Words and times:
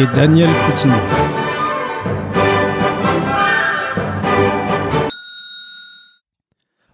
Et 0.00 0.06
Daniel 0.06 0.48
Coutinho. 0.66 0.96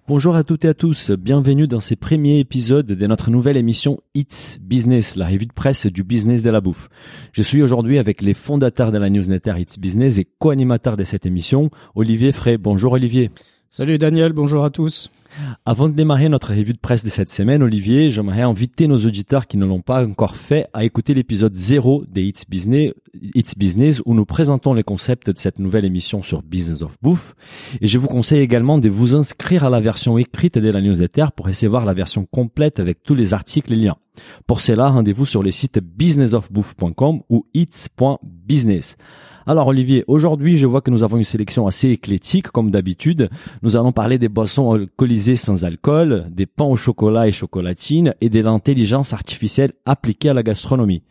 Bonjour 0.06 0.36
à 0.36 0.44
toutes 0.44 0.66
et 0.66 0.68
à 0.68 0.74
tous, 0.74 1.10
bienvenue 1.12 1.66
dans 1.66 1.80
ces 1.80 1.96
premiers 1.96 2.40
épisodes 2.40 2.84
de 2.84 3.06
notre 3.06 3.30
nouvelle 3.30 3.56
émission 3.56 4.00
It's 4.14 4.58
Business, 4.60 5.16
la 5.16 5.28
revue 5.28 5.46
de 5.46 5.52
presse 5.54 5.86
du 5.86 6.04
business 6.04 6.42
de 6.42 6.50
la 6.50 6.60
bouffe. 6.60 6.90
Je 7.32 7.40
suis 7.40 7.62
aujourd'hui 7.62 7.98
avec 7.98 8.20
les 8.20 8.34
fondateurs 8.34 8.92
de 8.92 8.98
la 8.98 9.08
newsletter 9.08 9.54
It's 9.56 9.78
Business 9.78 10.18
et 10.18 10.28
co-animateur 10.38 10.98
de 10.98 11.04
cette 11.04 11.24
émission, 11.24 11.70
Olivier 11.94 12.32
Frey. 12.32 12.58
Bonjour 12.58 12.92
Olivier. 12.92 13.30
Salut 13.72 13.98
Daniel, 13.98 14.32
bonjour 14.32 14.64
à 14.64 14.70
tous. 14.70 15.10
Avant 15.64 15.88
de 15.88 15.94
démarrer 15.94 16.28
notre 16.28 16.52
revue 16.52 16.72
de 16.72 16.78
presse 16.80 17.04
de 17.04 17.08
cette 17.08 17.30
semaine, 17.30 17.62
Olivier, 17.62 18.10
j'aimerais 18.10 18.42
inviter 18.42 18.88
nos 18.88 18.98
auditeurs 19.06 19.46
qui 19.46 19.58
ne 19.58 19.64
l'ont 19.64 19.80
pas 19.80 20.04
encore 20.04 20.34
fait 20.34 20.66
à 20.72 20.82
écouter 20.82 21.14
l'épisode 21.14 21.54
0 21.54 22.02
des 22.08 22.24
It's 22.24 22.46
Business, 22.48 22.92
It's 23.36 23.56
Business 23.56 24.02
où 24.04 24.14
nous 24.14 24.24
présentons 24.24 24.74
les 24.74 24.82
concepts 24.82 25.30
de 25.30 25.38
cette 25.38 25.60
nouvelle 25.60 25.84
émission 25.84 26.20
sur 26.24 26.42
Business 26.42 26.82
of 26.82 26.96
Bouffe. 27.00 27.36
Et 27.80 27.86
je 27.86 27.96
vous 27.98 28.08
conseille 28.08 28.40
également 28.40 28.78
de 28.78 28.88
vous 28.88 29.14
inscrire 29.14 29.62
à 29.62 29.70
la 29.70 29.78
version 29.78 30.18
écrite 30.18 30.58
de 30.58 30.68
la 30.68 30.80
newsletter 30.80 31.26
pour 31.36 31.46
recevoir 31.46 31.86
la 31.86 31.94
version 31.94 32.26
complète 32.26 32.80
avec 32.80 33.04
tous 33.04 33.14
les 33.14 33.34
articles 33.34 33.72
et 33.72 33.76
liens. 33.76 33.96
Pour 34.48 34.62
cela, 34.62 34.88
rendez-vous 34.88 35.26
sur 35.26 35.44
les 35.44 35.52
sites 35.52 35.78
businessofbouffe.com 35.78 37.20
ou 37.28 37.46
its.business. 37.54 38.96
Alors 39.46 39.68
Olivier, 39.68 40.04
aujourd'hui 40.06 40.56
je 40.56 40.66
vois 40.66 40.80
que 40.80 40.90
nous 40.90 41.02
avons 41.02 41.16
une 41.16 41.24
sélection 41.24 41.66
assez 41.66 41.88
éclectique 41.88 42.48
comme 42.48 42.70
d'habitude. 42.70 43.30
Nous 43.62 43.76
allons 43.76 43.92
parler 43.92 44.18
des 44.18 44.28
boissons 44.28 44.72
alcoolisées 44.72 45.36
sans 45.36 45.64
alcool, 45.64 46.26
des 46.30 46.46
pains 46.46 46.66
au 46.66 46.76
chocolat 46.76 47.26
et 47.26 47.32
chocolatine 47.32 48.14
et 48.20 48.28
de 48.28 48.40
l'intelligence 48.40 49.12
artificielle 49.12 49.72
appliquée 49.86 50.28
à 50.28 50.34
la 50.34 50.42
gastronomie. 50.42 51.02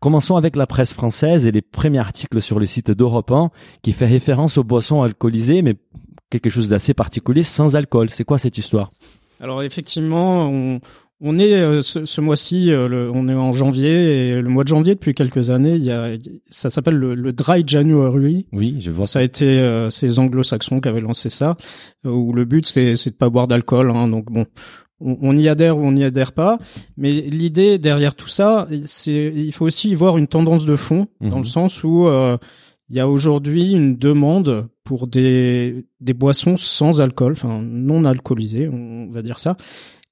Commençons 0.00 0.36
avec 0.36 0.56
la 0.56 0.66
presse 0.66 0.92
française 0.92 1.46
et 1.46 1.52
les 1.52 1.62
premiers 1.62 1.98
articles 1.98 2.40
sur 2.40 2.58
le 2.58 2.66
site 2.66 2.90
d'Europe 2.90 3.30
1 3.30 3.50
qui 3.82 3.92
fait 3.92 4.06
référence 4.06 4.58
aux 4.58 4.64
boissons 4.64 5.02
alcoolisées 5.02 5.62
mais 5.62 5.74
quelque 6.30 6.50
chose 6.50 6.68
d'assez 6.68 6.94
particulier 6.94 7.42
sans 7.42 7.76
alcool. 7.76 8.10
C'est 8.10 8.24
quoi 8.24 8.38
cette 8.38 8.58
histoire? 8.58 8.92
Alors 9.40 9.62
effectivement, 9.62 10.48
on, 10.48 10.80
on 11.20 11.38
est 11.38 11.54
euh, 11.54 11.80
ce, 11.82 12.04
ce 12.04 12.20
mois-ci, 12.20 12.70
euh, 12.70 13.10
on 13.14 13.28
est 13.28 13.34
en 13.34 13.52
janvier 13.52 14.28
et 14.30 14.42
le 14.42 14.48
mois 14.48 14.64
de 14.64 14.68
janvier 14.68 14.94
depuis 14.94 15.14
quelques 15.14 15.50
années, 15.50 15.74
il 15.76 15.84
y 15.84 15.90
a, 15.92 16.12
ça 16.50 16.70
s'appelle 16.70 16.96
le, 16.96 17.14
le 17.14 17.32
Dry 17.32 17.62
January. 17.66 18.46
Oui, 18.52 18.76
je 18.80 18.90
vois 18.90 19.06
Ça 19.06 19.20
a 19.20 19.22
été 19.22 19.44
euh, 19.60 19.90
ces 19.90 20.18
anglo-saxons 20.18 20.80
qui 20.80 20.88
avaient 20.88 21.00
lancé 21.00 21.28
ça, 21.30 21.56
où 22.04 22.32
le 22.32 22.44
but 22.44 22.66
c'est 22.66 22.96
c'est 22.96 23.10
de 23.10 23.16
pas 23.16 23.30
boire 23.30 23.46
d'alcool. 23.48 23.90
Hein, 23.90 24.08
donc 24.08 24.26
bon, 24.30 24.44
on, 25.00 25.16
on 25.22 25.36
y 25.36 25.48
adhère 25.48 25.78
ou 25.78 25.82
on 25.82 25.92
n'y 25.92 26.04
adhère 26.04 26.32
pas. 26.32 26.58
Mais 26.96 27.12
l'idée 27.12 27.78
derrière 27.78 28.14
tout 28.16 28.28
ça, 28.28 28.66
c'est 28.84 29.32
il 29.34 29.52
faut 29.52 29.66
aussi 29.66 29.90
y 29.90 29.94
voir 29.94 30.18
une 30.18 30.26
tendance 30.26 30.66
de 30.66 30.76
fond, 30.76 31.06
dans 31.20 31.28
Mhm. 31.36 31.38
le 31.38 31.44
sens 31.44 31.84
où 31.84 32.06
euh, 32.06 32.36
il 32.90 32.96
y 32.96 33.00
a 33.00 33.08
aujourd'hui 33.08 33.72
une 33.72 33.96
demande 33.96 34.68
pour 34.84 35.06
des 35.06 35.86
des 36.00 36.12
boissons 36.12 36.56
sans 36.58 37.00
alcool, 37.00 37.32
enfin 37.32 37.62
non 37.62 38.04
alcoolisées, 38.04 38.68
on 38.68 39.10
va 39.10 39.22
dire 39.22 39.38
ça. 39.38 39.56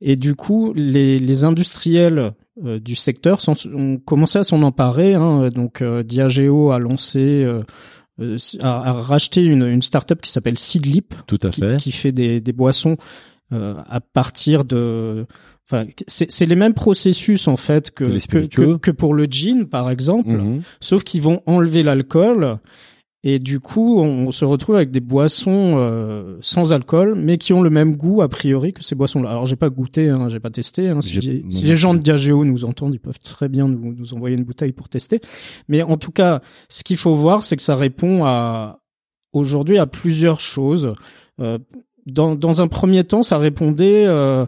Et 0.05 0.17
du 0.17 0.35
coup, 0.35 0.73
les, 0.75 1.19
les 1.19 1.45
industriels 1.45 2.33
euh, 2.65 2.79
du 2.81 2.95
secteur 2.97 3.41
sont- 3.41 3.55
ont 3.75 3.99
commencé 3.99 4.39
à 4.39 4.45
s'en 4.45 4.61
emparer. 4.63 5.15
Hein, 5.15 5.49
donc, 5.51 5.81
euh, 5.81 6.03
Diageo 6.03 6.73
a 6.73 6.79
lancé, 6.79 7.45
euh, 7.45 7.63
a, 8.61 8.91
a 8.91 8.93
racheté 8.93 9.45
une, 9.45 9.63
une 9.63 9.81
start-up 9.83 10.21
qui 10.21 10.31
s'appelle 10.31 10.59
Seedlip, 10.59 11.15
tout 11.27 11.39
à 11.45 11.51
qui, 11.51 11.61
fait. 11.61 11.77
qui 11.79 11.93
fait 11.93 12.13
des, 12.13 12.41
des 12.41 12.53
boissons 12.53 12.97
à 13.51 14.01
partir 14.01 14.65
de. 14.65 15.27
Enfin, 15.71 15.85
c'est 16.07 16.47
les 16.47 16.57
mêmes 16.57 16.73
processus 16.75 17.49
en 17.49 17.57
fait 17.59 17.91
que 17.91 18.05
Que 18.79 18.91
pour 18.91 19.13
le 19.15 19.25
gin, 19.27 19.67
par 19.67 19.91
exemple 19.91 20.31
Mhm. 20.31 20.63
sauf 20.81 21.05
qu'ils 21.05 21.21
vont 21.23 21.43
enlever 21.47 21.83
l'alcool 21.83 22.59
et 23.25 23.39
du 23.39 23.61
coup 23.61 24.01
on 24.01 24.31
se 24.33 24.45
retrouve 24.45 24.75
avec 24.77 24.91
des 24.91 25.01
boissons 25.01 25.75
euh, 25.77 26.37
sans 26.41 26.73
alcool 26.73 27.15
mais 27.17 27.39
qui 27.39 27.53
ont 27.53 27.63
le 27.63 27.71
même 27.71 27.97
goût 27.97 28.21
a 28.23 28.29
priori 28.29 28.73
que 28.73 28.83
ces 28.83 28.95
boissons-là. 28.95 29.31
Alors 29.31 29.47
j'ai 29.47 29.57
pas 29.57 29.71
goûté, 29.71 30.09
hein, 30.09 30.29
j'ai 30.29 30.41
pas 30.41 30.51
testé. 30.51 30.89
Hein. 30.89 31.01
Si, 31.01 31.13
J'ai- 31.21 31.45
si 31.49 31.65
les 31.65 31.77
gens 31.77 31.95
de 31.95 32.01
Diageo 32.01 32.45
nous 32.45 32.65
entendent, 32.65 32.95
ils 32.95 33.01
peuvent 33.01 33.21
très 33.21 33.49
bien 33.49 33.69
nous, 33.69 33.95
nous 33.95 34.15
envoyer 34.15 34.37
une 34.37 34.45
bouteille 34.45 34.73
pour 34.73 34.89
tester. 34.89 35.21
Mais 35.69 35.83
en 35.83 35.97
tout 35.97 36.11
cas, 36.13 36.41
ce 36.69 36.83
qu'il 36.83 36.97
faut 36.97 37.15
voir, 37.15 37.45
c'est 37.45 37.57
que 37.57 37.63
ça 37.63 37.77
répond 37.77 38.25
à 38.25 38.81
aujourd'hui 39.33 39.79
à 39.79 39.87
plusieurs 39.87 40.41
choses. 40.41 40.95
Euh, 41.41 41.59
dans, 42.07 42.35
dans 42.35 42.61
un 42.61 42.67
premier 42.69 43.05
temps, 43.05 43.23
ça 43.23 43.39
répondait 43.39 44.05
euh, 44.07 44.45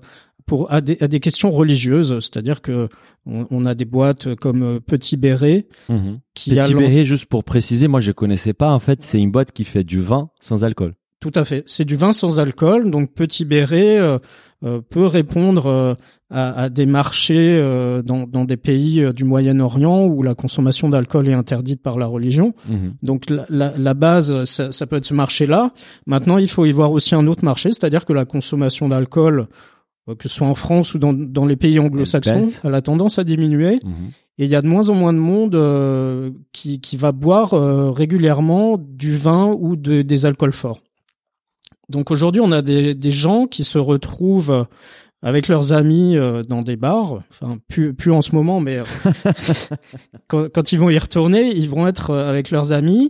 pour 0.47 0.71
à 0.73 0.81
des, 0.81 0.97
à 1.01 1.09
des 1.09 1.21
questions 1.21 1.51
religieuses, 1.51 2.19
c'est-à-dire 2.21 2.61
que 2.63 2.89
on, 3.27 3.47
on 3.51 3.65
a 3.65 3.75
des 3.75 3.87
boîtes 3.87 4.35
comme 4.35 4.63
euh, 4.63 4.81
Petit 4.81 5.17
Béret 5.17 5.67
Mhm. 5.89 6.19
qui 6.35 6.59
a 6.59 6.63
Petit 6.65 6.75
lan- 6.75 6.81
Béret, 6.81 7.05
juste 7.05 7.27
pour 7.27 7.45
préciser, 7.45 7.89
moi 7.89 8.01
je 8.01 8.13
connaissais 8.13 8.53
pas. 8.53 8.71
En 8.73 8.79
fait, 8.81 9.03
c'est 9.03 9.19
une 9.19 9.31
boîte 9.31 9.53
qui 9.53 9.65
fait 9.65 9.85
du 9.85 10.01
vin 10.01 10.29
sans 10.41 10.63
alcool. 10.65 10.95
Tout 11.21 11.33
à 11.35 11.45
fait. 11.45 11.65
C'est 11.67 11.87
du 11.87 11.97
vin 11.97 12.13
sans 12.13 12.39
alcool, 12.39 12.91
donc 12.91 13.13
Petit 13.15 13.47
Béret 13.47 13.99
euh, 13.99 14.19
euh, 14.65 14.83
peut 14.83 15.07
répondre 15.07 15.67
euh, 15.67 15.95
à, 16.31 16.65
à 16.65 16.69
des 16.69 16.85
marchés 16.85 17.57
euh, 17.59 18.03
dans, 18.03 18.27
dans 18.27 18.45
des 18.45 18.59
pays 18.59 19.03
du 19.15 19.25
Moyen-Orient 19.25 20.05
où 20.05 20.23
la 20.23 20.35
consommation 20.35 20.91
d'alcool 20.91 21.27
est 21.29 21.33
interdite 21.33 21.83
par 21.83 21.99
la 21.99 22.05
religion. 22.05 22.53
Mhm. 22.69 22.95
Donc 23.03 23.31
la, 23.31 23.47
la, 23.49 23.73
la 23.79 23.95
base, 23.95 24.45
ça, 24.45 24.71
ça 24.73 24.87
peut 24.87 24.97
être 24.97 25.07
ce 25.07 25.15
marché-là. 25.15 25.73
Maintenant, 26.07 26.37
il 26.37 26.49
faut 26.49 26.67
y 26.67 26.73
voir 26.73 26.93
aussi 26.93 27.15
un 27.15 27.27
autre 27.27 27.45
marché, 27.45 27.71
c'est-à-dire 27.73 28.05
que 28.05 28.13
la 28.13 28.27
consommation 28.27 28.91
d'alcool, 28.91 29.47
que 30.07 30.29
ce 30.29 30.35
soit 30.35 30.47
en 30.47 30.55
France 30.55 30.95
ou 30.95 30.99
dans, 30.99 31.13
dans 31.13 31.47
les 31.47 31.57
pays 31.57 31.79
anglo-saxons, 31.79 32.33
elle 32.65 32.75
a 32.75 32.83
tendance 32.83 33.19
à 33.19 33.25
diminuer. 33.25 33.81
Mhm. 33.85 34.11
Et 34.39 34.45
il 34.45 34.51
y 34.51 34.57
a 34.57 34.61
de 34.63 34.67
moins 34.67 34.89
en 34.91 34.95
moins 34.95 35.13
de 35.13 35.19
monde 35.19 35.55
euh, 35.55 36.31
qui, 36.53 36.81
qui 36.81 36.97
va 36.97 37.13
boire 37.13 37.55
euh, 37.55 37.91
régulièrement 37.91 38.77
du 38.79 39.17
vin 39.17 39.55
ou 39.59 39.77
de- 39.77 40.03
des 40.03 40.27
alcools 40.27 40.53
forts. 40.53 40.81
Donc 41.89 42.11
aujourd'hui, 42.11 42.41
on 42.43 42.51
a 42.53 42.61
des, 42.63 42.95
des 42.95 43.11
gens 43.11 43.47
qui 43.47 43.63
se 43.65 43.79
retrouvent 43.79 44.67
avec 45.23 45.49
leurs 45.49 45.73
amis 45.73 46.17
euh, 46.19 46.43
dans 46.43 46.61
des 46.61 46.77
bars, 46.77 47.23
enfin 47.31 47.57
plus, 47.69 47.95
plus 47.95 48.11
en 48.13 48.21
ce 48.23 48.35
moment, 48.35 48.61
mais 48.61 48.79
euh, 48.79 48.83
quand, 50.29 50.49
quand 50.53 50.73
ils 50.73 50.79
vont 50.79 50.91
y 50.91 50.99
retourner, 50.99 51.55
ils 51.57 51.69
vont 51.69 51.87
être 51.87 52.11
euh, 52.11 52.29
avec 52.29 52.51
leurs 52.51 52.73
amis. 52.73 53.09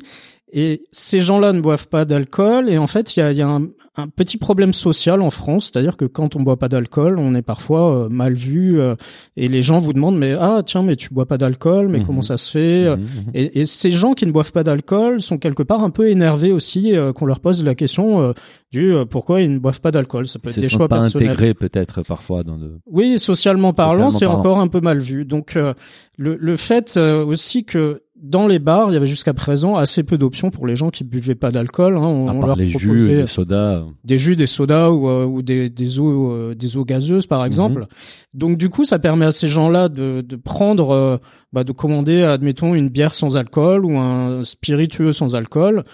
Et 0.57 0.85
ces 0.93 1.19
gens-là 1.19 1.53
ne 1.53 1.61
boivent 1.61 1.89
pas 1.89 2.05
d'alcool. 2.05 2.69
Et 2.71 2.79
en 2.79 2.87
fait, 2.87 3.17
il 3.17 3.21
y 3.21 3.23
a, 3.25 3.33
y 3.33 3.43
a 3.43 3.49
un, 3.49 3.67
un 3.97 4.07
petit 4.09 4.37
problème 4.39 4.73
social 4.73 5.21
en 5.21 5.31
France, 5.31 5.71
c'est-à-dire 5.73 5.97
que 5.97 6.05
quand 6.05 6.37
on 6.37 6.43
boit 6.43 6.59
pas 6.61 6.69
d'alcool, 6.69 7.19
on 7.19 7.35
est 7.35 7.43
parfois 7.43 8.05
euh, 8.05 8.09
mal 8.09 8.35
vu. 8.35 8.79
euh, 8.81 8.95
et 9.37 9.49
les 9.49 9.63
gens 9.63 9.79
vous 9.79 9.93
demandent, 9.93 10.17
mais 10.17 10.33
ah 10.39 10.63
tiens, 10.65 10.85
mais 10.85 10.95
tu 10.95 11.13
bois 11.13 11.27
pas 11.27 11.39
d'alcool, 11.39 11.89
mais 11.89 11.99
Mhm. 11.99 12.07
comment 12.07 12.23
ça 12.23 12.37
se 12.37 12.53
fait 12.53 12.89
Mhm. 12.97 13.01
et, 13.35 13.61
et 13.61 13.65
ces 13.65 13.91
gens 13.91 14.15
qui 14.15 14.27
ne 14.27 14.31
boivent 14.33 14.53
pas 14.53 14.63
d'alcool 14.63 15.21
sont 15.21 15.39
quelque 15.39 15.65
part 15.65 15.83
un 15.83 15.91
peu 15.91 16.09
énervés 16.09 16.53
aussi 16.53 16.95
euh, 16.97 17.13
qu'on 17.13 17.27
leur 17.27 17.41
pose 17.41 17.65
la 17.65 17.75
question 17.75 18.21
euh, 18.21 18.33
du 18.71 18.93
euh, 18.95 19.05
pourquoi 19.05 19.41
ils 19.43 19.53
ne 19.53 19.59
boivent 19.59 19.81
pas 19.81 19.91
d'alcool. 19.91 20.29
Ça 20.29 20.39
peut 20.39 20.51
être 20.51 20.61
des 20.61 20.69
choix 20.69 20.87
pas 20.87 21.01
personnels. 21.01 21.31
intégrés 21.31 21.55
peut-être 21.55 22.03
parfois 22.03 22.45
dans 22.45 22.59
de. 22.59 22.79
Oui, 22.87 23.19
socialement 23.19 23.73
parlant, 23.73 24.11
c'est 24.11 24.27
encore 24.27 24.61
un 24.61 24.69
peu 24.69 24.81
mal 24.81 25.01
vu. 25.01 25.25
Donc 25.25 25.57
euh, 25.57 25.75
le, 26.17 26.37
le 26.41 26.57
fait 26.57 26.95
euh, 26.97 27.25
aussi 27.27 27.65
que 27.65 28.03
dans 28.25 28.47
les 28.47 28.59
bars, 28.59 28.91
il 28.91 28.95
y 28.95 28.97
avait 28.97 29.07
jusqu'à 29.07 29.35
présent 29.35 29.77
assez 29.77 30.03
peu 30.03 30.17
d'options 30.17 30.51
pour 30.51 30.67
les 30.67 30.77
gens 30.77 30.89
qui 30.89 31.05
buvaient 31.05 31.35
pas 31.35 31.51
d'alcool. 31.51 31.97
Hein. 31.97 32.01
On, 32.01 32.29
À 32.29 32.35
part 32.35 32.47
leur 32.47 32.57
les 32.57 32.69
jus, 32.71 33.07
les 33.07 33.27
sodas. 33.27 33.85
des 34.03 34.17
jus, 34.17 34.35
des 34.35 34.47
sodas 34.47 34.91
ou, 34.91 35.09
euh, 35.09 35.27
ou 35.27 35.43
des, 35.43 35.69
des 35.69 36.01
eaux, 36.01 36.33
euh, 36.33 36.55
des 36.55 36.79
eaux 36.79 36.87
gazeuses 36.87 37.27
par 37.27 37.45
exemple. 37.45 37.81
Mhm. 37.81 37.87
Donc 38.33 38.57
du 38.59 38.71
coup, 38.71 38.85
ça 38.85 38.99
permet 38.99 39.27
à 39.27 39.31
ces 39.31 39.49
gens-là 39.49 39.91
de, 39.91 40.25
de 40.27 40.37
prendre, 40.37 40.91
euh, 40.91 41.19
bah, 41.53 41.65
de 41.65 41.73
commander, 41.73 42.23
admettons, 42.23 42.75
une 42.75 42.89
bière 42.89 43.15
sans 43.15 43.37
alcool 43.37 43.85
ou 43.85 43.99
un 43.99 44.43
spiritueux 44.43 45.13
sans 45.13 45.37
alcool 45.37 45.85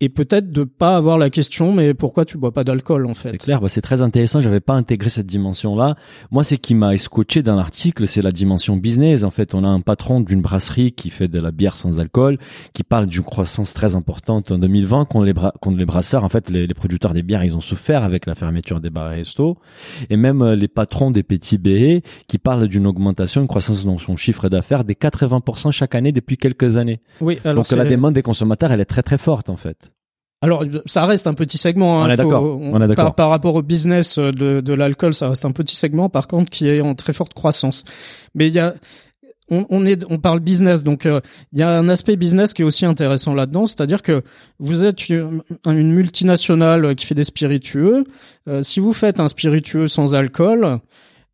et 0.00 0.08
peut-être 0.08 0.50
de 0.50 0.62
pas 0.62 0.96
avoir 0.96 1.18
la 1.18 1.28
question 1.28 1.72
mais 1.72 1.92
pourquoi 1.92 2.24
tu 2.24 2.38
bois 2.38 2.52
pas 2.52 2.62
d'alcool 2.62 3.06
en 3.06 3.14
fait 3.14 3.32
C'est 3.32 3.38
clair, 3.38 3.60
bah, 3.60 3.68
c'est 3.68 3.80
très 3.80 4.00
intéressant. 4.02 4.40
J'avais 4.40 4.60
pas 4.60 4.74
intégré 4.74 5.10
cette 5.10 5.26
dimension-là. 5.26 5.96
Moi, 6.30 6.44
c'est 6.44 6.58
qui 6.58 6.74
m'a 6.74 6.94
escotché 6.94 7.42
dans 7.42 7.56
l'article, 7.56 8.06
c'est 8.06 8.22
la 8.22 8.30
dimension 8.30 8.76
business. 8.76 9.24
En 9.24 9.30
fait, 9.30 9.54
on 9.54 9.64
a 9.64 9.68
un 9.68 9.80
patron 9.80 10.20
d'une 10.20 10.40
brasserie 10.40 10.92
qui 10.92 11.10
fait 11.10 11.28
de 11.28 11.40
la 11.40 11.50
bière 11.50 11.74
sans 11.74 11.98
alcool, 11.98 12.38
qui 12.74 12.84
parle 12.84 13.06
d'une 13.06 13.24
croissance 13.24 13.74
très 13.74 13.94
importante 13.96 14.52
en 14.52 14.58
2020 14.58 15.06
quand 15.06 15.22
les, 15.22 15.32
bra 15.32 15.52
les 15.74 15.84
brasseurs, 15.84 16.24
en 16.24 16.28
fait, 16.28 16.48
les, 16.50 16.66
les, 16.66 16.74
producteurs 16.74 17.12
des 17.12 17.22
bières, 17.22 17.42
ils 17.42 17.56
ont 17.56 17.60
souffert 17.60 18.04
avec 18.04 18.26
la 18.26 18.34
fermeture 18.34 18.80
des 18.80 18.90
bars 18.90 19.12
et 19.12 19.16
restos. 19.16 19.58
Et 20.10 20.16
même 20.16 20.42
euh, 20.42 20.54
les 20.54 20.68
patrons 20.68 21.10
des 21.10 21.22
petits 21.22 21.58
BE 21.58 22.02
qui 22.28 22.38
parlent 22.38 22.68
d'une 22.68 22.86
augmentation, 22.86 23.40
une 23.40 23.48
croissance 23.48 23.84
dans 23.84 23.98
son 23.98 24.16
chiffre 24.16 24.48
d'affaires 24.48 24.84
des 24.84 24.94
80% 24.94 25.72
chaque 25.72 25.94
année 25.94 26.12
depuis 26.12 26.36
quelques 26.36 26.76
années. 26.76 27.00
Oui, 27.20 27.38
alors 27.44 27.64
Donc 27.64 27.72
la 27.72 27.84
demande 27.84 28.14
des 28.14 28.22
consommateurs, 28.22 28.70
elle 28.70 28.80
est 28.80 28.84
très 28.84 29.02
très 29.02 29.18
forte 29.18 29.50
en 29.50 29.56
fait. 29.56 29.87
Alors, 30.40 30.64
ça 30.86 31.04
reste 31.04 31.26
un 31.26 31.34
petit 31.34 31.58
segment. 31.58 32.02
Hein, 32.02 32.06
on 32.06 32.10
est 32.10 32.16
d'accord. 32.16 32.42
On, 32.44 32.80
est 32.80 32.86
d'accord. 32.86 33.14
Par, 33.14 33.28
rapport 33.28 33.56
au 33.56 33.62
business 33.62 34.18
de, 34.18 34.60
de 34.60 34.72
l'alcool, 34.72 35.12
ça 35.12 35.28
reste 35.28 35.44
un 35.44 35.50
petit 35.50 35.74
segment, 35.74 36.08
par 36.08 36.28
contre, 36.28 36.50
qui 36.50 36.68
est 36.68 36.80
en 36.80 36.94
très 36.94 37.12
forte 37.12 37.34
croissance. 37.34 37.84
Mais 38.34 38.46
il 38.46 38.54
y 38.54 38.60
a, 38.60 38.74
on, 39.50 39.66
on, 39.70 39.86
est, 39.86 40.04
on 40.08 40.18
parle 40.18 40.40
business, 40.40 40.82
donc 40.82 41.06
euh, 41.06 41.20
il 41.52 41.58
y 41.58 41.62
a 41.62 41.70
un 41.70 41.88
aspect 41.88 42.16
business 42.16 42.52
qui 42.52 42.62
est 42.62 42.64
aussi 42.64 42.84
intéressant 42.84 43.34
là-dedans, 43.34 43.66
c'est-à-dire 43.66 44.02
que 44.02 44.22
vous 44.58 44.84
êtes 44.84 45.08
une, 45.08 45.42
multinationale 45.66 46.94
qui 46.94 47.06
fait 47.06 47.14
des 47.14 47.24
spiritueux. 47.24 48.04
Euh, 48.48 48.62
si 48.62 48.80
vous 48.80 48.92
faites 48.92 49.20
un 49.20 49.28
spiritueux 49.28 49.88
sans 49.88 50.14
alcool, 50.14 50.78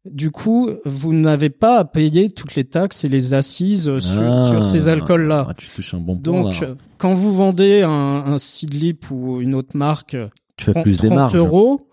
du 0.04 0.30
coup, 0.30 0.68
vous 0.84 1.14
n'avez 1.14 1.50
pas 1.50 1.78
à 1.78 1.84
payer 1.84 2.30
toutes 2.30 2.54
les 2.56 2.64
taxes 2.64 3.04
et 3.04 3.08
les 3.08 3.32
assises 3.34 3.96
sur, 3.98 4.22
ah. 4.22 4.62
ces 4.62 4.88
alcools-là. 4.88 5.46
Ah, 5.48 5.54
tu 5.54 5.68
touches 5.74 5.94
un 5.94 5.98
bon 5.98 6.16
point, 6.18 6.42
Donc, 6.42 6.64
quand 6.98 7.14
vous 7.14 7.32
vendez 7.32 7.82
un, 7.82 7.88
un 7.90 8.38
Seedlip 8.38 9.10
ou 9.10 9.40
une 9.40 9.54
autre 9.54 9.76
marque, 9.76 10.16
tu 10.56 10.64
fais 10.66 10.72
30, 10.72 10.82
plus 10.82 11.00
des 11.00 11.08
marges. 11.08 11.34
euros, 11.34 11.88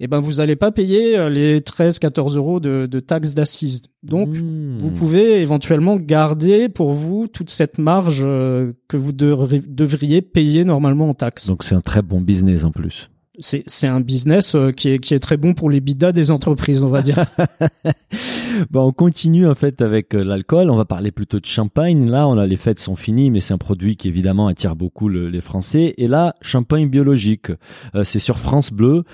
eh 0.00 0.08
ben 0.08 0.18
vous 0.18 0.34
n'allez 0.34 0.56
pas 0.56 0.72
payer 0.72 1.16
euh, 1.16 1.30
les 1.30 1.60
13-14 1.60 2.36
euros 2.36 2.58
de, 2.58 2.86
de 2.86 3.00
taxes 3.00 3.34
d'assises. 3.34 3.82
Donc, 4.02 4.30
Hmm. 4.30 4.78
vous 4.78 4.90
pouvez 4.90 5.40
éventuellement 5.40 5.96
garder 5.96 6.68
pour 6.68 6.92
vous 6.92 7.28
toute 7.28 7.50
cette 7.50 7.78
marge 7.78 8.22
euh, 8.24 8.72
que 8.88 8.96
vous 8.96 9.12
devriez 9.12 10.20
payer 10.20 10.64
normalement 10.64 11.08
en 11.08 11.14
taxes. 11.14 11.46
Donc, 11.46 11.62
c'est 11.62 11.76
un 11.76 11.80
très 11.80 12.02
bon 12.02 12.20
business 12.20 12.64
en 12.64 12.72
plus 12.72 13.08
c'est 13.42 13.86
un 13.86 14.00
business 14.00 14.54
euh, 14.54 14.70
qui 14.70 14.90
est 14.90 14.98
qui 14.98 15.14
est 15.14 15.18
très 15.18 15.36
bon 15.36 15.54
pour 15.54 15.70
les 15.70 15.80
bidas 15.80 16.12
des 16.12 16.30
entreprises, 16.30 16.82
on 16.82 16.88
va 16.88 17.02
dire. 17.02 17.24
bon, 18.70 18.86
on 18.86 18.92
continue 18.92 19.46
en 19.46 19.54
fait 19.54 19.80
avec 19.82 20.14
euh, 20.14 20.22
l'alcool. 20.22 20.70
On 20.70 20.76
va 20.76 20.84
parler 20.84 21.10
plutôt 21.10 21.40
de 21.40 21.46
champagne. 21.46 22.08
Là, 22.08 22.28
on 22.28 22.38
a 22.38 22.46
les 22.46 22.56
fêtes 22.56 22.78
sont 22.78 22.96
finies, 22.96 23.30
mais 23.30 23.40
c'est 23.40 23.54
un 23.54 23.58
produit 23.58 23.96
qui 23.96 24.08
évidemment 24.08 24.46
attire 24.46 24.76
beaucoup 24.76 25.08
le, 25.08 25.28
les 25.28 25.40
Français. 25.40 25.94
Et 25.98 26.08
là, 26.08 26.34
champagne 26.40 26.88
biologique. 26.88 27.50
Euh, 27.94 28.04
c'est 28.04 28.18
sur 28.18 28.38
France 28.38 28.72
Bleu 28.72 29.04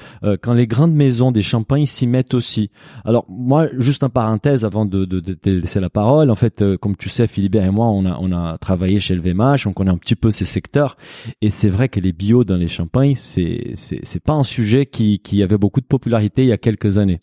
quand 0.42 0.52
les 0.52 0.66
grandes 0.66 0.94
maisons 0.94 1.32
des 1.32 1.42
champagnes 1.42 1.86
s'y 1.86 2.06
mettent 2.06 2.34
aussi. 2.34 2.70
Alors 3.04 3.26
moi, 3.28 3.68
juste 3.78 4.02
un 4.02 4.08
parenthèse 4.08 4.64
avant 4.64 4.84
de, 4.84 5.04
de, 5.04 5.20
de 5.20 5.34
te 5.34 5.48
laisser 5.48 5.80
la 5.80 5.90
parole. 5.90 6.30
En 6.30 6.34
fait, 6.34 6.64
comme 6.76 6.96
tu 6.96 7.08
sais, 7.08 7.26
Philibert 7.26 7.64
et 7.64 7.70
moi, 7.70 7.86
on 7.86 8.04
a 8.04 8.18
on 8.20 8.32
a 8.32 8.58
travaillé 8.58 9.00
chez 9.00 9.14
le 9.14 9.20
VMH, 9.20 9.66
on 9.66 9.72
connaît 9.72 9.90
un 9.90 9.96
petit 9.96 10.16
peu 10.16 10.30
ces 10.30 10.44
secteurs. 10.44 10.96
Et 11.40 11.50
c'est 11.50 11.68
vrai 11.68 11.88
que 11.88 12.00
les 12.00 12.12
bio 12.12 12.44
dans 12.44 12.56
les 12.56 12.68
champagnes, 12.68 13.14
c'est 13.14 13.72
c'est 13.74 14.00
c'est 14.02 14.22
pas 14.22 14.34
un 14.34 14.42
sujet 14.42 14.86
qui, 14.86 15.20
qui 15.20 15.42
avait 15.42 15.58
beaucoup 15.58 15.80
de 15.80 15.86
popularité 15.86 16.42
il 16.42 16.48
y 16.48 16.52
a 16.52 16.58
quelques 16.58 16.98
années. 16.98 17.20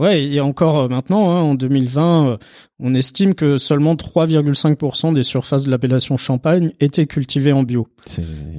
Ouais, 0.00 0.24
et 0.24 0.40
encore 0.40 0.78
euh, 0.78 0.88
maintenant, 0.88 1.30
hein, 1.30 1.42
en 1.42 1.54
2020, 1.54 2.26
euh, 2.26 2.36
on 2.78 2.94
estime 2.94 3.34
que 3.34 3.58
seulement 3.58 3.96
3,5% 3.96 5.12
des 5.12 5.24
surfaces 5.24 5.64
de 5.64 5.70
l'appellation 5.70 6.16
Champagne 6.16 6.72
étaient 6.80 7.04
cultivées 7.04 7.52
en 7.52 7.64
bio. 7.64 7.86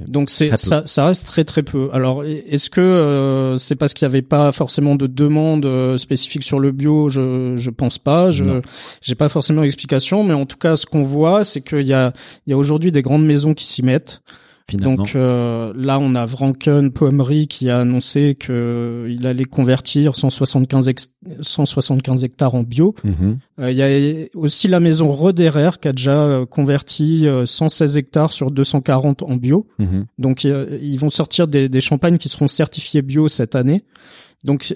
Donc 0.06 0.30
c'est 0.30 0.56
ça, 0.56 0.84
ça 0.86 1.06
reste 1.06 1.26
très 1.26 1.42
très 1.42 1.64
peu. 1.64 1.90
Alors 1.92 2.22
est-ce 2.22 2.70
que 2.70 2.80
euh, 2.80 3.56
c'est 3.56 3.74
parce 3.74 3.92
qu'il 3.92 4.06
n'y 4.06 4.12
avait 4.12 4.22
pas 4.22 4.52
forcément 4.52 4.94
de 4.94 5.08
demande 5.08 5.98
spécifique 5.98 6.44
sur 6.44 6.60
le 6.60 6.70
bio? 6.70 7.08
Je 7.08 7.56
je 7.56 7.70
pense 7.70 7.98
pas. 7.98 8.30
Je 8.30 8.44
j'ai 9.02 9.16
pas 9.16 9.28
forcément 9.28 9.62
d'explication, 9.62 10.22
mais 10.22 10.34
en 10.34 10.46
tout 10.46 10.58
cas, 10.58 10.76
ce 10.76 10.86
qu'on 10.86 11.02
voit, 11.02 11.42
c'est 11.42 11.60
qu'il 11.60 11.88
y 11.88 11.92
a 11.92 12.12
il 12.46 12.50
y 12.50 12.52
a 12.52 12.56
aujourd'hui 12.56 12.92
des 12.92 13.02
grandes 13.02 13.26
maisons 13.26 13.52
qui 13.52 13.66
s'y 13.66 13.82
mettent. 13.82 14.22
Donc 14.72 15.14
euh, 15.14 15.72
là, 15.76 15.98
on 15.98 16.14
a 16.14 16.24
Vranken 16.24 16.92
Poemery 16.92 17.46
qui 17.46 17.68
a 17.68 17.80
annoncé 17.80 18.34
que 18.34 19.06
il 19.08 19.26
allait 19.26 19.44
convertir 19.44 20.16
175, 20.16 20.94
175 21.40 22.24
hectares 22.24 22.54
en 22.54 22.62
bio. 22.62 22.94
Mhm. 23.04 23.38
Euh, 23.60 23.70
il 23.70 23.76
y 23.76 23.82
a 23.82 24.28
aussi 24.34 24.68
la 24.68 24.80
maison 24.80 25.10
Roderer 25.10 25.70
qui 25.80 25.88
a 25.88 25.92
déjà 25.92 26.22
euh, 26.22 26.46
converti 26.46 27.26
116 27.44 27.96
hectares 27.96 28.32
sur 28.32 28.50
240 28.50 29.22
en 29.22 29.36
bio. 29.36 29.66
Mhm. 29.78 30.06
Donc 30.18 30.44
ils 30.44 30.96
vont 30.98 31.10
sortir 31.10 31.48
des, 31.48 31.68
des 31.68 31.80
champagnes 31.80 32.18
qui 32.18 32.28
seront 32.28 32.48
certifiés 32.48 33.02
bio 33.02 33.28
cette 33.28 33.54
année. 33.54 33.84
Donc 34.44 34.74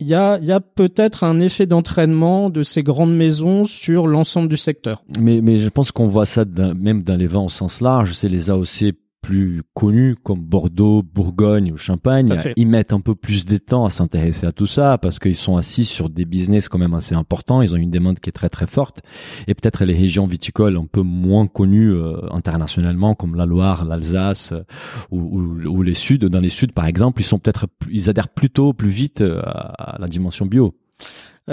il 0.00 0.06
y 0.06 0.14
a, 0.14 0.38
y 0.38 0.52
a 0.52 0.60
peut-être 0.60 1.24
un 1.24 1.40
effet 1.40 1.66
d'entraînement 1.66 2.50
de 2.50 2.62
ces 2.62 2.82
grandes 2.82 3.16
maisons 3.16 3.64
sur 3.64 4.06
l'ensemble 4.06 4.48
du 4.48 4.56
secteur. 4.56 5.02
Mais, 5.18 5.40
mais 5.40 5.58
je 5.58 5.68
pense 5.68 5.90
qu'on 5.90 6.06
voit 6.06 6.26
ça 6.26 6.44
même 6.44 7.02
dans 7.02 7.16
les 7.16 7.26
vents 7.26 7.46
au 7.46 7.48
sens 7.48 7.80
large. 7.80 8.14
C'est 8.14 8.28
les 8.28 8.50
AOC 8.50 8.94
plus 9.20 9.62
connus 9.74 10.16
comme 10.22 10.40
Bordeaux, 10.40 11.02
Bourgogne 11.02 11.72
ou 11.72 11.76
Champagne, 11.76 12.34
ils 12.56 12.66
mettent 12.66 12.92
un 12.92 13.00
peu 13.00 13.14
plus 13.14 13.44
de 13.44 13.56
temps 13.56 13.84
à 13.84 13.90
s'intéresser 13.90 14.46
à 14.46 14.52
tout 14.52 14.66
ça 14.66 14.98
parce 14.98 15.18
qu'ils 15.18 15.36
sont 15.36 15.56
assis 15.56 15.84
sur 15.84 16.08
des 16.08 16.24
business 16.24 16.68
quand 16.68 16.78
même 16.78 16.94
assez 16.94 17.14
importants. 17.14 17.62
Ils 17.62 17.74
ont 17.74 17.78
une 17.78 17.90
demande 17.90 18.20
qui 18.20 18.30
est 18.30 18.32
très 18.32 18.48
très 18.48 18.66
forte 18.66 19.02
et 19.46 19.54
peut-être 19.54 19.84
les 19.84 19.94
régions 19.94 20.26
viticoles 20.26 20.76
un 20.76 20.86
peu 20.86 21.02
moins 21.02 21.46
connues 21.46 21.92
euh, 21.92 22.16
internationalement 22.32 23.14
comme 23.14 23.34
la 23.34 23.46
Loire, 23.46 23.84
l'Alsace 23.84 24.52
euh, 24.52 24.62
ou, 25.10 25.20
ou, 25.20 25.68
ou, 25.68 25.82
les 25.82 25.94
Suds. 25.94 26.18
Dans 26.18 26.40
les 26.40 26.50
Suds 26.50 26.68
par 26.68 26.86
exemple, 26.86 27.20
ils 27.20 27.24
sont 27.24 27.38
peut-être 27.38 27.66
ils 27.90 28.08
adhèrent 28.08 28.28
plutôt 28.28 28.72
plus 28.72 28.90
vite 28.90 29.20
euh, 29.20 29.40
à 29.44 29.96
la 29.98 30.06
dimension 30.06 30.46
bio. 30.46 30.74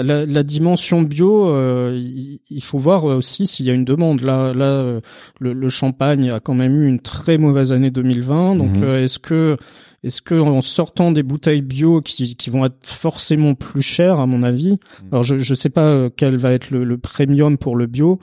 La, 0.02 0.26
la, 0.26 0.42
dimension 0.42 1.02
bio, 1.02 1.48
euh, 1.48 1.92
il, 2.50 2.62
faut 2.62 2.78
voir 2.78 3.04
aussi 3.04 3.46
s'il 3.46 3.66
y 3.66 3.70
a 3.70 3.72
une 3.72 3.84
demande. 3.84 4.20
Là, 4.20 4.52
là, 4.52 4.64
euh, 4.66 5.00
le, 5.40 5.52
le, 5.54 5.68
champagne 5.68 6.30
a 6.30 6.38
quand 6.38 6.54
même 6.54 6.82
eu 6.82 6.86
une 6.86 7.00
très 7.00 7.38
mauvaise 7.38 7.72
année 7.72 7.90
2020. 7.90 8.56
Donc, 8.56 8.72
Mhm. 8.76 8.82
euh, 8.84 9.02
est-ce 9.02 9.18
que, 9.18 9.56
est-ce 10.04 10.20
que 10.22 10.34
en 10.34 10.60
sortant 10.60 11.12
des 11.12 11.22
bouteilles 11.22 11.62
bio 11.62 12.02
qui, 12.02 12.36
qui 12.36 12.50
vont 12.50 12.66
être 12.66 12.76
forcément 12.82 13.54
plus 13.54 13.82
chères, 13.82 14.20
à 14.20 14.26
mon 14.26 14.42
avis, 14.42 14.76
alors 15.10 15.22
je 15.22 15.34
ne 15.36 15.56
sais 15.56 15.70
pas 15.70 15.86
euh, 15.86 16.10
quel 16.14 16.36
va 16.36 16.52
être 16.52 16.70
le, 16.70 16.84
le 16.84 16.98
premium 16.98 17.56
pour 17.58 17.74
le 17.76 17.86
bio. 17.86 18.20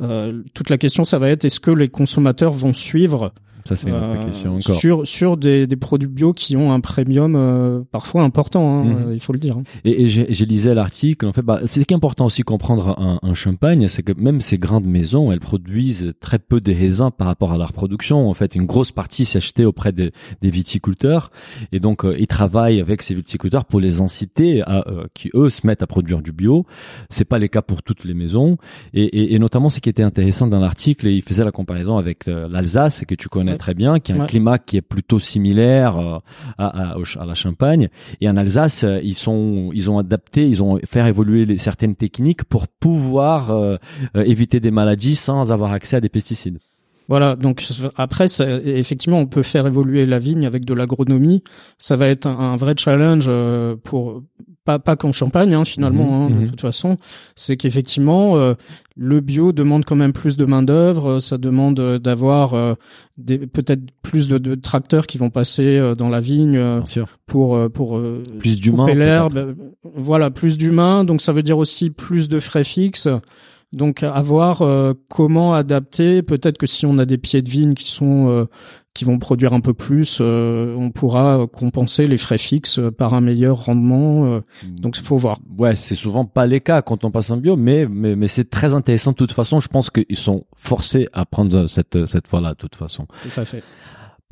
Euh, 0.00 0.42
toute 0.54 0.70
la 0.70 0.78
question, 0.78 1.04
ça 1.04 1.18
va 1.18 1.28
être 1.28 1.44
est-ce 1.44 1.60
que 1.60 1.70
les 1.70 1.88
consommateurs 1.88 2.52
vont 2.52 2.72
suivre 2.72 3.34
Ça 3.64 3.76
c'est 3.76 3.88
une 3.88 3.94
autre 3.94 4.06
euh, 4.14 4.24
question 4.24 4.56
encore. 4.56 4.76
sur 4.76 5.06
sur 5.06 5.36
des, 5.36 5.66
des 5.66 5.76
produits 5.76 6.08
bio 6.08 6.32
qui 6.32 6.56
ont 6.56 6.72
un 6.72 6.80
premium 6.80 7.36
euh, 7.36 7.82
parfois 7.90 8.22
important, 8.22 8.80
hein, 8.80 8.84
Mhm. 8.84 8.96
euh, 9.08 9.14
il 9.14 9.20
faut 9.20 9.32
le 9.32 9.38
dire. 9.38 9.56
hein. 9.58 9.62
Et, 9.84 10.02
et 10.02 10.08
j'ai 10.08 10.46
lisé 10.46 10.74
l'article. 10.74 11.26
En 11.26 11.32
fait, 11.32 11.42
bah, 11.42 11.60
c'est 11.66 11.80
ce 11.80 11.84
qui 11.86 11.94
est 11.94 11.96
important 11.96 12.26
aussi 12.26 12.42
comprendre 12.42 12.98
un, 12.98 13.18
un 13.22 13.34
champagne, 13.34 13.86
c'est 13.88 14.02
que 14.02 14.12
même 14.16 14.40
ces 14.40 14.58
grandes 14.58 14.84
maisons, 14.86 15.30
elles 15.32 15.40
produisent 15.40 16.12
très 16.20 16.38
peu 16.38 16.60
de 16.60 16.72
raisins 16.72 17.10
par 17.16 17.26
rapport 17.28 17.52
à 17.52 17.58
leur 17.58 17.72
production. 17.72 18.28
En 18.28 18.34
fait, 18.34 18.54
une 18.54 18.66
grosse 18.66 18.92
partie 18.92 19.24
c'est 19.24 19.38
acheté 19.38 19.64
auprès 19.64 19.92
des, 19.92 20.10
des 20.40 20.50
viticulteurs, 20.50 21.30
et 21.72 21.80
donc 21.80 22.04
euh, 22.04 22.16
ils 22.18 22.26
travaillent 22.26 22.80
avec 22.80 23.02
ces 23.02 23.14
viticulteurs 23.14 23.64
pour 23.64 23.80
les 23.80 24.00
inciter 24.00 24.62
à 24.62 24.84
euh, 24.88 25.06
qui 25.14 25.30
eux 25.34 25.50
se 25.50 25.66
mettent 25.66 25.82
à 25.82 25.86
produire 25.86 26.22
du 26.22 26.32
bio. 26.32 26.66
C'est 27.10 27.24
pas 27.24 27.38
le 27.38 27.46
cas 27.48 27.62
pour 27.62 27.82
toutes 27.82 28.04
les 28.04 28.14
maisons, 28.14 28.56
et, 28.94 29.04
et, 29.04 29.34
et 29.34 29.38
notamment 29.38 29.68
ce 29.70 29.80
qui 29.80 29.88
était 29.88 30.02
intéressant 30.02 30.46
dans 30.46 30.60
l'article, 30.60 31.06
et 31.06 31.12
il 31.14 31.22
faisait 31.22 31.44
la 31.44 31.52
comparaison 31.52 31.96
avec 31.98 32.28
euh, 32.28 32.48
l'Alsace 32.48 33.04
que 33.06 33.14
tu 33.14 33.28
connais 33.28 33.51
Ouais. 33.52 33.58
très 33.58 33.74
bien, 33.74 33.98
qui 34.00 34.12
a 34.12 34.16
un 34.16 34.20
Ouais. 34.20 34.26
climat 34.26 34.58
qui 34.58 34.76
est 34.76 34.82
plutôt 34.82 35.18
similaire 35.18 35.98
euh, 35.98 36.18
à, 36.58 36.96
la 37.26 37.34
Champagne. 37.34 37.88
Et 38.20 38.28
en 38.28 38.36
Alsace, 38.36 38.84
euh, 38.84 39.00
ils 39.02 39.14
sont, 39.14 39.70
ils 39.72 39.90
ont 39.90 39.98
adapté, 39.98 40.48
ils 40.48 40.62
ont 40.62 40.78
fait 40.84 41.06
évoluer 41.06 41.44
les, 41.44 41.58
certaines 41.58 41.94
techniques 41.94 42.44
pour 42.44 42.68
pouvoir 42.68 43.50
euh, 43.50 43.76
éviter 44.14 44.60
des 44.60 44.70
maladies 44.70 45.16
sans 45.16 45.52
avoir 45.52 45.72
accès 45.72 45.96
à 45.96 46.00
des 46.00 46.08
pesticides. 46.08 46.58
Voilà, 47.12 47.36
donc 47.36 47.62
après, 47.96 48.26
ça, 48.26 48.46
effectivement, 48.64 49.18
on 49.18 49.26
peut 49.26 49.42
faire 49.42 49.66
évoluer 49.66 50.06
la 50.06 50.18
vigne 50.18 50.46
avec 50.46 50.64
de 50.64 50.72
l'agronomie. 50.72 51.44
Ça 51.76 51.94
va 51.94 52.06
être 52.06 52.24
un, 52.24 52.38
un 52.38 52.56
vrai 52.56 52.72
challenge 52.74 53.26
euh, 53.28 53.76
pour 53.84 54.22
pas 54.64 54.78
pas 54.78 54.96
qu'en 54.96 55.12
Champagne, 55.12 55.52
hein, 55.52 55.64
finalement. 55.64 56.06
Mhm, 56.06 56.12
hein, 56.12 56.34
mhm. 56.34 56.44
De 56.44 56.50
toute 56.52 56.62
façon, 56.62 56.96
c'est 57.36 57.58
qu'effectivement, 57.58 58.38
euh, 58.38 58.54
le 58.96 59.20
bio 59.20 59.52
demande 59.52 59.84
quand 59.84 59.94
même 59.94 60.14
plus 60.14 60.38
de 60.38 60.46
main 60.46 60.62
d'œuvre. 60.62 61.18
Ça 61.18 61.36
demande 61.36 61.80
euh, 61.80 61.98
d'avoir 61.98 62.54
euh, 62.54 62.76
peut-être 63.18 63.82
plus 64.00 64.26
de, 64.26 64.38
de 64.38 64.54
tracteurs 64.54 65.06
qui 65.06 65.18
vont 65.18 65.28
passer 65.28 65.76
euh, 65.76 65.94
dans 65.94 66.08
la 66.08 66.20
vigne 66.20 66.58
pour 67.26 67.58
pour 67.72 68.00
Plus 68.38 68.58
d'humains, 68.58 68.86
couper 68.86 68.96
l'herbe. 68.96 69.54
Voilà, 69.94 70.30
plus 70.30 70.56
d'humains. 70.56 71.04
Donc 71.04 71.20
ça 71.20 71.32
veut 71.32 71.42
dire 71.42 71.58
aussi 71.58 71.90
plus 71.90 72.30
de 72.30 72.40
frais 72.40 72.64
fixes. 72.64 73.06
Donc 73.72 74.02
à 74.02 74.20
voir 74.20 74.62
euh, 74.62 74.92
comment 75.08 75.54
adapter. 75.54 76.22
Peut-être 76.22 76.58
que 76.58 76.66
si 76.66 76.84
on 76.86 76.98
a 76.98 77.06
des 77.06 77.18
pieds 77.18 77.40
de 77.42 77.48
vigne 77.48 77.74
qui 77.74 77.90
sont 77.90 78.28
euh, 78.28 78.44
qui 78.94 79.04
vont 79.06 79.18
produire 79.18 79.54
un 79.54 79.60
peu 79.60 79.72
plus, 79.72 80.18
euh, 80.20 80.76
on 80.78 80.90
pourra 80.90 81.38
euh, 81.40 81.46
compenser 81.46 82.06
les 82.06 82.18
frais 82.18 82.36
fixes 82.36 82.78
euh, 82.78 82.90
par 82.90 83.14
un 83.14 83.22
meilleur 83.22 83.64
rendement. 83.64 84.26
euh. 84.26 84.40
donc 84.80 84.98
il 84.98 85.02
faut 85.02 85.16
voir. 85.16 85.38
Ouais, 85.56 85.74
c'est 85.74 85.94
souvent 85.94 86.26
pas 86.26 86.46
les 86.46 86.60
cas 86.60 86.82
quand 86.82 87.04
on 87.04 87.10
passe 87.10 87.30
en 87.30 87.38
bio, 87.38 87.56
mais 87.56 87.86
mais, 87.88 88.14
mais 88.14 88.28
c'est 88.28 88.50
très 88.50 88.74
intéressant 88.74 89.12
de 89.12 89.16
toute 89.16 89.32
façon. 89.32 89.60
Je 89.60 89.68
pense 89.68 89.88
qu'ils 89.88 90.16
sont 90.16 90.44
forcés 90.54 91.08
à 91.14 91.24
prendre 91.24 91.66
cette 91.66 92.04
cette 92.04 92.28
voie-là 92.28 92.50
de 92.50 92.56
toute 92.56 92.76
façon. 92.76 93.06
Tout 93.22 93.40
à 93.40 93.44
fait. 93.46 93.62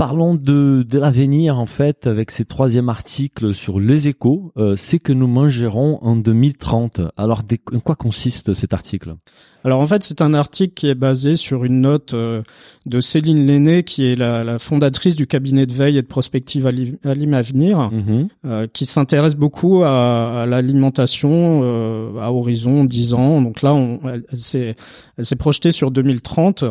Parlons 0.00 0.34
de, 0.34 0.82
de 0.82 0.98
l'avenir 0.98 1.58
en 1.58 1.66
fait 1.66 2.06
avec 2.06 2.30
ce 2.30 2.42
troisième 2.42 2.88
article 2.88 3.52
sur 3.52 3.78
les 3.78 4.08
échos. 4.08 4.50
Euh, 4.56 4.74
c'est 4.74 4.98
que 4.98 5.12
nous 5.12 5.26
mangerons 5.26 5.98
en 6.00 6.16
2030. 6.16 7.02
Alors 7.18 7.42
en 7.74 7.80
quoi 7.80 7.96
consiste 7.96 8.54
cet 8.54 8.72
article? 8.72 9.16
Alors 9.62 9.78
en 9.80 9.84
fait 9.84 10.02
c'est 10.02 10.22
un 10.22 10.32
article 10.32 10.72
qui 10.72 10.88
est 10.88 10.94
basé 10.94 11.34
sur 11.34 11.64
une 11.64 11.82
note 11.82 12.14
euh, 12.14 12.40
de 12.86 13.02
Céline 13.02 13.46
Lenné 13.46 13.82
qui 13.82 14.06
est 14.06 14.16
la, 14.16 14.42
la, 14.42 14.58
fondatrice 14.58 15.16
du 15.16 15.26
cabinet 15.26 15.66
de 15.66 15.74
veille 15.74 15.98
et 15.98 16.02
de 16.02 16.06
prospective 16.06 16.66
Alim 16.66 17.34
Avenir, 17.34 17.90
Mhm. 17.92 18.28
euh, 18.46 18.66
qui 18.72 18.86
s'intéresse 18.86 19.34
beaucoup 19.34 19.82
à, 19.82 20.44
à 20.44 20.46
l'alimentation 20.46 21.60
euh, 21.62 22.18
à 22.22 22.32
horizon 22.32 22.84
10 22.86 23.12
ans. 23.12 23.42
Donc 23.42 23.60
là 23.60 23.74
on, 23.74 24.00
elle, 24.08 24.24
elle 24.30 25.24
s'est 25.26 25.36
projetée 25.36 25.72
sur 25.72 25.90
2030 25.90 26.64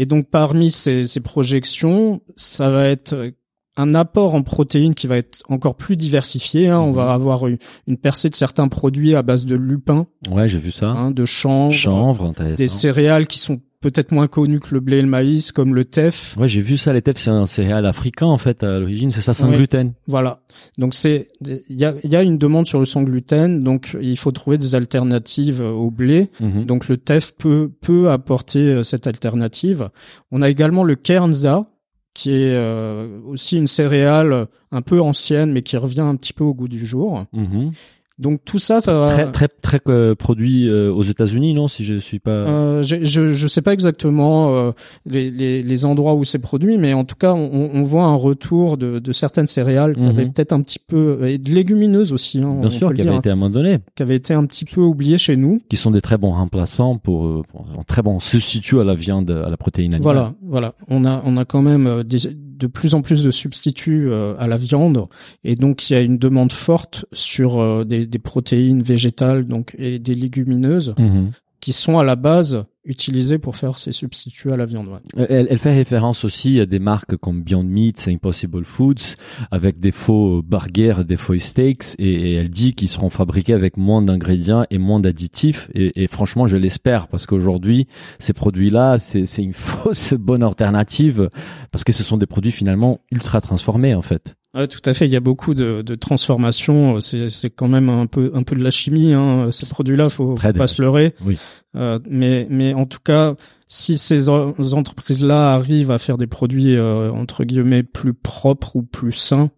et 0.00 0.06
donc 0.06 0.28
parmi 0.30 0.70
ces, 0.70 1.06
ces 1.06 1.20
projections, 1.20 2.20
ça 2.36 2.70
va 2.70 2.86
être 2.88 3.32
un 3.76 3.94
apport 3.94 4.34
en 4.34 4.42
protéines 4.42 4.94
qui 4.94 5.06
va 5.06 5.16
être 5.16 5.42
encore 5.48 5.74
plus 5.76 5.96
diversifié. 5.96 6.68
Hein. 6.68 6.80
On 6.80 6.88
Mhm. 6.90 6.94
va 6.96 7.12
avoir 7.12 7.46
une, 7.46 7.58
une 7.86 7.96
percée 7.96 8.28
de 8.28 8.34
certains 8.34 8.68
produits 8.68 9.14
à 9.14 9.22
base 9.22 9.46
de 9.46 9.56
lupin, 9.56 10.06
Ouais, 10.30 10.48
j'ai 10.48 10.58
vu 10.58 10.70
ça. 10.72 10.88
hein, 10.88 11.10
de 11.12 11.24
chanvre, 11.24 11.72
Chanvre, 11.72 12.24
intéressant. 12.26 12.56
des 12.56 12.68
céréales 12.68 13.26
qui 13.26 13.38
sont 13.38 13.60
peut-être 13.80 14.12
moins 14.12 14.26
connues 14.28 14.60
que 14.60 14.74
le 14.74 14.80
blé 14.80 14.98
et 14.98 15.02
le 15.02 15.08
maïs, 15.08 15.52
comme 15.52 15.74
le 15.74 15.84
teff. 15.84 16.36
Ouais, 16.38 16.48
j'ai 16.48 16.60
vu 16.60 16.76
ça. 16.76 16.92
Les 16.92 17.02
teff, 17.02 17.16
c'est 17.18 17.30
un 17.30 17.46
céréal 17.46 17.86
africain 17.86 18.26
en 18.26 18.38
fait 18.38 18.62
à 18.62 18.78
l'origine. 18.78 19.10
C'est 19.10 19.20
ça, 19.22 19.32
sans 19.32 19.48
Ouais. 19.50 19.56
gluten. 19.56 19.92
Voilà. 20.06 20.40
Donc 20.78 20.94
c'est 20.94 21.28
il 21.42 21.62
y 21.70 21.84
a, 21.84 21.94
y 22.04 22.16
a 22.16 22.22
une 22.22 22.36
demande 22.38 22.66
sur 22.66 22.78
le 22.78 22.84
sans 22.84 23.02
gluten, 23.02 23.62
donc 23.62 23.96
il 24.00 24.16
faut 24.18 24.32
trouver 24.32 24.58
des 24.58 24.74
alternatives 24.74 25.60
au 25.60 25.90
blé. 25.90 26.30
Mhm. 26.40 26.64
Donc 26.66 26.88
le 26.88 26.96
teff 26.98 27.32
peut 27.36 27.70
peut 27.80 28.10
apporter 28.10 28.58
euh, 28.60 28.82
cette 28.82 29.06
alternative. 29.06 29.88
On 30.30 30.42
a 30.42 30.50
également 30.50 30.84
le 30.84 30.94
kernza 30.96 31.66
qui 32.12 32.30
est 32.32 32.54
euh, 32.54 33.20
aussi 33.24 33.56
une 33.56 33.68
céréale 33.68 34.48
un 34.72 34.82
peu 34.82 35.00
ancienne 35.00 35.52
mais 35.52 35.62
qui 35.62 35.76
revient 35.76 36.00
un 36.00 36.16
petit 36.16 36.32
peu 36.32 36.44
au 36.44 36.54
goût 36.54 36.68
du 36.68 36.84
jour. 36.84 37.24
Mhm. 37.32 37.72
Donc 38.20 38.40
tout 38.44 38.58
ça 38.58 38.80
ça 38.80 38.92
va 38.98 39.08
Très 39.08 39.30
très 39.32 39.48
très 39.48 39.80
euh, 39.88 40.14
produit 40.14 40.68
euh, 40.68 40.92
aux 40.92 41.02
États-Unis, 41.02 41.54
non 41.54 41.68
Si 41.68 41.84
je 41.84 41.96
suis 41.96 42.18
pas. 42.18 42.30
Euh, 42.30 42.82
je, 42.82 43.02
je 43.32 43.46
sais 43.48 43.62
pas 43.62 43.72
exactement 43.72 44.54
euh, 44.54 44.72
les, 45.06 45.30
les, 45.30 45.62
les 45.62 45.84
endroits 45.84 46.14
où 46.14 46.24
c'est 46.24 46.38
produit, 46.38 46.76
mais 46.78 46.92
en 46.92 47.04
tout 47.04 47.16
cas, 47.16 47.32
on, 47.32 47.70
on 47.72 47.82
voit 47.82 48.04
un 48.04 48.14
retour 48.14 48.76
de, 48.76 48.98
de 48.98 49.12
certaines 49.12 49.46
céréales 49.46 49.94
qui 49.94 50.00
Mhm. 50.02 50.08
avaient 50.08 50.26
peut-être 50.26 50.52
un 50.52 50.60
petit 50.62 50.78
peu 50.78 51.26
et 51.26 51.38
de 51.38 51.50
légumineuses 51.50 52.12
aussi, 52.12 52.38
hein, 52.38 52.56
Bien 52.60 52.66
on 52.66 52.70
sûr, 52.70 52.88
qui 52.90 52.96
dire, 52.96 53.06
avait 53.06 53.14
hein, 53.16 53.18
été 53.20 53.30
abandonné, 53.30 53.78
qui 53.96 54.02
avaient 54.02 54.16
été 54.16 54.34
un 54.34 54.44
petit 54.44 54.64
peu 54.64 54.80
oubliées 54.82 55.18
chez 55.18 55.36
nous. 55.36 55.60
qui 55.68 55.76
sont 55.76 55.90
des 55.90 56.00
très 56.02 56.18
bons 56.18 56.32
remplaçants 56.32 56.98
pour, 56.98 57.26
euh, 57.26 57.42
pour 57.48 57.66
un 57.78 57.82
très 57.84 58.02
bon 58.02 58.20
substitut 58.20 58.80
à 58.80 58.84
la 58.84 58.94
viande, 58.94 59.30
à 59.30 59.48
la 59.48 59.56
protéine 59.56 59.94
animale. 59.94 60.02
Voilà, 60.14 60.34
voilà. 60.46 60.74
On 60.88 61.04
a 61.04 61.22
on 61.24 61.36
a 61.36 61.44
quand 61.44 61.62
même 61.62 61.86
euh, 61.86 62.02
des- 62.02 62.36
de 62.60 62.66
plus 62.68 62.94
en 62.94 63.02
plus 63.02 63.24
de 63.24 63.30
substituts 63.30 64.08
euh, 64.10 64.34
à 64.38 64.46
la 64.46 64.56
viande, 64.56 65.06
et 65.42 65.56
donc 65.56 65.90
il 65.90 65.94
y 65.94 65.96
a 65.96 66.00
une 66.02 66.18
demande 66.18 66.52
forte 66.52 67.06
sur 67.12 67.58
euh, 67.58 67.84
des, 67.84 68.06
des 68.06 68.18
protéines 68.18 68.82
végétales, 68.82 69.46
donc 69.46 69.74
et 69.78 69.98
des 69.98 70.14
légumineuses 70.14 70.94
Mhm. 70.98 71.32
qui 71.60 71.72
sont 71.72 71.98
à 71.98 72.04
la 72.04 72.16
base 72.16 72.64
utilisées 72.84 73.38
pour 73.38 73.56
faire 73.56 73.78
ces 73.78 73.92
substituts 73.92 74.52
à 74.52 74.56
la 74.56 74.64
viande. 74.64 74.88
Euh, 75.16 75.26
Elle, 75.28 75.46
elle 75.50 75.58
fait 75.58 75.72
référence 75.72 76.24
aussi 76.24 76.60
à 76.60 76.66
des 76.66 76.78
marques 76.78 77.16
comme 77.16 77.42
Beyond 77.42 77.62
Meat, 77.62 78.08
Impossible 78.08 78.64
Foods, 78.64 79.16
avec 79.50 79.80
des 79.80 79.92
faux 79.92 80.42
burgers, 80.42 81.04
des 81.06 81.16
faux 81.16 81.38
steaks, 81.38 81.94
et, 81.98 82.34
elle 82.34 82.50
dit 82.50 82.74
qu'ils 82.74 82.88
seront 82.88 83.10
fabriqués 83.10 83.52
avec 83.52 83.76
moins 83.76 84.02
d'ingrédients 84.02 84.64
et 84.70 84.78
moins 84.78 85.00
d'additifs. 85.00 85.70
Et, 85.74 86.04
et 86.04 86.06
franchement, 86.06 86.46
je 86.46 86.56
l'espère 86.56 87.08
parce 87.08 87.26
qu'aujourd'hui, 87.26 87.86
ces 88.18 88.32
produits-là, 88.32 88.98
c'est 88.98 89.42
une 89.42 89.52
fausse 89.52 90.14
bonne 90.14 90.42
alternative 90.42 91.28
parce 91.70 91.84
que 91.84 91.92
ce 91.92 92.02
sont 92.02 92.16
des 92.16 92.26
produits 92.26 92.52
finalement 92.52 93.00
ultra 93.10 93.40
transformés 93.40 93.94
en 93.94 94.02
fait. 94.02 94.36
Ouais, 94.52 94.66
tout 94.66 94.80
à 94.84 94.92
fait. 94.94 95.06
Il 95.06 95.12
y 95.12 95.16
a 95.16 95.20
beaucoup 95.20 95.54
de, 95.54 95.82
de 95.82 95.94
transformations. 95.94 97.00
C'est, 97.00 97.28
c'est 97.28 97.50
quand 97.50 97.68
même 97.68 97.88
un 97.88 98.06
peu, 98.06 98.32
un 98.34 98.42
peu 98.42 98.56
de 98.56 98.64
la 98.64 98.70
chimie. 98.72 99.12
Hein. 99.12 99.50
Ces 99.52 99.66
produits-là, 99.68 100.08
faut, 100.08 100.36
faut 100.36 100.52
pas 100.52 100.66
se 100.66 100.82
leurrer. 100.82 101.14
Oui. 101.24 101.38
Euh, 101.76 102.00
mais, 102.08 102.48
mais 102.50 102.74
en 102.74 102.84
tout 102.86 102.98
cas, 103.04 103.36
si 103.68 103.96
ces 103.96 104.28
en- 104.28 104.52
entreprises-là 104.58 105.54
arrivent 105.54 105.92
à 105.92 105.98
faire 105.98 106.18
des 106.18 106.26
produits 106.26 106.74
euh, 106.74 107.12
entre 107.12 107.44
guillemets 107.44 107.84
plus 107.84 108.12
propres 108.12 108.74
ou 108.74 108.82
plus 108.82 109.12
sains, 109.12 109.50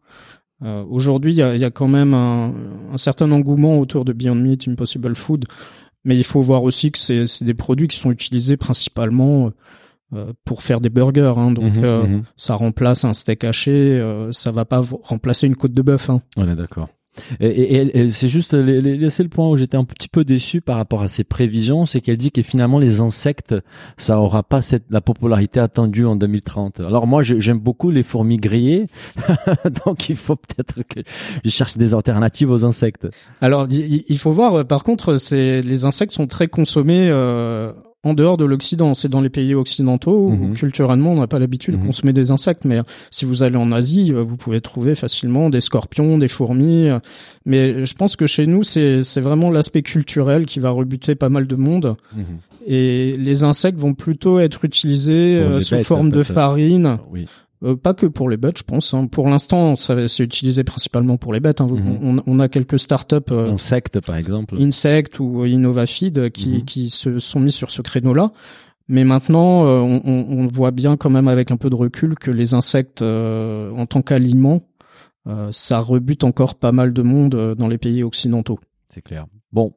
euh, 0.63 0.85
aujourd'hui, 0.91 1.33
il 1.33 1.37
y 1.37 1.43
a, 1.43 1.57
y 1.57 1.65
a 1.65 1.71
quand 1.71 1.89
même 1.89 2.13
un, 2.13 2.53
un 2.93 2.99
certain 2.99 3.33
engouement 3.33 3.79
autour 3.81 4.05
de 4.05 4.13
Beyond 4.13 4.35
Meat, 4.35 4.69
Impossible 4.69 5.17
Food. 5.17 5.47
Mais 6.05 6.17
il 6.17 6.25
faut 6.25 6.43
voir 6.43 6.65
aussi 6.65 6.93
que 6.93 6.99
c'est, 6.99 7.27
c'est 7.27 7.45
des 7.47 7.55
produits 7.55 7.89
qui 7.89 7.97
sont 7.97 8.11
utilisés 8.11 8.59
principalement 8.59 9.47
euh, 9.47 9.51
pour 10.45 10.63
faire 10.63 10.81
des 10.81 10.91
burgers. 10.91 11.35
Hein. 11.37 11.51
Donc, 11.53 11.73
Mhm, 11.75 11.85
euh, 11.85 12.03
mhm. 12.07 12.23
ça 12.37 12.55
remplace 12.55 13.05
un 13.05 13.13
steak 13.15 13.45
haché, 13.45 13.71
euh, 13.71 14.31
ça 14.33 14.51
va 14.51 14.65
pas 14.65 14.83
remplacer 15.03 15.47
une 15.47 15.57
côte 15.57 15.73
de 15.73 15.83
bœuf. 15.83 16.11
Hein. 16.11 16.21
On 16.37 16.49
est 16.49 16.57
d'accord. 16.57 16.89
Et, 17.41 17.47
et- 17.49 17.99
et- 17.99 18.11
c'est 18.11 18.27
juste 18.27 18.55
les- 18.55 18.81
le 18.81 19.29
point 19.29 19.47
où 19.51 19.55
j'étais 19.55 19.77
un 19.77 19.85
petit 19.85 20.09
peu 20.09 20.25
déçu 20.25 20.63
par 20.63 20.77
rapport 20.79 21.03
à 21.03 21.09
ses 21.09 21.25
prévisions, 21.25 21.85
c'est 21.85 22.01
qu'elle 22.01 22.17
dit 22.17 22.33
que 22.33 22.41
finalement 22.41 22.79
les 22.79 23.03
insectes, 23.03 23.55
ça 23.99 24.19
aura 24.19 24.43
pas 24.43 24.63
cette, 24.63 24.85
la 24.89 25.03
popularité 25.03 25.61
attendue 25.61 26.07
en 26.07 26.17
2030. 26.17 26.81
Alors 26.81 27.07
moi, 27.07 27.23
j'aime 27.23 27.59
beaucoup 27.59 27.91
les 27.91 28.03
fourmis 28.03 28.39
grillées, 28.39 28.87
donc 29.85 30.09
il 30.09 30.17
faut 30.17 30.37
peut-être 30.37 30.83
que 30.89 31.01
je 31.45 31.51
cherche 31.51 31.77
des 31.77 31.95
alternatives 31.95 32.51
aux 32.51 32.65
insectes. 32.65 33.07
Alors, 33.43 33.67
il 33.71 34.05
il 34.09 34.19
faut 34.19 34.33
voir. 34.33 34.55
euh, 34.55 34.65
Par 34.65 34.83
contre, 34.83 35.19
c'est 35.19 35.61
les 35.61 35.85
insectes 35.85 36.13
sont 36.13 36.27
très 36.27 36.49
consommés 36.49 37.09
euh, 37.11 37.73
en 38.05 38.15
dehors 38.15 38.37
de 38.37 38.45
l'Occident. 38.45 38.95
C'est 38.95 39.09
dans 39.09 39.21
les 39.21 39.31
pays 39.31 39.55
occidentaux 39.55 40.29
où 40.29 40.31
Mhm. 40.33 40.55
culturellement 40.55 41.13
on 41.13 41.21
n'a 41.21 41.27
pas 41.27 41.39
l'habitude 41.39 41.75
Mhm. 41.75 41.81
de 41.81 41.87
consommer 41.87 42.13
des 42.13 42.31
insectes. 42.33 42.65
Mais 42.65 42.79
euh, 42.79 42.83
si 43.11 43.25
vous 43.25 43.43
allez 43.43 43.57
en 43.57 43.71
Asie, 43.73 44.13
euh, 44.13 44.23
vous 44.23 44.37
pouvez 44.37 44.61
trouver 44.61 44.95
facilement 44.95 45.51
des 45.51 45.61
scorpions, 45.61 46.19
des 46.19 46.29
fourmis. 46.29 46.89
euh, 46.89 46.99
Mais 47.47 47.85
je 47.87 47.95
pense 47.95 48.17
que 48.17 48.27
chez 48.27 48.47
nous, 48.47 48.63
c'est 48.63 49.01
vraiment 49.21 49.51
l'aspect 49.51 49.83
culturel 49.83 50.47
qui 50.47 50.61
va 50.61 50.71
rebuter 50.71 51.15
pas 51.15 51.29
mal 51.29 51.47
de 51.47 51.57
monde. 51.57 51.97
Et 52.67 53.17
les 53.19 53.43
insectes 53.45 53.79
vont 53.79 53.95
plutôt 53.95 54.39
être 54.39 54.65
utilisés 54.65 55.37
euh, 55.39 55.59
sous 55.61 55.75
bêtes, 55.77 55.87
forme 55.87 56.11
de 56.11 56.23
farine. 56.23 56.99
Oui. 57.11 57.27
Euh, 57.65 57.77
pas 57.77 57.95
que 57.95 58.07
pour 58.07 58.29
les 58.29 58.37
bêtes, 58.37 58.59
je 58.59 58.63
pense. 58.65 58.93
hein. 58.93 59.07
Pour 59.07 59.29
l'instant, 59.29 59.77
ça 59.77 60.09
c'est 60.09 60.25
utilisé 60.25 60.65
principalement 60.65 61.17
pour 61.17 61.33
les 61.33 61.41
bêtes. 61.41 61.61
hein. 61.61 61.67
Mhm. 61.71 61.99
on, 62.03 62.17
on 62.27 62.41
a 62.41 62.49
quelques 62.49 62.79
startups 62.79 63.17
euh, 63.31 63.51
Insectes, 63.51 64.01
par 64.01 64.17
exemple. 64.17 64.57
Insect 64.61 65.21
ou 65.21 65.45
Innovafeed 65.45 66.31
qui, 66.31 66.49
Mhm. 66.55 66.65
qui 66.65 66.91
se 66.91 67.19
sont 67.21 67.39
mis 67.41 67.53
sur 67.53 67.71
ce 67.71 67.81
créneau-là. 67.83 68.29
Mais 68.89 69.05
maintenant, 69.05 69.65
euh, 69.65 69.79
on, 69.81 70.03
on- 70.05 70.47
voit 70.49 70.73
bien 70.73 70.97
quand 70.97 71.09
même 71.09 71.29
avec 71.29 71.51
un 71.53 71.57
peu 71.57 71.71
de 71.71 71.77
recul 71.77 72.17
que 72.17 72.31
les 72.33 72.53
insectes 72.53 73.01
euh, 73.01 73.71
en 73.71 73.87
tant 73.87 74.03
qu'aliments, 74.03 74.63
euh, 75.29 75.49
ça 75.53 75.79
rebute 75.79 76.25
encore 76.25 76.57
pas 76.57 76.73
mal 76.73 76.93
de 76.93 77.03
monde 77.03 77.35
euh, 77.37 77.55
dans 77.55 77.69
les 77.69 77.79
pays 77.79 78.03
occidentaux. 78.03 78.59
C'est 78.89 79.01
clair. 79.03 79.27
Bon. 79.53 79.73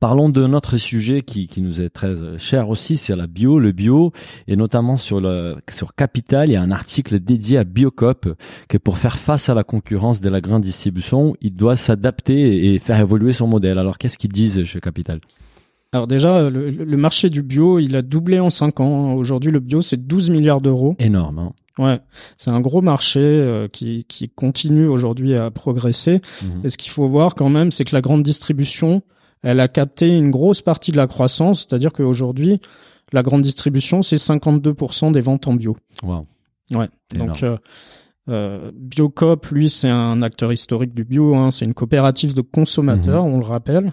Parlons 0.00 0.28
de 0.28 0.46
notre 0.46 0.76
sujet 0.76 1.22
qui, 1.22 1.46
qui 1.48 1.62
nous 1.62 1.80
est 1.80 1.90
très 1.90 2.22
euh, 2.22 2.38
cher 2.38 2.68
aussi, 2.68 2.96
c'est 2.96 3.16
la 3.16 3.26
bio, 3.26 3.58
le 3.58 3.72
bio, 3.72 4.12
et 4.48 4.56
notamment 4.56 4.96
sur 4.96 5.20
le 5.20 5.56
sur 5.70 5.94
Capital, 5.94 6.48
il 6.48 6.52
y 6.52 6.56
a 6.56 6.62
un 6.62 6.70
article 6.70 7.20
dédié 7.20 7.58
à 7.58 7.64
Biocop 7.64 8.28
que 8.68 8.78
pour 8.78 8.98
faire 8.98 9.18
face 9.18 9.48
à 9.48 9.54
la 9.54 9.64
concurrence 9.64 10.20
de 10.20 10.28
la 10.28 10.40
grande 10.40 10.62
distribution, 10.62 11.34
il 11.40 11.54
doit 11.54 11.76
s'adapter 11.76 12.74
et 12.74 12.78
faire 12.78 12.98
évoluer 12.98 13.32
son 13.32 13.46
modèle. 13.46 13.78
Alors 13.78 13.98
qu'est-ce 13.98 14.18
qu'ils 14.18 14.32
disent 14.32 14.64
chez 14.64 14.80
Capital? 14.80 15.20
Alors 15.94 16.06
déjà, 16.06 16.48
le, 16.48 16.70
le 16.70 16.96
marché 16.96 17.28
du 17.28 17.42
bio, 17.42 17.78
il 17.78 17.96
a 17.96 18.02
doublé 18.02 18.40
en 18.40 18.48
5 18.48 18.80
ans. 18.80 19.12
Aujourd'hui, 19.12 19.52
le 19.52 19.60
bio, 19.60 19.82
c'est 19.82 19.98
12 19.98 20.30
milliards 20.30 20.62
d'euros. 20.62 20.96
Énorme. 20.98 21.38
Hein 21.38 21.52
Ouais, 21.78 22.00
c'est 22.36 22.50
un 22.50 22.60
gros 22.60 22.82
marché 22.82 23.20
euh, 23.20 23.66
qui, 23.66 24.04
qui 24.04 24.28
continue 24.28 24.86
aujourd'hui 24.86 25.34
à 25.34 25.50
progresser. 25.50 26.20
Mhm. 26.42 26.60
Et 26.64 26.68
ce 26.68 26.76
qu'il 26.76 26.92
faut 26.92 27.08
voir 27.08 27.34
quand 27.34 27.48
même, 27.48 27.70
c'est 27.70 27.84
que 27.84 27.94
la 27.94 28.02
grande 28.02 28.22
distribution, 28.22 29.02
elle 29.42 29.60
a 29.60 29.68
capté 29.68 30.16
une 30.16 30.30
grosse 30.30 30.62
partie 30.62 30.92
de 30.92 30.96
la 30.96 31.06
croissance, 31.06 31.66
c'est-à-dire 31.68 31.92
qu'aujourd'hui, 31.92 32.60
la 33.12 33.22
grande 33.22 33.42
distribution, 33.42 34.02
c'est 34.02 34.16
52% 34.16 35.12
des 35.12 35.20
ventes 35.20 35.46
en 35.46 35.54
bio. 35.54 35.76
Wow. 36.02 36.26
Ouais. 36.74 36.88
Donc, 37.16 37.42
euh, 37.42 37.56
euh, 38.28 38.70
Biocop, 38.74 39.46
lui, 39.48 39.68
c'est 39.68 39.90
un 39.90 40.22
acteur 40.22 40.52
historique 40.52 40.94
du 40.94 41.04
bio. 41.04 41.34
Hein, 41.34 41.50
c'est 41.50 41.64
une 41.64 41.74
coopérative 41.74 42.34
de 42.34 42.40
consommateurs, 42.40 43.24
on 43.24 43.38
le 43.38 43.44
rappelle, 43.44 43.92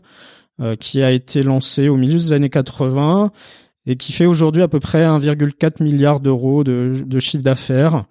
euh, 0.62 0.76
qui 0.76 1.02
a 1.02 1.12
été 1.12 1.44
lancée 1.44 1.90
au 1.90 1.98
milieu 1.98 2.18
des 2.18 2.34
années 2.34 2.50
80 2.50 3.32
et 3.86 3.96
qui 3.96 4.12
fait 4.12 4.26
aujourd'hui 4.26 4.62
à 4.62 4.68
peu 4.68 4.80
près 4.80 5.04
1,4 5.04 5.84
milliard 5.84 6.20
d'euros 6.20 6.64
de, 6.64 7.04
de 7.06 7.20
chiffre 7.20 7.44
d'affaires. 7.44 8.06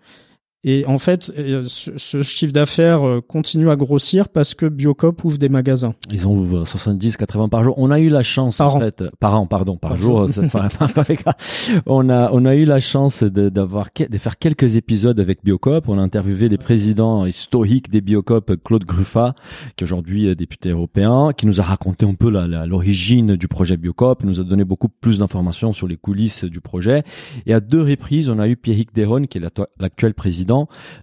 Et 0.65 0.85
en 0.87 0.99
fait, 0.99 1.33
euh, 1.39 1.65
ce, 1.69 1.93
ce 1.97 2.23
chiffre 2.23 2.53
d'affaires 2.53 3.07
euh, 3.07 3.21
continue 3.21 3.71
à 3.71 3.77
grossir 3.77 4.29
parce 4.29 4.55
que 4.55 4.67
Biocop 4.67 5.25
ouvre 5.25 5.39
des 5.39 5.49
magasins. 5.49 5.95
Ils 6.11 6.27
ont 6.27 6.33
ouvert 6.33 6.67
70, 6.67 7.17
80 7.17 7.49
par 7.49 7.63
jour. 7.63 7.75
On 7.79 7.93
a 7.93 8.01
eu 8.01 8.09
la 8.09 8.25
chance, 8.25 8.59
Par 8.59 8.75
en 8.75 8.79
an. 8.79 8.81
fait, 8.81 9.05
par 9.21 9.39
an, 9.41 9.47
pardon, 9.47 9.77
par, 9.77 9.93
Par 9.93 10.01
jour. 10.03 10.29
On 11.87 12.09
a, 12.09 12.31
on 12.33 12.45
a 12.45 12.55
eu 12.55 12.65
la 12.65 12.81
chance 12.81 13.23
d'avoir, 13.23 13.89
de 13.97 14.19
faire 14.19 14.39
quelques 14.39 14.77
épisodes 14.77 15.19
avec 15.21 15.45
Biocop. 15.45 15.89
On 15.89 15.99
a 15.99 16.03
interviewé 16.03 16.49
les 16.49 16.59
présidents 16.59 17.25
historiques 17.27 17.91
des 17.91 18.01
Biocop, 18.01 18.53
Claude 18.65 18.85
Gruffat, 18.85 19.35
qui 19.77 19.85
est 19.85 19.87
aujourd'hui 19.87 20.27
est 20.29 20.35
député 20.35 20.71
européen, 20.71 21.31
qui 21.37 21.47
nous 21.47 21.61
a 21.61 21.65
raconté 21.65 22.05
un 22.07 22.15
peu 22.15 22.31
l'origine 22.31 23.37
du 23.37 23.49
projet 23.49 23.77
Biocop, 23.77 24.25
nous 24.25 24.41
a 24.41 24.45
donné 24.45 24.65
beaucoup 24.65 24.89
plus 24.89 25.19
d'informations 25.19 25.73
sur 25.73 25.87
les 25.87 25.97
coulisses 25.97 26.45
du 26.45 26.61
projet. 26.61 27.03
Et 27.47 27.55
à 27.55 27.61
deux 27.61 27.83
reprises, 27.83 28.29
on 28.29 28.39
a 28.39 28.49
eu 28.49 28.57
Pierrick 28.57 28.95
Deron, 28.95 29.23
qui 29.27 29.39
est 29.39 29.41
l'actu- 29.41 29.63
l'actuel 29.79 30.15
président 30.15 30.48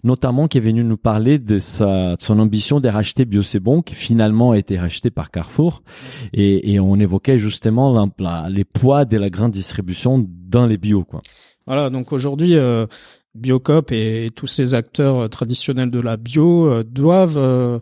notamment 0.03 0.47
qui 0.47 0.57
est 0.57 0.61
venu 0.61 0.83
nous 0.83 0.97
parler 0.97 1.39
de 1.39 1.59
sa 1.59 2.15
son 2.19 2.39
ambition 2.39 2.79
de 2.79 2.87
racheter 2.87 3.25
Bio 3.25 3.43
C'est 3.43 3.59
Bon, 3.59 3.81
qui 3.81 3.95
finalement 3.95 4.51
a 4.51 4.57
été 4.57 4.77
racheté 4.77 5.11
par 5.11 5.31
Carrefour, 5.31 5.83
et, 6.33 6.79
on 6.79 6.99
évoquait 6.99 7.37
justement 7.37 8.09
les 8.49 8.65
poids 8.65 9.05
de 9.05 9.17
la 9.17 9.29
grande 9.29 9.51
distribution 9.51 10.25
dans 10.27 10.65
les 10.65 10.77
bio, 10.77 11.03
quoi. 11.03 11.21
Voilà, 11.67 11.89
donc 11.89 12.13
aujourd'hui, 12.13 12.55
euh, 12.55 12.85
Biocop 13.33 13.91
et, 13.91 14.29
tous 14.35 14.47
ces 14.47 14.75
acteurs 14.75 15.19
euh, 15.19 15.27
traditionnels 15.27 15.89
de 15.89 15.99
la 15.99 16.15
bio 16.15 16.67
euh, 16.67 16.83
doivent 16.83 17.81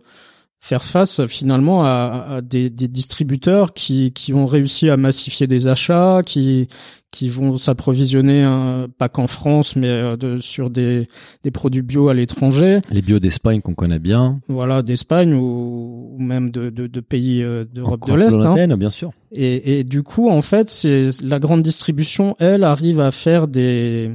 faire 0.58 0.84
face 0.84 1.26
finalement 1.26 1.84
à, 1.84 2.26
à 2.36 2.40
des, 2.40 2.70
des 2.70 2.88
distributeurs 2.88 3.74
qui, 3.74 4.12
qui 4.12 4.32
ont 4.32 4.46
réussi 4.46 4.88
à 4.88 4.96
massifier 4.96 5.46
des 5.46 5.68
achats, 5.68 6.22
qui, 6.24 6.68
qui 7.14 7.28
vont 7.28 7.56
s'approvisionner 7.56 8.42
hein, 8.42 8.88
pas 8.98 9.08
qu'en 9.08 9.28
France, 9.28 9.76
mais 9.76 9.86
euh, 9.88 10.16
de, 10.16 10.38
sur 10.38 10.68
des, 10.68 11.06
des 11.44 11.52
produits 11.52 11.82
bio 11.82 12.08
à 12.08 12.14
l'étranger, 12.14 12.80
Les 12.90 13.02
bio 13.02 13.20
d'Espagne 13.20 13.60
qu'on 13.60 13.74
connaît 13.74 14.00
bien. 14.00 14.40
voilà, 14.48 14.82
d'Espagne 14.82 15.32
ou, 15.34 16.16
ou 16.16 16.18
même 16.20 16.50
de, 16.50 16.70
de, 16.70 16.88
de 16.88 17.00
pays 17.00 17.40
euh, 17.42 17.64
d'Europe 17.72 18.00
de 18.08 18.14
l'Est. 18.14 18.36
hein. 18.40 18.76
bien 18.76 18.90
sûr. 18.90 19.12
Et, 19.30 19.78
et 19.78 19.84
du 19.84 20.02
coup, 20.02 20.28
en 20.28 20.42
fait, 20.42 20.68
c'est 20.70 21.10
la 21.22 21.38
grande 21.38 21.62
distribution, 21.62 22.34
elle, 22.40 22.64
arrive 22.64 22.98
à 22.98 23.12
faire 23.12 23.46
des, 23.46 24.10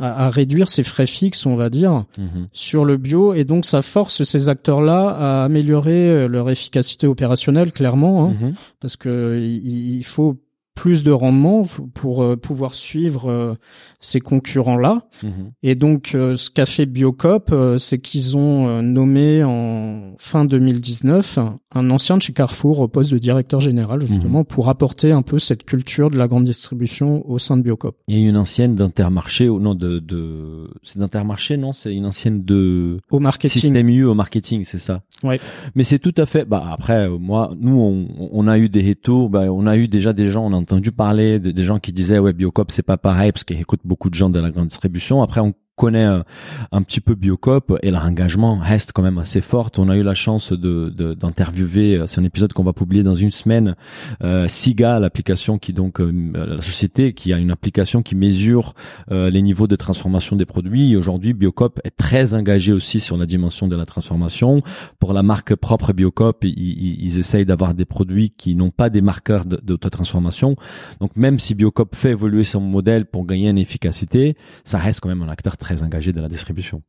à, 0.00 0.26
à 0.26 0.30
réduire 0.30 0.70
ses 0.70 0.82
frais 0.82 1.04
fixes, 1.06 1.44
on 1.44 1.56
va 1.56 1.68
dire, 1.68 2.06
Mhm. 2.16 2.48
sur 2.52 2.86
le 2.86 2.96
bio, 2.96 3.34
et 3.34 3.44
donc 3.44 3.66
ça 3.66 3.82
force 3.82 4.22
ces 4.22 4.48
acteurs-là 4.48 5.08
à 5.10 5.44
améliorer 5.44 6.08
euh, 6.08 6.28
leur 6.28 6.48
efficacité 6.48 7.06
opérationnelle, 7.06 7.72
clairement, 7.72 8.24
hein, 8.30 8.34
Mhm. 8.40 8.54
parce 8.80 8.96
que 8.96 9.38
il, 9.38 9.96
il 9.98 10.04
faut 10.04 10.38
plus 10.74 11.02
de 11.02 11.10
rendement 11.10 11.64
pour 11.94 12.22
euh, 12.22 12.36
pouvoir 12.36 12.74
suivre 12.74 13.30
euh, 13.30 13.54
ces 14.00 14.20
concurrents-là. 14.20 15.06
Mhm. 15.22 15.52
Et 15.62 15.74
donc, 15.74 16.12
euh, 16.14 16.36
ce 16.36 16.50
qu'a 16.50 16.66
fait 16.66 16.86
Biocop, 16.86 17.54
c'est 17.78 17.98
qu'ils 17.98 18.36
ont 18.36 18.82
nommé 18.82 19.44
en 19.44 20.14
fin 20.18 20.44
2019 20.44 21.38
un 21.74 21.90
ancien 21.90 22.16
de 22.16 22.22
chez 22.22 22.32
Carrefour 22.32 22.80
au 22.80 22.88
poste 22.88 23.12
de 23.12 23.18
directeur 23.18 23.60
général, 23.60 24.00
justement, 24.00 24.44
pour 24.44 24.68
apporter 24.68 25.12
un 25.12 25.22
peu 25.22 25.38
cette 25.38 25.64
culture 25.64 26.10
de 26.10 26.18
la 26.18 26.28
grande 26.28 26.44
distribution 26.44 27.28
au 27.30 27.38
sein 27.38 27.56
de 27.56 27.62
Biocop. 27.62 27.96
Il 28.08 28.18
y 28.18 28.24
a 28.24 28.28
une 28.28 28.36
ancienne 28.36 28.74
d'Intermarché, 28.74 29.48
ou 29.48 29.58
non, 29.60 29.74
de, 29.74 29.98
de, 29.98 30.68
c'est 30.82 30.98
d'Intermarché, 30.98 31.56
non? 31.56 31.72
C'est 31.72 31.94
une 31.94 32.06
ancienne 32.06 32.44
de 32.44 32.98
Au 33.10 33.20
marketing. 33.20 33.62
Système 33.62 33.88
U 33.88 34.04
au 34.04 34.14
marketing, 34.14 34.64
c'est 34.64 34.78
ça? 34.78 35.02
Ouais. 35.22 35.38
Mais 35.74 35.84
c'est 35.84 35.98
tout 35.98 36.14
à 36.16 36.26
fait, 36.26 36.44
bah, 36.44 36.64
après, 36.70 37.08
moi, 37.08 37.50
nous, 37.58 37.80
on, 37.80 38.28
on 38.32 38.48
a 38.48 38.58
eu 38.58 38.68
des 38.68 38.86
retours, 38.86 39.30
bah, 39.30 39.52
on 39.52 39.66
a 39.66 39.76
eu 39.76 39.88
déjà 39.88 40.12
des 40.12 40.28
gens, 40.28 40.50
a 40.52 40.61
entendu 40.62 40.92
parler 40.92 41.38
de, 41.38 41.50
des 41.50 41.64
gens 41.64 41.78
qui 41.78 41.92
disaient, 41.92 42.18
ouais, 42.18 42.32
Biocop, 42.32 42.70
c'est 42.70 42.82
pas 42.82 42.96
pareil, 42.96 43.32
parce 43.32 43.44
qu'ils 43.44 43.60
écoutent 43.60 43.84
beaucoup 43.84 44.10
de 44.10 44.14
gens 44.14 44.30
de 44.30 44.40
la 44.40 44.50
grande 44.50 44.68
distribution. 44.68 45.22
Après, 45.22 45.40
connaît 45.76 46.04
un, 46.04 46.82
petit 46.82 47.00
peu 47.00 47.14
Biocop 47.14 47.78
et 47.82 47.90
leur 47.90 48.04
engagement 48.04 48.58
reste 48.58 48.92
quand 48.92 49.02
même 49.02 49.18
assez 49.18 49.40
fort. 49.40 49.70
On 49.78 49.88
a 49.88 49.96
eu 49.96 50.02
la 50.02 50.14
chance 50.14 50.52
de 50.52 50.90
de- 50.90 51.14
d'interviewer, 51.14 51.96
euh, 51.96 52.06
c'est 52.06 52.20
un 52.20 52.24
épisode 52.24 52.52
qu'on 52.52 52.64
va 52.64 52.72
publier 52.72 53.02
dans 53.02 53.14
une 53.14 53.30
semaine, 53.30 53.74
euh, 54.22 54.46
Siga, 54.48 55.00
l'application 55.00 55.58
qui 55.58 55.72
donc 55.72 56.00
euh, 56.00 56.12
la 56.34 56.60
société 56.60 57.12
qui 57.12 57.32
a 57.32 57.38
une 57.38 57.50
application 57.50 58.02
qui 58.02 58.14
mesure 58.14 58.74
euh, 59.10 59.30
les 59.30 59.42
niveaux 59.42 59.66
de 59.66 59.76
transformation 59.76 60.36
des 60.36 60.46
produits. 60.46 60.96
Aujourd'hui, 60.96 61.32
Biocop 61.32 61.80
est 61.84 61.96
très 61.96 62.34
engagé 62.34 62.72
aussi 62.72 63.00
sur 63.00 63.16
la 63.16 63.26
dimension 63.26 63.68
de 63.68 63.76
la 63.76 63.86
transformation. 63.86 64.62
Pour 64.98 65.12
la 65.12 65.22
marque 65.22 65.54
propre 65.54 65.92
Biocop, 65.92 66.44
ils, 66.44 67.02
ils, 67.02 67.18
essayent 67.18 67.46
d'avoir 67.46 67.74
des 67.74 67.84
produits 67.84 68.30
qui 68.30 68.56
n'ont 68.56 68.70
pas 68.70 68.90
des 68.90 69.00
marqueurs 69.00 69.44
d'autotransformation. 69.44 70.56
Donc 71.00 71.16
même 71.16 71.38
si 71.38 71.54
Biocop 71.54 71.94
fait 71.94 72.10
évoluer 72.10 72.44
son 72.44 72.60
modèle 72.60 73.06
pour 73.06 73.26
gagner 73.26 73.50
en 73.50 73.56
efficacité, 73.56 74.36
ça 74.64 74.78
reste 74.78 75.00
quand 75.00 75.08
même 75.08 75.22
un 75.22 75.28
acteur 75.28 75.56
très 75.62 75.82
engagé 75.82 76.12
de 76.12 76.20
la 76.20 76.28
distribution. 76.28 76.82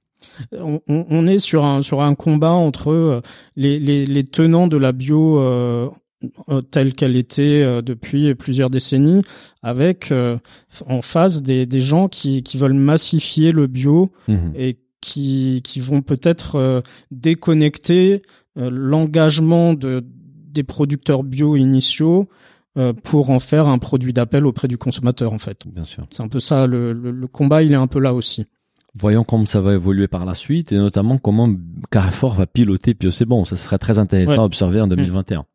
on, 0.57 1.27
est 1.27 1.39
sur 1.39 1.65
un 1.65 1.81
sur 1.81 2.01
un 2.01 2.15
combat 2.15 2.51
entre 2.51 2.91
euh, 2.91 3.21
les, 3.55 3.79
les, 3.79 4.05
les 4.05 4.23
tenants 4.23 4.67
de 4.67 4.77
la 4.77 4.91
bio 4.93 5.39
euh, 5.39 5.89
euh, 6.47 6.61
telle 6.61 6.93
qu'elle 6.93 7.17
était 7.17 7.81
depuis 7.81 8.33
plusieurs 8.35 8.69
décennies, 8.69 9.21
avec 9.61 10.11
euh, 10.11 10.37
en 10.87 11.01
face 11.01 11.41
des, 11.43 11.65
des 11.65 11.81
gens 11.81 12.07
qui, 12.07 12.41
qui 12.43 12.57
veulent 12.57 12.73
massifier 12.73 13.51
le 13.51 13.67
bio 13.67 14.11
Mhm. 14.29 14.53
et 14.55 14.77
qui, 15.01 15.59
qui 15.65 15.81
vont 15.81 16.01
peut-être 16.01 16.55
euh, 16.55 16.81
déconnecter 17.11 18.21
l'engagement 18.55 19.73
de, 19.73 20.05
des 20.51 20.63
producteurs 20.63 21.23
bio 21.23 21.55
initiaux 21.55 22.29
pour 23.03 23.29
en 23.29 23.39
faire 23.39 23.67
un 23.67 23.77
produit 23.79 24.13
d'appel 24.13 24.45
auprès 24.45 24.67
du 24.67 24.77
consommateur 24.77 25.31
en 25.33 25.37
fait. 25.39 25.59
Bien 25.67 25.83
sûr. 25.83 26.05
C'est 26.11 26.23
un 26.23 26.27
peu 26.27 26.39
ça, 26.39 26.65
le, 26.67 26.93
le, 26.93 27.11
le 27.11 27.27
combat 27.27 27.61
il 27.63 27.71
est 27.71 27.75
un 27.75 27.87
peu 27.87 27.99
là 27.99 28.13
aussi. 28.13 28.45
Voyons 28.99 29.23
comment 29.23 29.45
ça 29.47 29.59
va 29.61 29.73
évoluer 29.73 30.07
par 30.07 30.25
la 30.25 30.35
suite 30.35 30.71
et 30.71 30.77
notamment 30.77 31.17
comment 31.17 31.49
Carrefour 31.89 32.35
va 32.35 32.45
piloter 32.45 32.93
Puis 32.93 33.11
c'est 33.11 33.25
bon, 33.25 33.43
ça 33.45 33.55
serait 33.55 33.79
très 33.79 33.97
intéressant 33.99 34.31
Ouais. 34.33 34.37
à 34.39 34.43
observer 34.43 34.81
en 34.81 34.87
2021. 34.87 35.45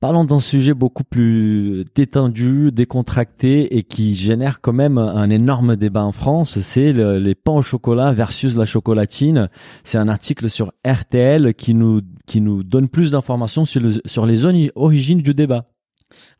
Parlons 0.00 0.24
d'un 0.24 0.38
sujet 0.38 0.74
beaucoup 0.74 1.02
plus 1.02 1.84
détendu, 1.96 2.70
décontracté 2.70 3.76
et 3.76 3.82
qui 3.82 4.14
génère 4.14 4.60
quand 4.60 4.72
même 4.72 4.96
un 4.96 5.28
énorme 5.28 5.74
débat 5.74 6.04
en 6.04 6.12
France, 6.12 6.60
c'est 6.60 6.92
le- 6.92 7.18
les 7.18 7.34
pains 7.34 7.52
au 7.54 7.62
chocolat 7.62 8.12
versus 8.12 8.56
la 8.56 8.64
chocolatine. 8.64 9.48
C'est 9.82 9.98
un 9.98 10.06
article 10.08 10.48
sur 10.50 10.72
RTL 10.86 11.52
qui 11.54 11.74
nous 11.74 12.00
qui 12.26 12.40
nous 12.40 12.62
donne 12.62 12.88
plus 12.88 13.10
d'informations 13.12 13.64
sur, 13.64 13.80
le- 13.80 14.00
sur 14.04 14.26
les 14.26 14.44
ori- 14.44 14.70
origines 14.76 15.22
du 15.22 15.32
débat. 15.34 15.64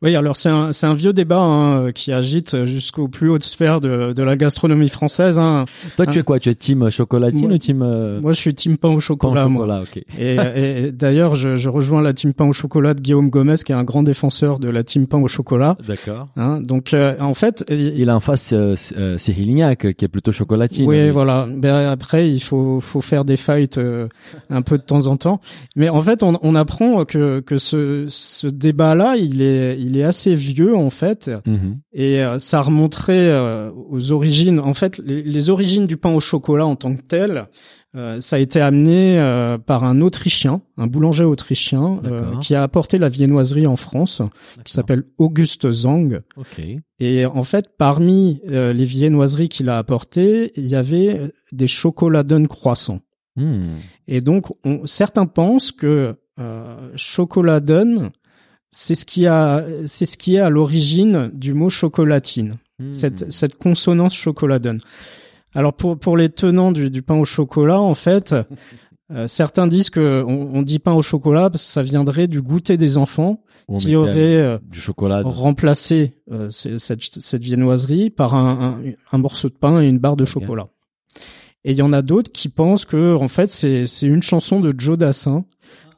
Oui, 0.00 0.14
alors 0.16 0.36
c'est 0.36 0.48
un, 0.48 0.72
c'est 0.72 0.86
un 0.86 0.94
vieux 0.94 1.12
débat 1.12 1.40
hein, 1.40 1.92
qui 1.92 2.12
agite 2.12 2.64
jusqu'aux 2.66 3.08
plus 3.08 3.28
hautes 3.30 3.44
sphères 3.44 3.80
de, 3.80 4.12
de 4.12 4.22
la 4.22 4.36
gastronomie 4.36 4.88
française. 4.88 5.38
Hein. 5.38 5.64
Toi, 5.96 6.06
tu 6.06 6.20
es 6.20 6.22
quoi? 6.22 6.38
Tu 6.38 6.48
es 6.50 6.54
team 6.54 6.88
chocolatine 6.90 7.46
Moi- 7.48 7.54
ou 7.54 7.58
team 7.58 7.82
euh, 7.82 8.20
Moi, 8.20 8.32
je 8.32 8.36
suis 8.38 8.54
team 8.54 8.78
pain 8.78 8.88
au 8.88 8.92
pain 8.92 8.96
au 8.96 9.00
chocolat. 9.00 9.46
moi. 9.48 9.62
chocolat 9.66 9.82
Ok. 9.82 10.02
Et, 10.18 10.36
et 10.86 10.92
d'ailleurs, 10.92 11.34
je, 11.34 11.56
je 11.56 11.68
rejoins 11.68 12.00
la 12.00 12.12
team 12.12 12.32
pain 12.32 12.46
au 12.46 12.52
chocolat 12.52 12.94
de 12.94 13.00
Guillaume 13.00 13.28
Gomez, 13.28 13.54
qui 13.64 13.72
est 13.72 13.74
un 13.74 13.84
grand 13.84 14.02
défenseur 14.02 14.58
de 14.60 14.68
la 14.70 14.84
team 14.84 15.06
pain 15.06 15.18
au 15.18 15.28
chocolat. 15.28 15.76
D'accord. 15.86 16.28
Hein. 16.36 16.60
Donc, 16.62 16.94
euh, 16.94 17.16
en 17.20 17.34
fait, 17.34 17.64
il- 17.68 17.98
Il 17.98 18.08
a 18.10 18.16
en 18.16 18.20
face 18.20 18.52
euh, 18.52 18.74
euh, 18.96 19.18
Cyril 19.18 19.46
Lignac 19.48 19.94
qui 19.96 20.04
est 20.04 20.08
plutôt 20.08 20.32
chocolatine. 20.32 20.86
Oui, 20.86 20.96
Mais- 20.96 21.10
voilà. 21.10 21.46
Ben, 21.50 21.88
après, 21.88 22.30
il 22.30 22.40
faut, 22.40 22.80
faut 22.80 23.00
faire 23.00 23.24
des 23.24 23.36
fights 23.36 23.78
euh, 23.78 24.06
un 24.48 24.62
peu 24.62 24.78
de 24.78 24.82
temps 24.84 25.06
en 25.08 25.16
temps. 25.16 25.40
Mais 25.76 25.88
en 25.88 26.00
fait, 26.02 26.22
on, 26.22 26.38
on 26.42 26.54
apprend 26.54 27.04
que, 27.04 27.40
que 27.40 27.58
ce, 27.58 28.04
ce 28.08 28.46
débat-là, 28.46 29.16
il 29.16 29.42
est, 29.42 29.57
il 29.78 29.96
est 29.96 30.02
assez 30.04 30.34
vieux 30.34 30.76
en 30.76 30.90
fait, 30.90 31.30
Mhm. 31.46 31.78
et 31.92 32.22
euh, 32.22 32.38
ça 32.38 32.60
remonterait 32.62 33.28
euh, 33.28 33.70
aux 33.90 34.12
origines. 34.12 34.60
En 34.60 34.74
fait, 34.74 34.98
les, 34.98 35.22
les 35.22 35.50
origines 35.50 35.86
du 35.86 35.96
pain 35.96 36.10
au 36.10 36.20
chocolat 36.20 36.66
en 36.66 36.76
tant 36.76 36.94
que 36.96 37.02
tel, 37.02 37.46
euh, 37.96 38.20
ça 38.20 38.36
a 38.36 38.38
été 38.38 38.60
amené 38.60 39.16
par 39.66 39.84
un 39.84 40.00
Autrichien, 40.00 40.60
un 40.76 40.86
boulanger 40.86 41.24
autrichien, 41.24 42.00
qui 42.42 42.54
a 42.54 42.62
apporté 42.62 42.98
la 42.98 43.08
viennoiserie 43.08 43.66
en 43.66 43.76
France, 43.76 44.20
qui 44.64 44.72
s'appelle 44.72 45.04
Auguste 45.16 45.70
Zang. 45.70 46.20
Et 47.00 47.24
en 47.26 47.42
fait, 47.44 47.66
parmi 47.78 48.40
les 48.46 48.84
viennoiseries 48.84 49.48
qu'il 49.48 49.68
a 49.70 49.78
apportées, 49.78 50.52
il 50.56 50.66
y 50.66 50.76
avait 50.76 51.32
des 51.52 51.66
chocoladun 51.66 52.44
croissants. 52.44 53.00
Hmm. 53.36 53.76
Et 54.06 54.20
donc, 54.20 54.46
on, 54.64 54.84
certains 54.86 55.26
pensent 55.26 55.72
que 55.72 56.16
euh, 56.40 56.90
c'est 58.70 58.94
ce 58.94 59.04
qui 59.04 59.26
a, 59.26 59.64
c'est 59.86 60.06
ce 60.06 60.16
qui 60.16 60.36
est 60.36 60.40
à 60.40 60.50
l'origine 60.50 61.30
du 61.32 61.54
mot 61.54 61.68
chocolatine, 61.70 62.56
Hmm. 62.80 62.92
cette, 62.94 63.32
cette 63.32 63.56
consonance 63.58 64.14
chocoladun. 64.14 64.76
Alors 65.52 65.72
pour 65.74 65.98
pour 65.98 66.16
les 66.16 66.28
tenants 66.28 66.70
du, 66.70 66.90
du 66.90 67.02
pain 67.02 67.16
au 67.16 67.24
chocolat, 67.24 67.80
en 67.80 67.94
fait, 67.94 68.36
euh, 69.10 69.26
certains 69.26 69.66
disent 69.66 69.90
que 69.90 70.22
on, 70.24 70.50
on 70.54 70.62
dit 70.62 70.78
pain 70.78 70.92
au 70.92 71.02
chocolat 71.02 71.50
parce 71.50 71.64
que 71.64 71.70
ça 71.72 71.82
viendrait 71.82 72.28
du 72.28 72.40
goûter 72.40 72.76
des 72.76 72.96
enfants 72.96 73.42
On 73.66 73.78
qui 73.78 73.96
aurait 73.96 74.36
euh, 74.36 74.58
du 74.70 74.78
chocolat. 74.78 75.22
remplacer 75.24 76.14
euh, 76.30 76.50
cette, 76.50 77.02
cette 77.02 77.42
viennoiserie 77.42 78.10
par 78.10 78.36
un, 78.36 78.78
un, 78.84 78.92
un 79.10 79.18
morceau 79.18 79.48
de 79.48 79.54
pain 79.54 79.80
et 79.80 79.88
une 79.88 79.98
barre 79.98 80.14
de 80.16 80.24
chocolat. 80.24 80.68
Et 81.64 81.72
il 81.72 81.76
y 81.78 81.82
en 81.82 81.92
a 81.92 82.02
d'autres 82.02 82.30
qui 82.30 82.48
pensent 82.48 82.84
que 82.84 83.16
en 83.16 83.26
fait 83.26 83.50
c'est 83.50 83.88
c'est 83.88 84.06
une 84.06 84.22
chanson 84.22 84.60
de 84.60 84.72
Joe 84.78 84.96
Dassin 84.96 85.44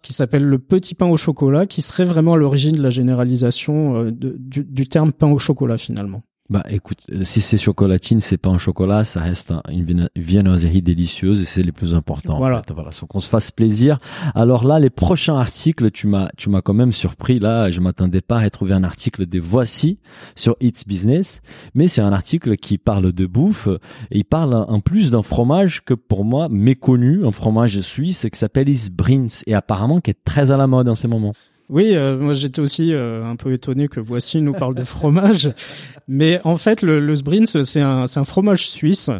qui 0.03 0.13
s'appelle 0.13 0.45
le 0.45 0.59
petit 0.59 0.95
pain 0.95 1.07
au 1.07 1.17
chocolat 1.17 1.67
qui 1.67 1.83
serait 1.83 2.05
vraiment 2.05 2.35
à 2.35 2.37
l'origine 2.37 2.77
de 2.77 2.83
la 2.83 2.91
généralisation 2.91 3.97
euh, 3.97 4.11
du 4.13 4.89
terme 4.89 5.13
pain 5.13 5.31
au 5.31 5.39
chocolat 5.39 5.79
finalement. 5.79 6.23
Bah 6.51 6.65
écoute, 6.69 6.99
euh, 7.13 7.23
si 7.23 7.41
c'est 7.41 7.57
chocolatine, 7.57 8.19
c'est 8.21 8.37
pas 8.37 8.51
un 8.51 8.59
chocolat, 8.59 9.05
ça 9.05 9.21
reste 9.21 9.53
un- 9.53 9.63
une 9.71 9.85
vienno- 9.85 10.09
viennoiserie 10.17 10.83
délicieuse 10.83 11.41
et 11.41 11.45
c'est 11.45 11.63
les 11.63 11.71
plus 11.71 11.95
importants. 11.95 12.35
en 12.35 12.39
Voilà. 12.39 12.63
fait. 12.67 12.73
voilà, 12.75 12.91
qu'on 13.09 13.21
se 13.21 13.29
fasse 13.29 13.53
plaisir. 13.53 14.01
Alors 14.35 14.65
là, 14.65 14.81
les 14.81 14.91
prochains 14.91 15.37
articles, 15.37 15.93
tu 15.93 16.09
m'as, 16.09 16.29
tu 16.37 16.51
m'as 16.51 16.61
quand 16.61 16.75
même 16.75 16.91
surpris. 16.91 17.39
Là, 17.39 17.71
je 17.71 17.81
m'attendais 17.81 18.21
pas 18.21 18.41
à 18.41 18.51
trouver 18.51 18.75
un 18.75 18.83
article 18.83 19.27
des 19.27 19.39
Voici 19.39 19.99
sur 20.35 20.57
It's 20.61 20.85
Business, 20.89 21.41
mais 21.75 21.87
c'est 21.87 22.01
un 22.01 22.13
article 22.13 22.57
qui 22.57 22.79
parle 22.79 23.13
de 23.13 23.27
bouffe 23.27 23.69
et 24.11 24.19
il 24.19 24.25
parle 24.25 24.53
en 24.55 24.81
plus 24.81 25.13
d'un 25.13 25.23
fromage 25.23 25.85
que 25.85 25.95
pour 25.95 26.25
moi 26.25 26.49
méconnu, 26.51 27.25
un 27.25 27.31
fromage 27.33 27.81
suisse 27.81 28.27
qui 28.33 28.37
s'appelle 28.39 28.69
Isbrins 28.69 29.29
et 29.47 29.55
apparemment 29.55 30.01
qui 30.01 30.11
est 30.11 30.25
très 30.25 30.51
à 30.51 30.57
la 30.57 30.67
mode 30.67 30.89
en 30.89 30.97
ces 30.97 31.07
moments. 31.07 31.35
Oui, 31.71 31.95
euh, 31.95 32.19
moi 32.19 32.33
j'étais 32.33 32.61
aussi 32.61 32.93
euh, 32.93 33.25
un 33.25 33.37
peu 33.37 33.53
étonné 33.53 33.87
que 33.89 34.01
Voici 34.01 34.43
nous 34.43 34.53
parle 34.53 34.75
de 34.75 34.85
fromage, 34.85 35.53
mais 36.09 36.41
en 36.45 36.57
fait 36.57 36.83
le, 36.83 36.99
le 36.99 37.17
Sbrins 37.17 37.47
c'est 37.47 37.81
un 37.81 38.05
un 38.15 38.25
fromage 38.25 38.69
suisse 38.69 39.11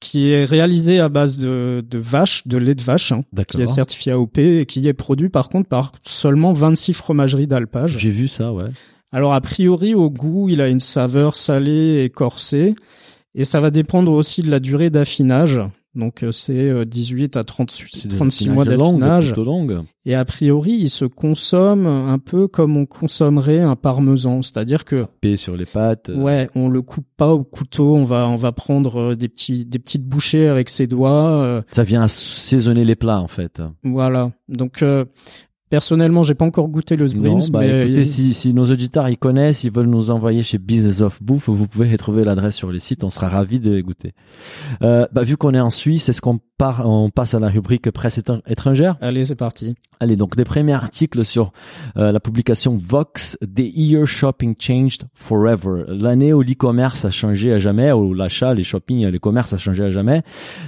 qui 0.00 0.30
est 0.30 0.44
réalisé 0.44 0.98
à 0.98 1.08
base 1.08 1.36
de, 1.36 1.84
de 1.88 1.98
vaches, 1.98 2.46
de 2.48 2.56
lait 2.56 2.74
de 2.74 2.82
vache, 2.82 3.12
hein, 3.12 3.20
qui 3.46 3.62
est 3.62 3.68
certifié 3.68 4.12
AOP 4.12 4.38
et 4.38 4.66
qui 4.66 4.88
est 4.88 4.94
produit 4.94 5.28
par 5.28 5.48
contre 5.48 5.68
par 5.68 5.92
seulement 6.02 6.52
26 6.52 6.94
fromageries 6.94 7.46
d'alpage. 7.46 7.98
J'ai 7.98 8.10
vu 8.10 8.26
ça, 8.26 8.52
ouais. 8.52 8.70
Alors 9.12 9.34
a 9.34 9.40
priori 9.40 9.94
au 9.94 10.10
goût, 10.10 10.48
il 10.48 10.60
a 10.60 10.68
une 10.68 10.80
saveur 10.80 11.36
salée 11.36 12.02
et 12.02 12.10
corsée 12.10 12.74
et 13.34 13.44
ça 13.44 13.60
va 13.60 13.70
dépendre 13.70 14.12
aussi 14.12 14.42
de 14.42 14.50
la 14.50 14.58
durée 14.58 14.90
d'affinage. 14.90 15.60
Donc 15.94 16.22
euh, 16.22 16.32
c'est 16.32 16.70
euh, 16.70 16.84
18 16.84 17.36
à 17.36 17.44
38, 17.44 17.90
C'est 17.94 18.08
des 18.08 18.16
36 18.16 18.48
mois 18.48 18.64
d'affinage. 18.64 19.34
Et 20.04 20.14
a 20.14 20.24
priori, 20.24 20.72
il 20.72 20.88
se 20.90 21.04
consomme 21.04 21.86
un 21.86 22.18
peu 22.18 22.48
comme 22.48 22.76
on 22.76 22.86
consommerait 22.86 23.60
un 23.60 23.76
parmesan, 23.76 24.42
c'est-à-dire 24.42 24.84
que 24.84 25.06
Paix 25.20 25.36
sur 25.36 25.56
les 25.56 25.66
pattes. 25.66 26.10
ouais, 26.14 26.48
on 26.54 26.68
le 26.68 26.82
coupe 26.82 27.06
pas 27.16 27.32
au 27.32 27.44
couteau, 27.44 27.94
on 27.94 28.04
va 28.04 28.26
on 28.28 28.36
va 28.36 28.52
prendre 28.52 28.96
euh, 29.12 29.14
des 29.16 29.28
petits 29.28 29.64
des 29.64 29.78
petites 29.78 30.04
bouchées 30.06 30.48
avec 30.48 30.70
ses 30.70 30.86
doigts, 30.86 31.30
euh, 31.42 31.62
Ça 31.70 31.84
vient 31.84 32.02
assaisonner 32.02 32.84
les 32.84 32.96
plats, 32.96 33.20
en 33.20 33.28
fait. 33.28 33.62
voilà. 33.84 34.32
Donc 34.48 34.82
euh, 34.82 35.04
personnellement, 35.72 36.22
j'ai 36.22 36.34
pas 36.34 36.44
encore 36.44 36.68
goûté 36.68 36.96
le 36.96 37.08
Sbrins, 37.08 37.38
bah 37.50 37.60
mais 37.60 37.86
écoutez, 37.86 38.04
si, 38.04 38.34
si 38.34 38.52
nos 38.52 38.66
auditeurs 38.70 39.08
ils 39.08 39.16
connaissent, 39.16 39.64
ils 39.64 39.72
veulent 39.72 39.86
nous 39.86 40.10
envoyer 40.10 40.42
chez 40.42 40.58
Business 40.58 41.00
of 41.00 41.22
Bouffe, 41.22 41.48
vous 41.48 41.66
pouvez 41.66 41.88
retrouver 41.92 42.24
l'adresse 42.26 42.56
sur 42.56 42.70
les 42.70 42.78
sites, 42.78 43.04
on 43.04 43.08
sera 43.08 43.30
ravis 43.30 43.58
de 43.58 43.70
les 43.70 43.82
goûter. 43.82 44.12
Euh, 44.82 45.06
bah, 45.12 45.22
vu 45.22 45.38
qu'on 45.38 45.54
est 45.54 45.60
en 45.60 45.70
Suisse, 45.70 46.10
est-ce 46.10 46.20
qu'on 46.20 46.40
part, 46.58 46.86
on 46.86 47.08
passe 47.08 47.32
à 47.32 47.40
la 47.40 47.48
rubrique 47.48 47.90
presse 47.90 48.18
étr- 48.18 48.42
étrangère? 48.46 48.98
Allez, 49.00 49.24
c'est 49.24 49.34
parti. 49.34 49.74
Allez, 50.02 50.16
donc 50.16 50.34
des 50.34 50.42
premiers 50.42 50.72
articles 50.72 51.24
sur 51.24 51.52
euh, 51.96 52.10
la 52.10 52.18
publication 52.18 52.74
Vox, 52.74 53.38
The 53.40 53.60
Year 53.60 54.04
Shopping 54.04 54.56
Changed 54.58 55.04
Forever. 55.14 55.84
L'année 55.86 56.32
où 56.32 56.42
l'e-commerce 56.42 57.04
a 57.04 57.12
changé 57.12 57.52
à 57.52 57.60
jamais, 57.60 57.92
où 57.92 58.12
l'achat, 58.12 58.52
les 58.52 58.64
shopping, 58.64 59.06
les 59.06 59.18
commerces 59.20 59.52
a 59.52 59.58
changé 59.58 59.84
à 59.84 59.90
jamais. 59.90 60.22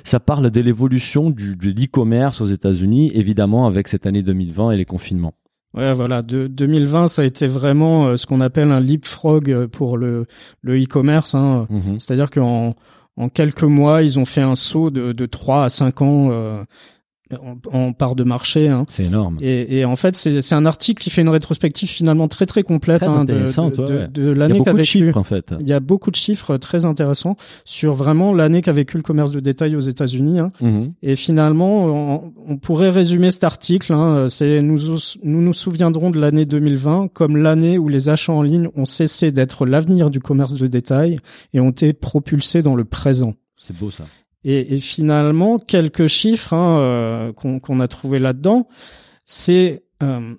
Ça 0.05 0.21
parle 0.21 0.53
de 0.53 0.61
l'évolution 0.61 1.31
du, 1.31 1.57
de 1.57 1.69
l'e-commerce 1.69 2.41
aux 2.41 2.47
États-Unis, 2.47 3.11
évidemment 3.13 3.67
avec 3.67 3.89
cette 3.89 4.07
année 4.07 4.23
2020 4.23 4.71
et 4.71 4.77
les 4.77 4.85
confinements. 4.85 5.35
Ouais, 5.77 5.93
voilà. 5.93 6.23
De, 6.23 6.47
2020, 6.47 7.09
ça 7.09 7.23
a 7.23 7.25
été 7.25 7.49
vraiment 7.49 8.07
euh, 8.07 8.17
ce 8.17 8.27
qu'on 8.27 8.39
appelle 8.39 8.71
un 8.71 8.79
leapfrog 8.79 9.51
euh, 9.51 9.67
pour 9.67 9.99
le 9.99 10.27
le 10.63 10.81
e-commerce. 10.81 11.35
Hein. 11.35 11.67
Mhm. 11.71 11.99
C'est-à-dire 11.99 12.31
qu'en 12.31 12.77
en 13.17 13.29
quelques 13.29 13.65
mois, 13.65 14.03
ils 14.03 14.19
ont 14.19 14.25
fait 14.25 14.43
un 14.43 14.55
saut 14.55 14.91
de, 14.91 15.13
de 15.13 15.27
3 15.27 15.65
à 15.65 15.69
5 15.69 16.03
ans 16.03 16.29
euh, 16.31 16.65
en, 17.43 17.57
en 17.77 17.93
part 17.93 18.15
de 18.15 18.25
marché. 18.25 18.69
Hein. 18.69 18.85
C'est 18.89 19.05
énorme. 19.05 19.39
Et, 19.41 19.79
et 19.79 19.85
en 19.85 19.97
fait, 19.97 20.15
c'est 20.17 20.55
un 20.55 20.67
article 20.67 21.03
qui 21.03 21.11
fait 21.11 21.23
une 21.23 21.29
rétrospective 21.31 21.89
finalement 21.89 22.29
très 22.29 22.47
très 22.47 22.63
complète 22.63 23.01
Très 23.03 23.09
hein, 23.11 23.25
de, 23.25 23.33
de, 23.33 23.39
ouais, 23.39 23.71
de- 23.71 23.83
ouais. 23.99 24.09
de 24.09 24.23
Il 24.23 24.27
y 24.27 24.31
a 24.31 24.35
l'année 24.35 24.53
beaucoup 24.59 24.65
qu'a 24.65 24.73
de 24.73 24.77
vécu. 24.77 24.87
chiffres 24.89 25.17
en 25.17 25.25
fait. 25.25 25.55
Il 25.61 25.67
y 25.67 25.73
a 25.73 25.81
beaucoup 25.81 26.11
de 26.11 26.17
chiffres 26.17 26.57
très 26.59 26.85
intéressants 26.87 27.37
sur 27.65 27.95
vraiment 27.95 28.35
l'année 28.35 28.61
qu'a 28.63 28.73
vécu 28.73 28.97
le 28.97 29.03
commerce 29.03 29.31
de 29.31 29.41
détail 29.41 29.75
aux 29.77 29.81
États-Unis. 29.81 30.39
Hein. 30.39 30.53
Mhm. 30.61 30.93
Et 31.03 31.17
finalement, 31.17 31.87
on, 31.87 32.33
on 32.47 32.57
pourrait 32.59 32.91
résumer 32.91 33.31
cet 33.31 33.45
article. 33.45 33.93
Hein, 33.93 34.27
c'est 34.29 34.61
nous, 34.63 34.79
nous 35.23 35.41
nous 35.43 35.53
souviendrons 35.55 36.11
de 36.11 36.21
l'année 36.21 36.45
2020 36.45 37.09
comme 37.13 37.37
l'année 37.37 37.79
où 37.79 37.89
les 37.89 38.09
achats 38.11 38.33
en 38.33 38.43
ligne 38.43 38.69
ont 38.77 38.85
cessé 38.85 39.33
d'être 39.33 39.67
l'avenir 39.67 40.11
du 40.11 40.21
commerce 40.21 40.55
de 40.55 40.67
détail 40.67 41.19
et 41.53 41.61
ont 41.61 41.71
été 41.71 41.93
propulsés 41.95 42.63
dans 42.63 42.75
le 42.75 42.85
présent. 42.85 43.35
C'est 43.59 43.77
beau 43.77 43.91
ça. 43.91 44.05
Et, 44.45 44.75
et 44.75 44.81
finalement, 44.81 45.59
quelques 45.59 46.07
chiffres 46.07 46.53
hein, 46.53 46.79
euh, 46.79 47.33
qu'on 47.33 47.81
a 47.81 47.89
trouvé 47.89 48.19
là-dedans, 48.19 48.69
c'est 49.25 49.85
euh, 50.03 50.35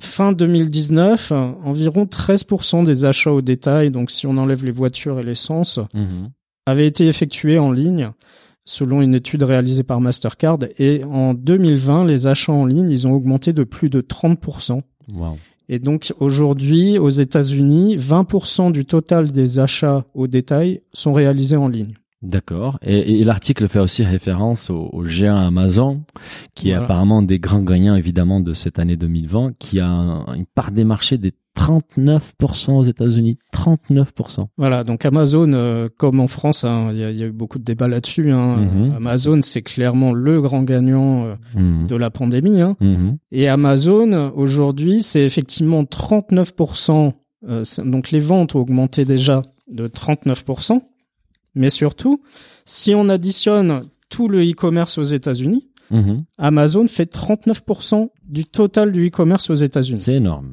fin 0.00 0.32
2019, 0.32 1.32
euh, 1.32 1.36
environ 1.64 2.04
13% 2.04 2.84
des 2.84 3.04
achats 3.04 3.32
au 3.32 3.42
détail, 3.42 3.90
donc 3.90 4.10
si 4.10 4.26
on 4.26 4.36
enlève 4.38 4.64
les 4.64 4.70
voitures 4.70 5.18
et 5.20 5.22
l'essence, 5.22 5.78
Mhm. 5.94 6.30
avaient 6.66 6.86
été 6.86 7.06
effectués 7.06 7.58
en 7.58 7.70
ligne 7.72 8.12
selon 8.64 9.00
une 9.00 9.14
étude 9.14 9.42
réalisée 9.42 9.82
par 9.82 10.00
Mastercard. 10.00 10.58
Et 10.78 11.02
en 11.04 11.32
2020, 11.32 12.04
les 12.04 12.26
achats 12.26 12.52
en 12.52 12.66
ligne, 12.66 12.90
ils 12.90 13.06
ont 13.06 13.12
augmenté 13.12 13.52
de 13.54 13.64
plus 13.64 13.88
de 13.88 14.02
30%. 14.02 14.82
Wow. 15.14 15.38
Et 15.70 15.78
donc 15.78 16.12
aujourd'hui, 16.20 16.98
aux 16.98 17.08
États-Unis, 17.10 17.96
20% 17.96 18.70
du 18.70 18.84
total 18.84 19.32
des 19.32 19.58
achats 19.58 20.04
au 20.14 20.26
détail 20.26 20.82
sont 20.92 21.12
réalisés 21.14 21.56
en 21.56 21.68
ligne. 21.68 21.94
D'accord. 22.20 22.78
Et, 22.82 23.20
et 23.20 23.22
l'article 23.22 23.68
fait 23.68 23.78
aussi 23.78 24.02
référence 24.04 24.70
au, 24.70 24.88
au 24.92 25.04
géant 25.04 25.36
Amazon, 25.36 26.02
qui 26.54 26.70
est 26.70 26.74
apparemment 26.74 27.22
des 27.22 27.38
grands 27.38 27.62
gagnants 27.62 27.94
évidemment 27.94 28.40
de 28.40 28.52
cette 28.54 28.78
année 28.80 28.96
2020, 28.96 29.52
qui 29.58 29.78
a 29.78 29.86
un- 29.88 30.34
une 30.34 30.46
part 30.46 30.72
des 30.72 30.84
marchés 30.84 31.16
des 31.18 31.32
39% 31.54 32.72
aux 32.76 32.82
États-Unis. 32.82 33.38
39%. 33.52 34.48
Voilà, 34.56 34.84
donc 34.84 35.04
Amazon, 35.04 35.52
euh, 35.52 35.88
comme 35.96 36.20
en 36.20 36.26
France, 36.26 36.64
hein, 36.64 36.88
il 36.92 36.98
y, 36.98 37.04
a, 37.04 37.10
il 37.10 37.16
y 37.18 37.22
a 37.22 37.26
eu 37.26 37.32
beaucoup 37.32 37.58
de 37.58 37.64
débats 37.64 37.88
là-dessus. 37.88 38.30
hein. 38.30 38.56
Mhm. 38.56 38.92
Amazon, 38.96 39.40
c'est 39.42 39.62
clairement 39.62 40.12
le 40.12 40.40
grand 40.40 40.62
gagnant 40.62 41.24
euh, 41.24 41.34
Mhm. 41.54 41.86
de 41.86 41.96
la 41.96 42.10
pandémie. 42.10 42.60
Hein. 42.60 42.76
Mhm. 42.80 43.18
Et 43.32 43.48
Amazon, 43.48 44.32
aujourd'hui, 44.34 45.02
c'est 45.02 45.24
effectivement 45.24 45.84
39%. 45.84 47.14
euh, 47.48 47.62
donc 47.84 48.10
les 48.10 48.18
ventes 48.18 48.54
ont 48.56 48.60
augmenté 48.60 49.04
déjà 49.04 49.42
de 49.70 49.86
39%. 49.86 50.82
Mais 51.58 51.70
surtout, 51.70 52.22
si 52.64 52.94
on 52.94 53.08
additionne 53.08 53.88
tout 54.08 54.28
le 54.28 54.42
e-commerce 54.48 54.96
aux 54.96 55.02
États-Unis, 55.04 55.68
Mhm. 55.90 56.24
Amazon 56.36 56.86
fait 56.86 57.06
39% 57.06 58.10
du 58.28 58.44
total 58.44 58.92
du 58.92 59.06
e-commerce 59.08 59.48
aux 59.48 59.54
États-Unis. 59.54 60.00
C'est 60.00 60.16
énorme. 60.16 60.52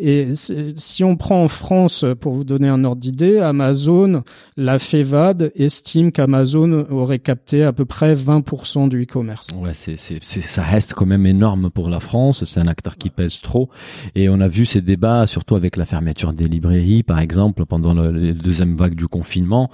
Et 0.00 0.28
si 0.36 1.02
on 1.02 1.16
prend 1.16 1.42
en 1.42 1.48
France, 1.48 2.04
pour 2.20 2.32
vous 2.34 2.44
donner 2.44 2.68
un 2.68 2.84
ordre 2.84 3.00
d'idée, 3.00 3.38
Amazon, 3.38 4.22
la 4.56 4.78
FEVAD 4.78 5.50
estime 5.56 6.12
qu'Amazon 6.12 6.86
aurait 6.90 7.18
capté 7.18 7.64
à 7.64 7.72
peu 7.72 7.84
près 7.84 8.14
20% 8.14 8.88
du 8.88 9.02
e-commerce. 9.02 9.48
Ouais, 9.56 9.72
c'est, 9.72 9.96
c'est, 9.96 10.20
ça 10.22 10.62
reste 10.62 10.94
quand 10.94 11.06
même 11.06 11.26
énorme 11.26 11.68
pour 11.70 11.88
la 11.88 11.98
France. 11.98 12.44
C'est 12.44 12.60
un 12.60 12.68
acteur 12.68 12.96
qui 12.96 13.10
pèse 13.10 13.40
trop. 13.40 13.70
Et 14.14 14.28
on 14.28 14.40
a 14.40 14.46
vu 14.46 14.66
ces 14.66 14.80
débats, 14.82 15.26
surtout 15.26 15.56
avec 15.56 15.76
la 15.76 15.84
fermeture 15.84 16.32
des 16.32 16.46
librairies, 16.46 17.02
par 17.02 17.18
exemple, 17.18 17.66
pendant 17.66 17.92
la 17.92 18.12
deuxième 18.34 18.76
vague 18.76 18.94
du 18.94 19.08
confinement, 19.08 19.68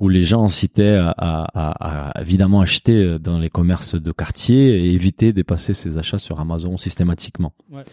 où 0.00 0.08
les 0.08 0.22
gens 0.22 0.42
incitaient 0.44 0.96
à, 0.96 1.10
à, 1.16 1.44
à- 1.54 2.08
à 2.18 2.20
évidemment 2.22 2.60
acheter 2.60 3.18
dans 3.22 3.38
les 3.38 3.48
commerces 3.50 3.94
de 3.94 4.10
quartier 4.12 4.76
et 4.86 4.92
éviter 4.92 5.32
de 5.32 5.42
passer 5.42 5.72
ses 5.72 5.98
achats 5.98 6.18
sur 6.18 6.40
Amazon 6.40 6.76
systématiquement. 6.78 7.52
Ouais. 7.70 7.84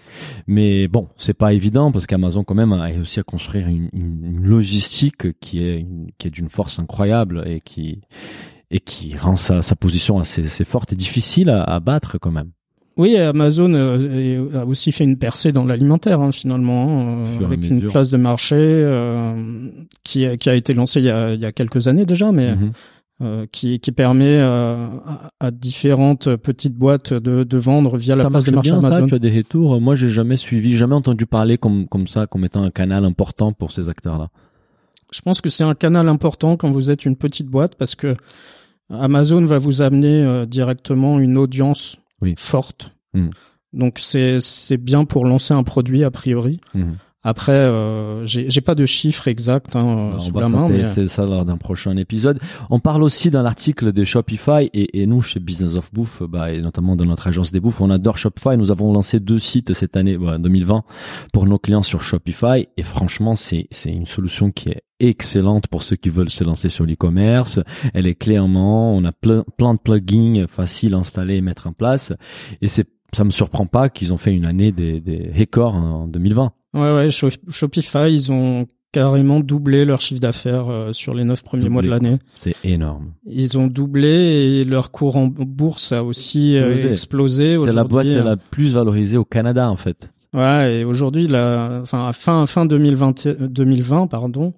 Mais 0.47 0.87
bon, 0.87 1.09
c'est 1.17 1.33
pas 1.37 1.53
évident 1.53 1.74
parce 1.91 2.05
qu'Amazon 2.07 2.43
quand 2.43 2.55
même 2.55 2.73
a 2.73 2.83
réussi 2.83 3.19
à 3.19 3.23
construire 3.23 3.67
une, 3.67 3.89
logistique 4.43 5.39
qui 5.39 5.63
est 5.63 5.79
une- 5.79 6.07
qui 6.17 6.27
est 6.27 6.31
d'une 6.31 6.49
force 6.49 6.79
incroyable 6.79 7.43
et 7.45 7.61
qui 7.61 8.01
et 8.71 8.79
qui 8.79 9.15
rend 9.15 9.35
sa, 9.35 9.61
sa 9.61 9.75
position 9.75 10.19
assez, 10.19 10.43
assez 10.45 10.65
forte 10.65 10.91
et 10.93 10.95
difficile 10.95 11.49
à, 11.49 11.61
à 11.63 11.79
battre 11.79 12.17
quand 12.17 12.31
même. 12.31 12.49
Oui, 12.97 13.15
Amazon 13.17 13.73
euh, 13.73 14.61
a 14.61 14.65
aussi 14.65 14.91
fait 14.93 15.03
une 15.03 15.17
percée 15.17 15.51
dans 15.51 15.65
l'alimentaire 15.65 16.21
hein, 16.21 16.31
finalement, 16.31 17.19
euh, 17.19 17.23
à 17.41 17.45
avec 17.45 17.67
une 17.69 17.81
place 17.89 18.09
de 18.09 18.17
marché 18.17 18.55
euh, 18.57 19.69
qui, 20.03 20.25
a, 20.25 20.37
qui 20.37 20.49
a 20.49 20.55
été 20.55 20.73
lancée 20.73 20.99
il 21.01 21.05
y 21.05 21.09
a, 21.09 21.33
il 21.33 21.39
y 21.41 21.45
a 21.45 21.51
quelques 21.51 21.87
années 21.89 22.05
déjà, 22.05 22.31
mais 22.31 22.55
Mhm. 22.55 22.71
Euh, 23.21 23.45
qui, 23.51 23.79
qui 23.79 23.91
permet 23.93 24.39
euh, 24.41 24.87
à, 25.39 25.51
différentes 25.51 26.35
petites 26.35 26.75
boîtes 26.75 27.13
de, 27.13 27.43
de 27.43 27.57
vendre 27.57 27.95
via 27.97 28.15
la 28.15 28.23
ça 28.23 28.29
place 28.29 28.41
marche 28.43 28.51
de 28.51 28.55
marché 28.55 28.71
bien 28.71 28.81
ça, 28.81 28.87
Amazon. 28.87 29.07
tu 29.07 29.15
as 29.15 29.19
des 29.19 29.37
retours. 29.37 29.79
Moi, 29.79 29.95
j'ai 29.95 30.09
jamais 30.09 30.35
suivi, 30.37 30.75
jamais 30.75 30.95
entendu 30.95 31.25
parler 31.25 31.57
comme 31.57 31.87
comme 31.87 32.07
ça, 32.07 32.27
comme 32.27 32.43
étant 32.43 32.63
un 32.63 32.71
canal 32.71 33.05
important 33.05 33.53
pour 33.53 33.71
ces 33.71 33.87
acteurs-là. 33.87 34.29
Je 35.11 35.21
pense 35.21 35.39
que 35.39 35.49
c'est 35.49 35.63
un 35.63 35.75
canal 35.75 36.09
important 36.09 36.57
quand 36.57 36.69
vous 36.71 36.89
êtes 36.89 37.05
une 37.05 37.15
petite 37.15 37.47
boîte 37.47 37.75
parce 37.75 37.95
que 37.95 38.15
Amazon 38.89 39.45
va 39.45 39.59
vous 39.59 39.81
amener 39.81 40.21
euh, 40.23 40.45
directement 40.45 41.19
une 41.19 41.37
audience 41.37 41.97
Oui. 42.21 42.35
forte. 42.37 42.91
Mm. 43.13 43.29
Donc 43.73 43.99
c'est 43.99 44.77
bien 44.77 45.05
pour 45.05 45.25
lancer 45.25 45.53
un 45.53 45.63
produit 45.63 46.03
a 46.03 46.11
priori. 46.11 46.59
Mhm. 46.73 46.95
Après, 47.27 47.53
euh, 47.53 48.23
j'ai 48.23 48.61
pas 48.61 48.75
de 48.75 48.85
chiffres 48.85 49.27
exacts 49.27 49.75
hein, 49.75 50.13
on 50.15 50.19
sous 50.19 50.31
va 50.31 50.41
la 50.41 50.49
main, 50.49 50.69
mais 50.69 50.83
à 50.83 51.07
ça 51.07 51.25
lors 51.25 51.43
d'un 51.43 51.57
prochain 51.57 51.97
épisode. 51.97 52.39
On 52.69 52.79
parle 52.79 53.01
aussi 53.01 53.31
dans 53.31 53.41
l'article 53.41 53.91
de 53.91 54.03
Shopify 54.03 54.69
et, 54.73 55.01
et 55.01 55.07
nous 55.07 55.23
chez 55.23 55.39
Business 55.39 55.73
of 55.73 55.91
Bouffe, 55.91 56.21
bah, 56.21 56.51
et 56.51 56.61
notamment 56.61 56.95
dans 56.95 57.05
notre 57.05 57.25
agence 57.27 57.51
des 57.51 57.59
bouffes, 57.59 57.81
on 57.81 57.89
adore 57.89 58.19
Shopify. 58.19 58.57
Nous 58.57 58.69
avons 58.69 58.93
lancé 58.93 59.19
deux 59.19 59.39
sites 59.39 59.73
cette 59.73 59.97
année, 59.97 60.19
bah, 60.19 60.37
2020, 60.37 60.83
pour 61.33 61.47
nos 61.47 61.57
clients 61.57 61.81
sur 61.81 62.03
Shopify 62.03 62.67
et 62.77 62.83
franchement, 62.83 63.35
c'est 63.35 63.67
c'est 63.71 63.91
une 63.91 64.05
solution 64.05 64.51
qui 64.51 64.69
est 64.69 64.83
excellente 64.99 65.65
pour 65.65 65.81
ceux 65.81 65.95
qui 65.95 66.09
veulent 66.09 66.29
se 66.29 66.43
lancer 66.43 66.69
sur 66.69 66.85
l'e-commerce. 66.85 67.59
Elle 67.95 68.05
est 68.05 68.13
clé 68.13 68.37
en 68.37 68.47
main. 68.47 68.61
On 68.61 69.03
a 69.03 69.11
plein, 69.11 69.43
plein 69.57 69.73
de 69.73 69.79
plugins 69.79 70.45
faciles 70.47 70.93
à 70.93 70.97
installer 70.97 71.37
et 71.37 71.41
mettre 71.41 71.65
en 71.65 71.73
place. 71.73 72.13
Et 72.61 72.67
c'est 72.67 72.87
ça 73.13 73.23
me 73.23 73.31
surprend 73.31 73.65
pas 73.65 73.89
qu'ils 73.89 74.11
ont 74.11 74.17
fait 74.17 74.33
une 74.33 74.45
année 74.45 74.71
des, 74.71 74.99
des 74.99 75.31
records 75.33 75.75
en 75.75 76.07
2020. 76.07 76.51
Ouais, 76.75 76.95
ouais, 76.95 77.07
Sho- 77.09 77.35
Shopify, 77.49 78.11
ils 78.13 78.31
ont 78.31 78.67
carrément 78.91 79.41
doublé 79.41 79.83
leur 79.83 79.99
chiffre 79.99 80.21
d'affaires 80.21 80.69
euh, 80.69 80.93
sur 80.93 81.13
les 81.13 81.23
neuf 81.25 81.43
premiers 81.43 81.67
mois 81.67 81.81
de 81.81 81.89
l'année. 81.89 82.19
C'est 82.35 82.55
énorme. 82.63 83.11
Ils 83.25 83.57
ont 83.57 83.67
doublé 83.67 84.07
et 84.07 84.63
leur 84.63 84.91
cours 84.91 85.17
en 85.17 85.27
bourse 85.27 85.91
a 85.91 86.03
aussi 86.03 86.55
euh, 86.55 86.91
Explosé. 86.91 87.57
C'est 87.59 87.65
la 87.73 87.83
boîte 87.83 88.05
Aujourd'hui, 88.05 88.13
la 88.29 88.37
plus 88.37 88.73
valorisée 88.73 89.17
au 89.17 89.25
Canada 89.25 89.69
en 89.69 89.75
fait. 89.75 90.11
Ouais, 90.33 90.79
et 90.79 90.83
aujourd'hui, 90.85 91.25
enfin, 91.27 92.07
à 92.07 92.13
fin, 92.13 92.45
fin 92.45 92.65
2020, 92.65 93.27
2020, 93.47 94.07
pardon, 94.07 94.53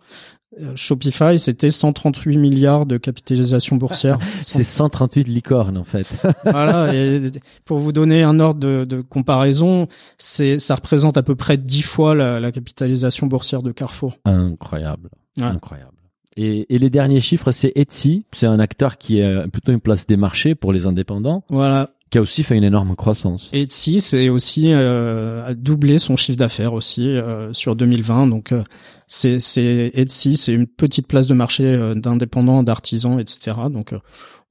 Shopify, 0.76 1.38
c'était 1.38 1.70
138 1.72 2.38
milliards 2.38 2.86
de 2.86 2.98
capitalisation 2.98 3.76
boursière. 3.76 4.18
C'est 4.44 4.64
138 4.64 5.28
licornes 5.28 5.78
en 5.78 5.84
fait. 5.84 6.08
voilà. 6.44 6.94
Et 6.96 7.32
pour 7.66 7.80
vous 7.80 7.92
donner 7.92 8.24
un 8.24 8.40
ordre 8.40 8.60
de, 8.60 8.86
de 8.86 9.02
comparaison, 9.02 9.88
c'est 10.18 10.60
ça 10.60 10.76
représente 10.76 11.18
à 11.18 11.24
peu 11.24 11.36
près 11.36 11.58
10 11.58 11.82
fois 11.82 12.16
la, 12.16 12.40
la 12.40 12.52
capitalisation 12.52 13.28
boursière 13.28 13.62
de 13.62 13.72
Carrefour. 13.72 14.18
Incroyable, 14.26 15.10
Ouais. 15.38 15.44
incroyable. 15.46 15.92
Et, 16.40 16.74
et 16.74 16.78
les 16.80 16.90
derniers 16.92 17.20
chiffres, 17.20 17.52
c'est 17.52 17.72
Etsy. 17.76 18.26
C'est 18.32 18.46
un 18.46 18.60
acteur 18.60 18.98
qui 18.98 19.20
est 19.20 19.48
plutôt 19.48 19.72
une 19.72 19.80
place 19.80 20.06
des 20.06 20.18
marchés 20.18 20.54
pour 20.54 20.72
les 20.72 20.86
indépendants, 20.86 21.44
Voilà. 21.50 21.90
Qui 22.10 22.18
a 22.18 22.22
aussi 22.22 22.44
fait 22.44 22.56
une 22.56 22.64
énorme 22.64 22.96
croissance. 22.96 23.50
Etsy, 23.54 24.02
aussi 24.30 24.72
euh, 24.72 25.46
a 25.46 25.54
doublé 25.54 26.00
son 26.00 26.16
chiffre 26.16 26.38
d'affaires 26.38 26.74
aussi 26.74 27.10
euh, 27.10 27.52
sur 27.54 27.76
2020. 27.76 28.28
Donc 28.28 28.52
euh, 28.52 28.64
c'est 29.08 29.40
c'est 29.40 29.92
Etsy, 29.94 30.38
c'est 30.38 30.54
une 30.54 30.68
petite 30.68 31.08
place 31.08 31.28
de 31.28 31.34
marché 31.34 31.66
euh, 31.66 31.96
d'indépendants, 31.96 32.64
d'artisans, 32.64 33.20
etc. 33.20 33.58
Donc 33.70 33.94
euh, 33.94 34.00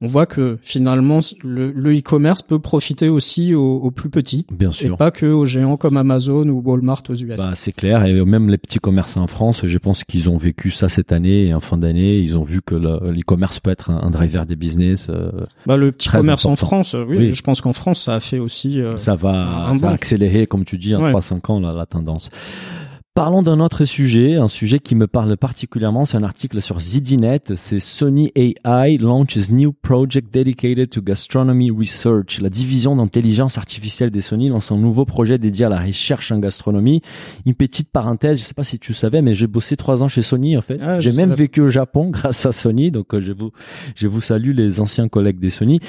on 0.02 0.06
voit 0.09 0.26
que 0.26 0.59
finalement 0.62 1.20
le 1.42 1.72
e-commerce 1.98 2.42
peut 2.42 2.59
profiter 2.59 3.09
aussi 3.09 3.54
aux, 3.54 3.76
aux 3.76 3.90
plus 3.90 4.11
petits 4.11 4.46
Bien 4.52 4.68
et 4.70 4.72
sûr. 4.74 4.96
pas 4.98 5.11
que 5.11 5.24
aux 5.24 5.46
géants 5.46 5.78
comme 5.78 5.96
Amazon 5.96 6.46
ou 6.48 6.61
Walmart 6.62 7.02
aux 7.09 7.14
US. 7.14 7.37
Bah, 7.38 7.52
c'est 7.54 7.72
clair. 7.72 8.04
Et 8.04 8.12
même 8.24 8.50
les 8.50 8.59
petits 8.59 8.78
commerçants 8.78 9.22
en 9.22 9.26
France, 9.26 9.62
je 9.64 9.78
pense 9.78 10.04
qu'ils 10.04 10.28
ont 10.28 10.37
vécu 10.37 10.70
ça 10.70 10.88
cette 10.90 11.12
année 11.12 11.46
et 11.46 11.54
en 11.54 11.61
fin 11.61 11.78
d'année, 11.78 12.18
ils 12.18 12.37
ont 12.37 12.42
vu 12.42 12.61
que 12.61 12.74
le- 12.74 13.11
l'e-commerce 13.11 13.59
peut 13.61 13.70
être 13.70 13.90
un, 13.90 14.02
un 14.02 14.11
driver 14.11 14.44
des 14.44 14.56
business. 14.56 15.09
euh, 15.09 15.30
Bah, 15.64 15.76
le 15.78 15.92
petit 15.92 16.11
commerce 16.11 16.44
en. 16.44 16.56
France, 16.56 16.94
euh, 16.94 17.04
oui, 17.09 17.16
Oui. 17.18 17.32
je 17.32 17.42
pense 17.42 17.61
qu'en 17.62 17.72
France 17.72 18.02
ça 18.04 18.14
a 18.14 18.20
fait 18.20 18.38
aussi. 18.38 18.80
euh, 18.80 18.90
ça 18.96 19.14
va, 19.14 19.72
ça 19.76 19.88
a 19.90 19.92
accéléré, 19.94 20.46
comme 20.46 20.64
tu 20.64 20.76
dis, 20.78 20.94
en 20.94 21.02
Ouais. 21.02 21.12
3-5 21.12 21.50
ans, 21.52 21.61
la, 21.61 21.72
la 21.72 21.87
tendance. 21.87 22.30
Parlons 23.16 23.42
d'un 23.42 23.61
autre 23.61 23.87
sujet, 23.87 24.35
un 24.35 24.46
sujet 24.46 24.79
qui 24.79 24.94
me 24.94 25.07
parle 25.07 25.38
particulièrement, 25.38 26.05
c'est 26.05 26.18
un 26.18 26.22
article 26.22 26.61
sur 26.61 26.83
ZDNet, 26.83 27.57
c'est 27.57 27.81
Sony 27.81 28.31
AI 28.35 28.98
launches 28.98 29.50
new 29.50 29.72
project 29.72 30.35
dedicated 30.35 30.90
to 30.90 31.00
gastronomy 31.00 31.70
research. 31.70 32.42
La 32.42 32.50
division 32.50 32.94
d'intelligence 32.94 33.57
artificielle 33.57 34.11
des 34.11 34.20
Sony 34.20 34.50
lance 34.50 34.70
un 34.70 34.76
nouveau 34.76 35.07
projet 35.07 35.38
dédié 35.38 35.64
à 35.64 35.70
la 35.70 35.81
recherche 35.81 36.31
en 36.31 36.40
gastronomie. 36.40 37.00
Une 37.46 37.55
petite 37.55 37.90
parenthèse, 37.90 38.38
je 38.38 38.44
sais 38.44 38.52
pas 38.52 38.64
si 38.64 38.79
tu 38.79 38.92
savais, 38.92 39.22
mais 39.22 39.35
j'ai 39.35 39.46
bossé 39.46 39.79
trois 39.79 40.02
ans 40.02 40.09
chez 40.09 40.20
Sony 40.20 40.55
en 40.55 40.61
fait. 40.61 40.79
Ah, 40.83 41.00
j'ai 41.00 41.12
même 41.12 41.31
savais. 41.31 41.44
vécu 41.44 41.62
au 41.62 41.68
Japon 41.68 42.11
grâce 42.11 42.44
à 42.44 42.52
Sony, 42.52 42.90
donc 42.90 43.14
euh, 43.14 43.22
je 43.22 43.33
vous, 43.33 43.50
je 43.94 44.09
vous 44.09 44.20
salue 44.20 44.52
les 44.55 44.79
anciens 44.79 45.09
collègues 45.09 45.40
des 45.40 45.48
Sony. 45.48 45.81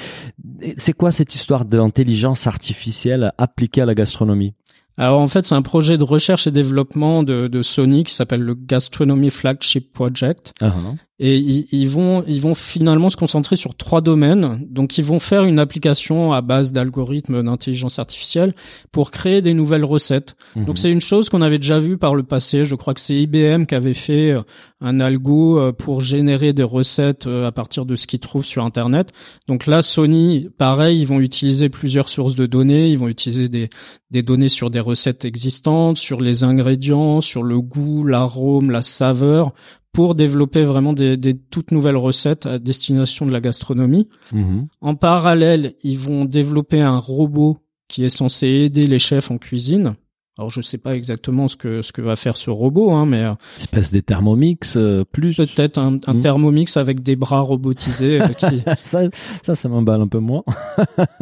C'est 0.78 0.94
quoi 0.94 1.12
cette 1.12 1.34
histoire 1.34 1.66
d'intelligence 1.66 2.46
artificielle 2.46 3.32
appliquée 3.36 3.82
à 3.82 3.86
la 3.86 3.94
gastronomie? 3.94 4.54
Alors 4.98 5.20
en 5.20 5.28
fait, 5.28 5.46
c'est 5.46 5.54
un 5.54 5.62
projet 5.62 5.96
de 5.96 6.02
recherche 6.02 6.48
et 6.48 6.50
développement 6.50 7.22
de, 7.22 7.62
Sony 7.62 8.04
qui 8.04 8.12
s'appelle 8.12 8.42
le 8.42 8.54
Gastronomy 8.54 9.30
Flagship 9.30 9.92
Project. 9.92 10.52
Ah, 10.60 10.72
Et 11.20 11.36
ils, 11.36 11.66
ils 11.72 11.88
vont 11.88 12.22
ils 12.28 12.40
vont 12.40 12.54
finalement 12.54 13.08
se 13.08 13.16
concentrer 13.16 13.56
sur 13.56 13.74
trois 13.74 14.00
domaines. 14.00 14.66
Donc 14.70 14.98
ils 14.98 15.04
vont 15.04 15.18
faire 15.18 15.44
une 15.44 15.58
application 15.58 16.32
à 16.32 16.40
base 16.42 16.70
d'algorithmes 16.70 17.42
d'intelligence 17.42 17.98
artificielle 17.98 18.54
pour 18.92 19.10
créer 19.10 19.42
des 19.42 19.54
nouvelles 19.54 19.84
recettes. 19.84 20.36
Mhm. 20.54 20.64
Donc 20.66 20.78
c'est 20.78 20.90
une 20.90 21.00
chose 21.00 21.28
qu'on 21.28 21.42
avait 21.42 21.58
déjà 21.58 21.80
vue 21.80 21.98
par 21.98 22.14
le 22.14 22.22
passé. 22.22 22.64
Je 22.64 22.74
crois 22.76 22.94
que 22.94 23.00
c'est 23.00 23.16
IBM 23.16 23.64
qui 23.64 23.74
avait 23.74 23.94
fait 23.94 24.30
euh, 24.30 24.42
un 24.80 25.00
algo 25.00 25.58
euh, 25.58 25.72
pour 25.72 26.00
générer 26.00 26.52
des 26.52 26.62
recettes 26.62 27.26
euh, 27.26 27.46
à 27.46 27.52
partir 27.52 27.84
de 27.84 27.96
ce 27.96 28.06
qu'ils 28.06 28.20
trouvent 28.20 28.44
sur 28.44 28.64
Internet. 28.64 29.10
Donc 29.48 29.66
là, 29.66 29.82
Sony, 29.82 30.48
pareil, 30.56 31.00
ils 31.00 31.06
vont 31.06 31.20
utiliser 31.20 31.68
plusieurs 31.68 32.08
sources 32.08 32.36
de 32.36 32.46
données. 32.46 32.88
Ils 32.88 32.98
vont 32.98 33.08
utiliser 33.08 33.48
des, 33.48 33.70
des 34.10 34.22
données 34.22 34.48
sur 34.48 34.70
des 34.70 34.80
recettes 34.80 35.24
existantes, 35.24 35.98
sur 35.98 36.20
les 36.20 36.44
ingrédients, 36.44 37.20
sur 37.20 37.42
le 37.42 37.60
goût, 37.60 38.04
l'arôme, 38.04 38.70
la 38.70 38.82
saveur, 38.82 39.52
pour 39.92 40.14
développer 40.14 40.62
vraiment 40.62 40.92
des, 40.92 41.16
des 41.16 41.36
toutes 41.36 41.70
nouvelles 41.72 41.96
recettes 41.96 42.46
à 42.46 42.58
destination 42.58 43.26
de 43.26 43.32
la 43.32 43.40
gastronomie. 43.40 44.08
Mhm. 44.32 44.68
En 44.80 44.94
parallèle, 44.94 45.74
ils 45.82 45.98
vont 45.98 46.24
développer 46.24 46.80
un 46.80 46.98
robot 46.98 47.58
qui 47.88 48.04
est 48.04 48.08
censé 48.10 48.46
aider 48.46 48.86
les 48.86 48.98
chefs 48.98 49.30
en 49.30 49.38
cuisine. 49.38 49.94
Alors 50.36 50.50
je 50.50 50.60
sais 50.60 50.78
pas 50.78 50.94
exactement 50.94 51.48
ce 51.48 51.56
que 51.56 51.82
ce 51.82 51.90
que 51.90 52.00
va 52.00 52.14
faire 52.14 52.36
ce 52.36 52.48
robot, 52.48 52.92
hein, 52.92 53.06
mais 53.06 53.24
euh, 53.24 53.32
espèce 53.56 53.90
des 53.90 54.02
thermomix 54.02 54.76
euh, 54.76 55.02
plus 55.10 55.36
peut-être 55.36 55.78
un, 55.78 55.98
un 56.06 56.14
Mm. 56.14 56.20
thermomix 56.20 56.76
avec 56.76 57.02
des 57.02 57.16
bras 57.16 57.40
robotisés. 57.40 58.20
euh, 58.22 58.28
qui... 58.28 58.62
ça 58.82 59.02
ça 59.42 59.56
ça 59.56 59.68
m'emballe 59.68 60.00
un 60.00 60.06
peu 60.06 60.20
moins 60.20 60.44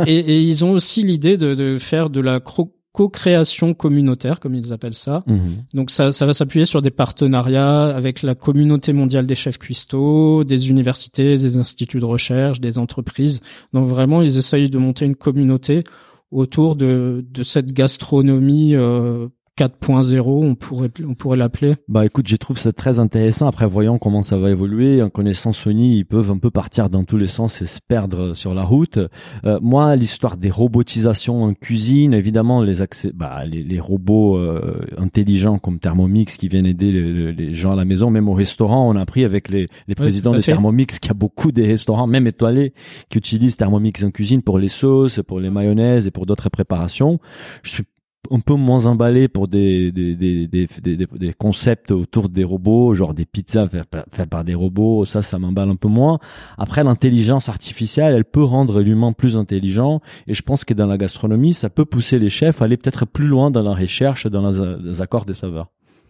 et, 0.07 0.19
et 0.19 0.43
ils 0.43 0.67
ont 0.67 0.73
aussi 0.73 1.03
l'idée 1.03 1.39
de, 1.39 1.55
de 1.55 1.79
faire 1.79 2.11
de 2.11 2.21
la 2.21 2.41
cro- 2.41 2.73
co-création 2.97 3.75
communautaire, 3.75 4.41
comme 4.41 4.55
ils 4.55 4.73
appellent 4.73 4.95
ça. 4.95 5.23
Mhm. 5.27 5.65
Donc 5.75 5.91
ça, 5.91 6.13
ça 6.13 6.25
va 6.25 6.33
s'appuyer 6.33 6.65
sur 6.65 6.81
des 6.81 6.91
partenariats 6.91 7.95
avec 7.95 8.23
la 8.23 8.35
communauté 8.35 8.95
mondiale 8.95 9.27
des 9.27 9.35
chefs 9.35 9.59
cuistots, 9.59 10.45
des 10.45 10.71
universités, 10.71 11.37
des 11.37 11.59
instituts 11.59 12.01
de 12.01 12.07
recherche, 12.07 12.59
des 12.59 12.79
entreprises. 12.79 13.43
Donc 13.75 13.87
vraiment, 13.87 14.23
ils 14.23 14.39
essayent 14.39 14.71
de 14.71 14.79
monter 14.79 15.05
une 15.05 15.15
communauté 15.15 15.85
autour 16.31 16.75
de, 16.75 17.23
de 17.31 17.43
cette 17.43 17.71
gastronomie 17.73 18.75
euh, 18.75 19.29
4.0, 19.59 20.23
on 20.27 20.55
pourrait 20.55 20.91
on 21.07 21.15
pourrait 21.15 21.37
l'appeler. 21.39 21.77
bah 21.89 22.05
écoute 22.05 22.29
je 22.29 22.37
trouve 22.37 22.59
ça 22.59 22.73
très 22.73 22.99
intéressant. 22.99 23.47
Après 23.47 23.67
voyons 23.67 23.99
comment 23.99 24.23
ça 24.23 24.37
va 24.37 24.51
évoluer. 24.51 25.03
En 25.03 25.09
connaissant 25.11 25.53
Sony 25.53 25.97
ils 25.99 26.05
peuvent 26.05 26.31
un 26.31 26.39
peu 26.39 26.51
partir 26.51 26.91
dans 26.91 27.05
tous 27.05 27.17
les 27.17 27.27
sens 27.27 27.63
et 27.63 27.67
se 27.67 27.81
perdre 27.87 28.35
sur 28.35 28.53
la 28.55 28.63
route. 28.65 28.99
Euh, 29.45 29.59
moi 29.63 29.97
l'histoire 29.97 30.37
des 30.37 30.51
robotisations 30.51 31.43
en 31.43 31.55
cuisine 31.55 32.13
évidemment 32.13 32.63
les 32.63 32.83
accès 32.83 33.13
bah 33.15 33.45
les, 33.47 33.63
les 33.63 33.81
robots 33.81 34.37
euh, 34.37 34.85
intelligents 34.99 35.59
comme 35.59 35.79
Thermomix 35.79 36.37
qui 36.37 36.49
viennent 36.49 36.67
aider 36.67 36.93
les, 36.93 37.33
les- 37.33 37.55
gens 37.55 37.73
à 37.73 37.77
la 37.77 37.85
maison. 37.87 38.11
Même 38.11 38.29
au 38.29 38.35
restaurant 38.35 38.89
on 38.91 38.97
a 38.97 39.01
appris 39.01 39.25
avec 39.25 39.49
les, 39.49 39.69
les 39.89 39.95
présidents 39.95 40.33
de. 40.33 40.41
Thermomix 40.43 40.99
qu'il 40.99 41.09
y 41.09 41.13
a 41.13 41.15
beaucoup 41.15 41.51
des 41.51 41.67
restaurants 41.67 42.07
même 42.07 42.27
étoilés 42.27 42.75
qui 43.09 43.19
utilisent 43.19 43.57
Thermomix 43.57 44.05
en 44.05 44.11
cuisine 44.11 44.43
pour 44.43 44.59
les 44.59 44.69
sauces 44.69 45.21
pour 45.27 45.41
les 45.41 45.51
mayonnaises 45.51 46.07
et 46.07 46.11
pour 46.11 46.27
d'autres 46.27 46.49
préparations. 46.51 47.19
Je 47.63 47.71
suis 47.71 47.85
un 48.31 48.41
peu 48.41 48.55
moins 48.55 48.87
emballé 48.87 49.29
pour 49.29 49.49
des 49.49 49.93
des, 49.93 50.15
des, 50.15 50.47
des, 50.47 50.97
des, 50.97 51.33
concepts 51.33 51.91
autour 51.93 52.29
des 52.29 52.45
robots, 52.45 52.95
genre 52.95 53.15
des 53.15 53.27
pizzas 53.27 53.69
faites 53.69 53.87
par, 53.87 54.05
faites 54.11 54.29
par 54.29 54.45
des 54.45 54.55
robots, 54.55 55.05
ça, 55.05 55.23
ça 55.23 55.39
m'emballe 55.39 55.71
un 55.71 55.77
peu 55.77 55.89
moins. 55.89 56.19
Après, 56.59 56.85
l'intelligence 56.85 57.49
artificielle, 57.49 58.15
elle 58.15 58.25
peut 58.25 58.43
rendre 58.43 58.83
l'humain 58.83 59.13
plus 59.13 59.37
intelligent, 59.37 60.01
et 60.27 60.35
je 60.35 60.43
pense 60.43 60.65
que 60.65 60.75
dans 60.75 60.87
la 60.87 60.99
gastronomie, 60.99 61.55
ça 61.55 61.71
peut 61.71 61.85
pousser 61.85 62.19
les 62.19 62.31
chefs 62.31 62.63
à 62.63 62.67
aller 62.67 62.77
peut-être 62.77 63.07
plus 63.07 63.27
loin 63.27 63.51
dans 63.51 63.63
la 63.63 63.75
recherche, 63.75 64.27
dans 64.27 64.49
les, 64.79 65.01
accords 65.01 65.25
des 65.25 65.35
saveurs. 65.35 65.69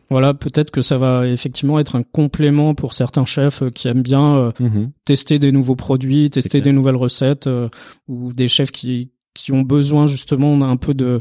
Voilà, 0.09 0.35
peut-être 0.35 0.71
que 0.71 0.83
ça 0.83 0.99
va 0.99 1.27
effectivement 1.27 1.81
être 1.81 1.97
un 1.97 2.05
complément 2.05 2.75
pour 2.77 2.93
certains 2.93 3.25
chefs 3.25 3.63
euh, 3.63 3.71
qui 3.71 3.89
aiment 3.89 4.03
bien 4.03 4.37
euh, 4.37 4.53
Mhm. 4.61 4.93
tester 5.05 5.41
des 5.41 5.51
nouveaux 5.51 5.75
produits, 5.75 6.31
tester 6.31 6.61
des 6.61 6.71
nouvelles 6.71 6.97
recettes, 6.97 7.49
euh, 7.49 7.69
ou 8.07 8.33
des 8.33 8.47
chefs 8.47 8.71
qui 8.71 9.11
qui 9.37 9.53
ont 9.53 9.63
besoin 9.63 10.07
justement 10.07 10.57
d'un 10.57 10.77
peu 10.77 10.95
de 10.95 11.21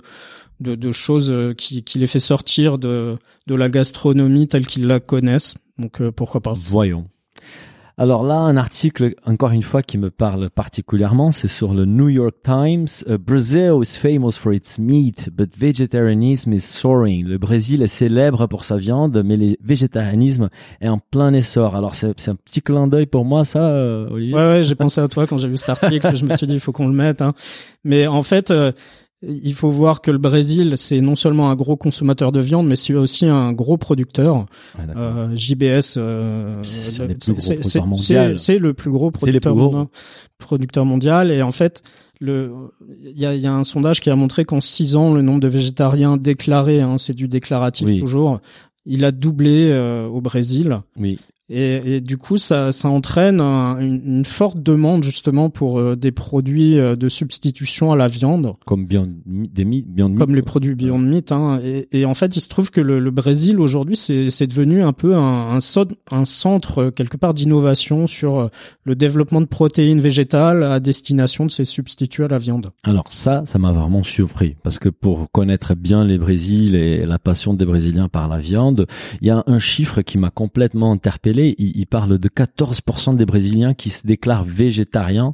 de, 0.60 0.76
de 0.76 0.92
choses 0.92 1.30
euh, 1.32 1.54
qui, 1.54 1.84
qui 1.84 2.00
les 2.00 2.08
fait 2.08 2.20
sortir 2.20 2.78
de 2.78 3.18
de 3.48 3.56
la 3.56 3.70
gastronomie 3.70 4.48
telle 4.48 4.68
qu'ils 4.68 4.88
la 4.88 5.00
connaissent. 5.00 5.56
Donc 5.78 6.02
euh, 6.02 6.12
pourquoi 6.12 6.42
pas. 6.42 6.54
Voyons. 6.56 7.06
Alors 7.98 8.26
là, 8.26 8.36
un 8.36 8.58
article, 8.58 9.12
encore 9.26 9.52
une 9.52 9.62
fois, 9.62 9.82
qui 9.82 9.98
me 9.98 10.10
parle 10.12 10.50
particulièrement, 10.50 11.32
c'est 11.32 11.48
sur 11.48 11.74
le 11.74 11.86
New 11.86 12.10
York 12.10 12.36
Times. 12.44 12.88
Uh, 13.08 13.18
Brazil 13.18 13.80
is 13.82 13.98
famous 13.98 14.32
for 14.38 14.52
its 14.52 14.78
meat, 14.80 15.30
but 15.32 15.58
vegetarianism 15.58 16.52
is 16.52 16.60
soaring. 16.60 17.26
Le 17.26 17.38
Brésil 17.38 17.82
est 17.82 17.88
célèbre 17.88 18.48
pour 18.48 18.66
sa 18.66 18.76
viande, 18.76 19.24
mais 19.24 19.38
le 19.38 19.56
végétarianisme 19.64 20.50
est 20.82 20.90
en 20.90 20.98
plein 21.00 21.32
essor. 21.32 21.74
Alors 21.78 21.96
c'est 21.96 22.12
c'est 22.20 22.32
un 22.32 22.36
petit 22.36 22.62
clin 22.62 22.88
d'œil 22.88 23.06
pour 23.06 23.24
moi, 23.24 23.46
ça, 23.46 23.66
euh, 23.70 24.10
Olivier? 24.10 24.36
Ouais 24.36 24.46
ouais, 24.46 24.64
j'ai 24.64 24.76
pensé 24.76 25.00
à 25.00 25.08
toi 25.08 25.26
quand 25.26 25.38
j'ai 25.38 25.48
vu 25.48 25.56
cet 25.56 25.70
article. 25.70 26.14
je 26.18 26.26
me 26.26 26.36
suis 26.36 26.48
dit 26.48 26.54
il 26.56 26.60
faut 26.60 26.74
qu'on 26.74 26.90
le 26.90 26.94
mette. 26.94 27.22
Hein. 27.22 27.34
Mais 27.86 28.08
en 28.08 28.24
fait. 28.24 28.52
euh, 28.52 28.74
il 29.28 29.54
faut 29.54 29.70
voir 29.72 30.02
que 30.02 30.12
le 30.12 30.18
Brésil, 30.18 30.74
c'est 30.78 31.02
non 31.02 31.16
seulement 31.16 31.50
un 31.50 31.56
gros 31.56 31.76
consommateur 31.78 32.32
de 32.32 32.40
viande, 32.40 32.68
mais 32.68 32.76
c'est 32.76 32.94
aussi 32.94 33.26
un 33.26 33.54
gros 33.54 33.78
producteur. 33.78 34.46
D'accord. 34.78 34.96
Euh, 34.98 35.36
JBS, 35.36 35.96
euh, 35.98 36.62
C'est 36.64 37.08
le- 37.08 38.74
plus 38.74 38.92
gros 38.92 39.12
producteur 39.12 39.56
mondial. 39.56 39.88
Producteur, 40.38 40.84
plus 40.84 40.86
gros. 40.86 40.86
mondial. 40.86 41.32
Et 41.32 41.42
en 41.42 41.52
fait, 41.52 41.82
il 42.22 42.52
y 43.16 43.26
a, 43.26 43.34
il 43.36 43.42
y 43.42 43.48
a 43.48 43.54
un 43.54 43.64
sondage 43.64 44.00
qui 44.02 44.10
a 44.10 44.16
montré 44.16 44.46
qu'en 44.46 44.62
six 44.62 44.96
ans, 44.96 45.14
le 45.14 45.22
nombre 45.22 45.40
de 45.42 45.48
végétariens 45.48 46.18
déclarés, 46.18 46.82
hein, 46.82 46.98
c'est 46.98 47.14
du 47.16 47.28
déclaratif 47.28 47.88
Oui. 47.88 48.00
toujours, 48.00 48.40
il 48.86 49.04
a 49.06 49.12
doublé 49.12 49.70
euh, 49.72 50.08
au 50.08 50.22
Brésil. 50.22 50.82
Oui. 50.98 51.20
Et, 51.48 51.98
et 51.98 52.02
du 52.02 52.18
coup, 52.18 52.38
ça, 52.38 52.72
ça 52.72 52.90
entraîne 52.90 53.40
un- 53.40 53.78
une, 53.80 54.02
une 54.04 54.26
forte 54.26 54.64
demande 54.64 55.04
justement 55.04 55.52
pour 55.52 55.78
euh, 55.80 55.96
des 55.96 56.12
produits 56.12 56.80
euh, 56.80 56.96
de 56.96 57.08
substitution 57.08 57.92
à 57.92 57.96
la 57.96 58.08
viande 58.08 58.54
Comme 58.66 58.88
Beyond, 58.88 59.14
des 59.28 59.64
mi- 59.64 59.86
Beyond 59.88 60.10
Meat, 60.10 60.18
comme 60.20 60.34
les 60.34 60.42
produits 60.42 60.74
Beyond 60.74 60.98
Meat. 60.98 61.32
Hein. 61.32 61.60
Et, 61.62 61.88
et 61.92 62.06
en 62.06 62.16
fait, 62.16 62.36
il 62.36 62.42
se 62.42 62.50
trouve 62.50 62.72
que 62.72 62.82
le, 62.82 63.00
le 63.00 63.12
Brésil 63.12 63.60
aujourd'hui, 63.60 63.96
c'est 63.96 64.48
devenu 64.48 64.82
un 64.82 64.92
peu 64.94 65.16
un, 65.16 65.60
un, 66.12 66.26
centre 66.26 66.80
euh, 66.80 66.90
quelque 66.92 67.18
part 67.18 67.36
d'innovation 67.36 68.08
sur 68.08 68.40
euh, 68.40 68.48
le 68.84 68.96
développement 68.96 69.42
de 69.42 69.46
protéines 69.46 70.00
végétales 70.00 70.64
à 70.64 70.80
destination 70.80 71.46
de 71.46 71.52
ces 71.52 71.66
substituts 71.66 72.24
à 72.24 72.28
la 72.28 72.40
viande. 72.40 72.72
Alors 72.84 73.06
ça, 73.12 73.44
ça 73.46 73.60
m'a 73.60 73.72
vraiment 73.72 74.04
surpris 74.04 74.56
parce 74.64 74.80
que 74.80 74.90
pour 74.90 75.28
connaître 75.32 75.76
bien 75.76 76.04
les 76.06 76.18
Brésil 76.18 76.74
et 76.74 77.06
la 77.06 77.20
passion 77.20 77.54
des 77.54 77.66
Brésiliens 77.66 78.08
par 78.10 78.28
la 78.30 78.40
viande, 78.40 78.88
il 79.22 79.28
y 79.28 79.32
a 79.32 79.44
un 79.46 79.60
chiffre 79.60 80.02
qui 80.02 80.18
m'a 80.18 80.32
complètement 80.32 80.92
interpellé 80.92 81.35
Il, 81.44 81.86
parle 81.88 82.18
de 82.18 82.30
14% 82.30 83.16
des 83.16 83.26
Brésiliens 83.26 83.74
qui 83.74 83.90
se 83.90 84.06
déclarent 84.06 84.46
végétariens. 84.46 85.34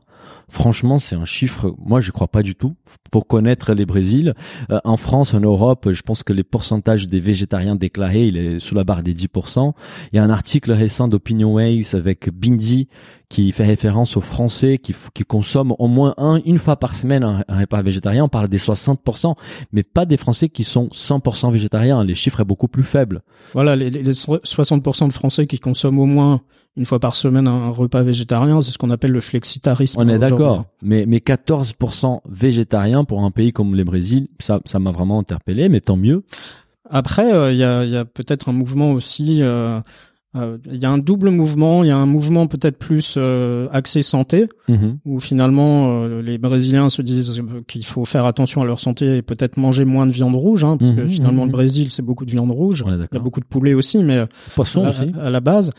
Franchement, 0.50 1.00
c'est 1.00 1.16
un 1.16 1.26
chiffre, 1.26 1.76
moi 1.84 2.02
je 2.02 2.12
crois 2.12 2.28
pas 2.28 2.44
du 2.44 2.56
tout. 2.56 2.76
Pour 3.10 3.28
connaître 3.28 3.74
les 3.74 3.86
Brésil, 3.86 4.34
Euh, 4.70 4.80
en 4.84 4.98
France, 4.98 5.34
en 5.34 5.40
Europe, 5.40 5.92
je 5.92 6.02
pense 6.02 6.24
que 6.24 6.34
les 6.34 6.44
pourcentages 6.44 7.08
des 7.08 7.20
végétariens 7.20 7.76
déclarés, 7.76 8.28
il 8.28 8.38
est 8.38 8.60
sous 8.60 8.76
la 8.76 8.84
barre 8.84 9.04
des 9.04 9.14
10%. 9.14 9.74
Il 10.12 10.18
y 10.18 10.20
a 10.20 10.24
un 10.24 10.30
article 10.30 10.72
récent 10.72 11.08
d'Opinion 11.08 11.54
Ways 11.54 11.96
avec 11.96 12.30
Bindi 12.30 12.88
qui 13.32 13.54
fait 13.54 13.66
référence 13.66 14.18
aux 14.18 14.22
Français 14.22 14.78
qui, 14.78 14.94
consomment 15.24 15.74
au 15.80 15.88
moins 15.88 16.14
un, 16.18 16.42
une 16.46 16.58
fois 16.58 16.76
par 16.76 16.94
semaine 16.94 17.24
un, 17.24 17.46
un 17.48 17.60
repas 17.62 17.82
végétarien. 17.82 18.26
On 18.26 18.28
parle 18.28 18.50
des 18.50 18.58
60%, 18.58 19.36
mais 19.72 19.84
pas 19.84 20.06
des 20.06 20.18
Français 20.18 20.50
qui 20.50 20.66
sont 20.66 20.88
100% 20.88 21.50
végétariens. 21.50 22.04
Les 22.04 22.14
chiffres 22.14 22.42
est 22.42 22.46
beaucoup 22.46 22.68
plus 22.68 22.84
faible. 22.84 23.22
Voilà, 23.54 23.78
les, 23.78 23.90
les 23.90 24.12
60% 24.12 25.08
de 25.08 25.14
Français 25.14 25.48
qui 25.48 25.60
consomment 25.60 26.00
au 26.00 26.06
moins 26.06 26.42
une 26.76 26.84
fois 26.84 27.00
par 27.00 27.16
semaine 27.16 27.48
un 27.48 27.70
repas 27.70 28.04
végétarien, 28.04 28.60
c'est 28.60 28.72
ce 28.72 28.78
qu'on 28.78 28.90
appelle 28.90 29.12
le 29.12 29.22
flexitarisme. 29.22 29.98
On 30.02 30.10
est 30.10 30.20
d'accord. 30.20 30.66
Mais, 30.82 31.06
mais 31.08 31.20
14% 31.20 32.20
végétariens 32.30 33.06
pour 33.06 33.24
un 33.24 33.32
pays 33.32 33.54
comme 33.54 33.76
le 33.76 33.84
Brésil, 33.86 34.28
ça, 34.40 34.60
ça 34.66 34.80
m'a 34.80 34.92
vraiment 34.92 35.20
interpellé, 35.20 35.70
mais 35.70 35.80
tant 35.80 35.96
mieux. 35.96 36.26
Après, 36.90 37.34
euh, 37.34 37.54
il 37.54 37.58
y 37.58 37.64
a, 37.64 37.86
il 37.86 37.92
y 37.92 37.96
a 37.96 38.04
peut-être 38.04 38.50
un 38.50 38.54
mouvement 38.54 38.92
aussi. 38.92 39.42
euh, 39.42 39.80
Il 40.34 40.78
y 40.78 40.86
a 40.86 40.90
un 40.90 40.98
double 40.98 41.30
mouvement. 41.30 41.84
Il 41.84 41.88
y 41.88 41.92
a 41.92 41.98
un 41.98 42.06
mouvement 42.06 42.48
peut-être 42.48 42.78
plus 42.78 43.16
euh, 43.18 43.68
axé 43.72 44.02
santé, 44.02 44.48
Mhm. 44.70 44.98
où 45.06 45.20
finalement 45.20 46.04
euh, 46.04 46.22
les 46.22 46.38
Brésiliens 46.38 46.88
se 46.90 47.02
disent 47.02 47.42
qu'il 47.68 47.84
faut 47.84 48.06
faire 48.06 48.26
attention 48.26 48.62
à 48.62 48.66
leur 48.66 48.80
santé 48.80 49.18
et 49.18 49.22
peut-être 49.22 49.58
manger 49.58 49.84
moins 49.84 50.06
de 50.06 50.12
viande 50.12 50.36
rouge, 50.36 50.64
hein, 50.64 50.78
parce 50.78 50.92
que 50.92 51.02
Mhm, 51.02 51.10
finalement 51.10 51.46
le 51.46 51.52
Brésil 51.52 51.90
c'est 51.90 52.02
beaucoup 52.06 52.24
de 52.26 52.32
viande 52.32 52.52
rouge. 52.52 52.84
Il 52.88 53.08
y 53.14 53.18
a 53.18 53.20
beaucoup 53.20 53.42
de 53.42 53.46
poulet 53.46 53.74
aussi, 53.74 53.98
mais 54.04 54.26
Poisson 54.56 54.86
à, 54.86 54.90
aussi. 54.90 55.12
à 55.20 55.30
la 55.30 55.42
base. 55.42 55.72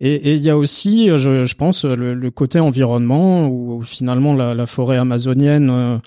Et 0.00 0.32
il 0.34 0.42
y 0.42 0.50
a 0.50 0.56
aussi, 0.56 1.08
euh, 1.08 1.16
je, 1.18 1.44
je 1.44 1.54
pense, 1.54 1.84
le, 1.84 2.14
le 2.14 2.30
côté 2.30 2.58
environnement 2.58 3.46
où, 3.48 3.74
où 3.76 3.82
finalement 3.82 4.34
la, 4.34 4.54
la 4.54 4.66
forêt 4.66 4.96
amazonienne 4.96 5.70
euh, 5.70 5.98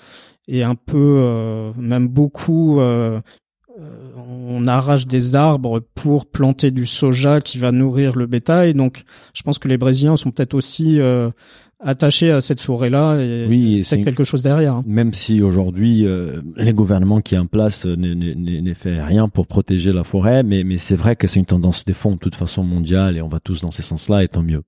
est 0.48 0.62
un 0.62 0.74
peu, 0.74 1.16
euh, 1.20 1.70
même 1.78 2.08
beaucoup. 2.08 2.80
euh, 2.80 2.84
euh, 3.16 3.20
on 4.16 4.66
arrache 4.66 5.06
des 5.06 5.34
arbres 5.34 5.80
pour 5.94 6.26
planter 6.26 6.70
du 6.70 6.86
soja 6.86 7.40
qui 7.40 7.58
va 7.58 7.72
nourrir 7.72 8.16
le 8.16 8.26
bétail. 8.26 8.74
Donc, 8.74 9.04
je 9.34 9.42
pense 9.42 9.58
que 9.58 9.68
les 9.68 9.78
Brésiliens 9.78 10.16
sont 10.16 10.30
peut-être 10.30 10.54
aussi 10.54 11.00
euh, 11.00 11.30
attachés 11.80 12.30
à 12.30 12.40
cette 12.40 12.60
forêt-là 12.60 13.18
et 13.20 13.46
Oui, 13.48 13.82
c'est 13.84 14.02
quelque 14.02 14.24
chose 14.24 14.42
derrière. 14.42 14.74
hein. 14.74 14.84
même 14.86 15.12
si 15.12 15.42
aujourd'hui 15.42 16.06
euh, 16.06 16.40
les 16.56 16.72
gouvernements 16.72 17.20
qui 17.20 17.36
en 17.36 17.46
place 17.46 17.86
euh, 17.86 17.96
ne, 17.96 18.74
fait 18.74 19.02
rien 19.02 19.28
pour 19.28 19.46
protéger 19.46 19.92
la 19.92 20.04
forêt, 20.04 20.42
mais, 20.42 20.64
mais 20.64 20.78
c'est 20.78 20.96
vrai 20.96 21.16
que 21.16 21.26
c'est 21.26 21.40
une 21.40 21.46
tendance 21.46 21.84
des 21.84 21.92
fonds 21.92 22.12
de 22.12 22.18
toute 22.18 22.34
façon 22.34 22.64
mondiale 22.64 23.16
et 23.16 23.22
on 23.22 23.28
va 23.28 23.40
tous 23.40 23.60
dans 23.60 23.70
ces 23.70 23.82
sens-là 23.82 24.24
et 24.24 24.28
tant 24.28 24.42
mieux. 24.42 24.62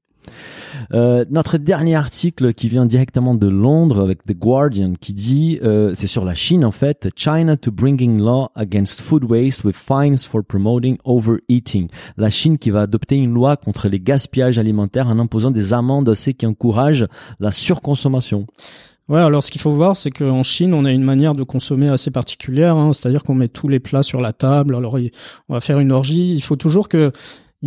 Euh, 0.92 1.24
notre 1.30 1.58
dernier 1.58 1.96
article 1.96 2.54
qui 2.54 2.68
vient 2.68 2.86
directement 2.86 3.34
de 3.34 3.48
Londres 3.48 4.00
avec 4.00 4.24
The 4.24 4.32
Guardian 4.32 4.92
qui 5.00 5.14
dit, 5.14 5.58
euh, 5.62 5.92
c'est 5.94 6.06
sur 6.06 6.24
la 6.24 6.34
Chine 6.34 6.64
en 6.64 6.70
fait, 6.70 7.08
China 7.16 7.56
to 7.56 7.70
bringing 7.70 8.20
law 8.20 8.50
against 8.54 9.00
food 9.00 9.24
waste 9.24 9.64
with 9.64 9.76
fines 9.76 10.18
for 10.18 10.44
promoting 10.44 10.98
overeating. 11.04 11.88
La 12.16 12.30
Chine 12.30 12.58
qui 12.58 12.70
va 12.70 12.82
adopter 12.82 13.16
une 13.16 13.32
loi 13.32 13.56
contre 13.56 13.88
les 13.88 14.00
gaspillages 14.00 14.58
alimentaires 14.58 15.08
en 15.08 15.18
imposant 15.18 15.50
des 15.50 15.72
amendes 15.72 16.08
à 16.08 16.14
ceux 16.14 16.32
qui 16.32 16.46
encouragent 16.46 17.06
la 17.40 17.50
surconsommation. 17.50 18.46
Ouais, 19.08 19.20
alors 19.20 19.44
ce 19.44 19.52
qu'il 19.52 19.60
faut 19.60 19.70
voir, 19.70 19.96
c'est 19.96 20.10
qu'en 20.10 20.42
Chine, 20.42 20.74
on 20.74 20.84
a 20.84 20.90
une 20.90 21.04
manière 21.04 21.34
de 21.34 21.44
consommer 21.44 21.88
assez 21.88 22.10
particulière, 22.10 22.74
hein, 22.76 22.92
c'est-à-dire 22.92 23.22
qu'on 23.22 23.36
met 23.36 23.48
tous 23.48 23.68
les 23.68 23.78
plats 23.78 24.02
sur 24.02 24.20
la 24.20 24.32
table. 24.32 24.74
Alors, 24.74 24.98
on 25.48 25.54
va 25.54 25.60
faire 25.60 25.78
une 25.78 25.92
orgie. 25.92 26.34
Il 26.34 26.40
faut 26.40 26.56
toujours 26.56 26.88
que 26.88 27.12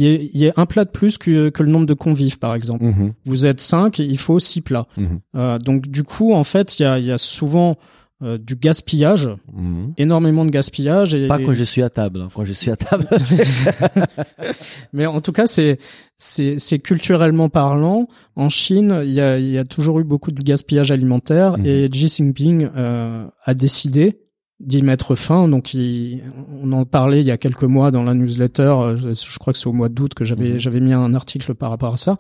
il 0.04 0.30
y 0.34 0.40
y 0.40 0.46
ait 0.46 0.54
un 0.58 0.66
plat 0.66 0.86
de 0.86 0.90
plus 0.92 1.18
que, 1.18 1.50
que 1.50 1.64
le 1.64 1.72
nombre 1.72 1.86
de 1.86 1.94
convives, 1.94 2.40
par 2.40 2.56
exemple. 2.56 2.86
Mhm, 2.86 3.14
Vous 3.26 3.46
êtes 3.46 3.62
cinq, 3.62 4.00
il 4.00 4.18
faut 4.18 4.40
six 4.40 4.62
plats. 4.62 4.88
mhm, 4.98 5.20
Euh, 5.36 5.58
donc, 5.60 5.88
du 5.88 6.04
coup, 6.04 6.34
en 6.34 6.44
fait, 6.44 6.80
il 6.80 6.84
y 6.84 6.86
a, 6.86 7.00
y 7.00 7.12
a 7.12 7.18
souvent 7.18 7.78
euh, 8.22 8.38
du 8.38 8.56
gaspillage, 8.58 9.30
mhm. 9.54 9.94
énormément 9.98 10.44
de 10.44 10.52
gaspillage. 10.52 11.16
Et, 11.16 11.28
Pas 11.28 11.40
quand 11.40 11.54
je 11.54 11.64
suis 11.64 11.82
à 11.82 11.90
table. 11.90 12.22
hein. 12.22 12.28
Quand 12.34 12.44
je 12.44 12.52
suis 12.54 12.70
à 12.70 12.76
table. 12.76 13.08
Mais 14.94 15.06
en 15.06 15.22
tout 15.22 15.32
cas, 15.32 15.48
c'est 15.48 15.80
c'est 16.18 16.80
culturellement 16.80 17.48
parlant. 17.50 18.08
En 18.36 18.50
Chine, 18.50 19.02
il 19.06 19.12
y 19.12 19.22
a 19.22 19.40
y 19.40 19.58
a 19.58 19.64
toujours 19.64 20.00
eu 20.00 20.04
beaucoup 20.04 20.32
de 20.32 20.42
gaspillage 20.42 20.92
alimentaire 20.92 21.56
et 21.64 21.88
Xi 21.90 22.10
Jinping 22.10 22.68
euh, 22.76 23.26
a 23.44 23.54
décidé 23.54 24.20
d'y 24.60 24.82
mettre 24.84 25.16
fin. 25.16 25.48
Donc, 25.48 25.74
il, 25.74 26.22
on 26.62 26.72
en 26.74 26.84
parlait 26.86 27.22
il 27.22 27.26
y 27.26 27.32
a 27.32 27.38
quelques 27.38 27.64
mois 27.64 27.92
dans 27.92 28.04
la 28.04 28.14
newsletter. 28.14 28.62
euh, 28.64 28.98
Je, 28.98 29.14
je 29.14 29.40
crois 29.40 29.54
que 29.54 29.60
c'est 29.60 29.68
au 29.68 29.74
mois 29.74 29.90
d'août 29.90 30.14
que 30.14 30.26
j'avais 30.26 30.50
Mhm. 30.54 30.60
j'avais 30.60 30.80
mis 30.82 30.94
un 30.94 31.14
article 31.14 31.54
par 31.56 31.70
rapport 31.70 31.94
à 31.94 31.98
ça. 31.98 32.18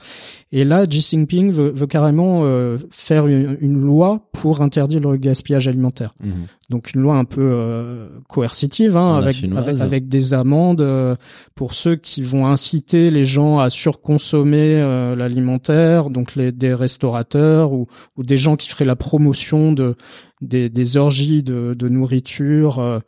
Et 0.52 0.64
là, 0.64 0.86
Xi 0.86 1.02
Jinping 1.02 1.52
veut, 1.52 1.70
veut 1.70 1.88
carrément 1.88 2.42
euh, 2.46 2.78
faire 2.92 3.28
une, 3.28 3.58
une 3.60 3.82
loi 3.82 4.22
pour 4.32 4.62
interdire 4.62 5.02
le 5.02 5.18
gaspillage 5.18 5.68
alimentaire. 5.68 6.16
Mhm. 6.24 6.32
Donc 6.70 6.94
une 6.94 7.02
loi 7.02 7.16
un 7.16 7.26
peu 7.26 7.42
euh, 7.42 8.08
coercitive, 8.28 8.96
hein, 8.96 9.14
avec, 9.14 9.44
avec 9.44 9.82
avec 9.82 10.08
des 10.08 10.34
amendes 10.36 10.82
euh, 10.82 11.16
pour 11.56 11.74
ceux 11.74 11.96
qui 11.96 12.22
vont 12.22 12.46
inciter 12.46 13.10
les 13.10 13.26
gens 13.26 13.58
à 13.58 13.72
surconsommer 13.72 14.80
euh, 14.80 15.16
l'alimentaire, 15.16 16.12
donc 16.12 16.36
les 16.36 16.52
des 16.52 16.74
restaurateurs 16.76 17.72
ou 17.74 17.88
ou 18.18 18.24
des 18.24 18.38
gens 18.38 18.56
qui 18.56 18.70
feraient 18.70 18.86
la 18.86 18.96
promotion 18.96 19.72
de 19.72 19.96
des, 20.42 20.70
des 20.70 20.96
orgies 20.98 21.44
de, 21.44 21.74
de 21.74 21.90
nourriture. 21.90 22.80
euh. 22.80 23.00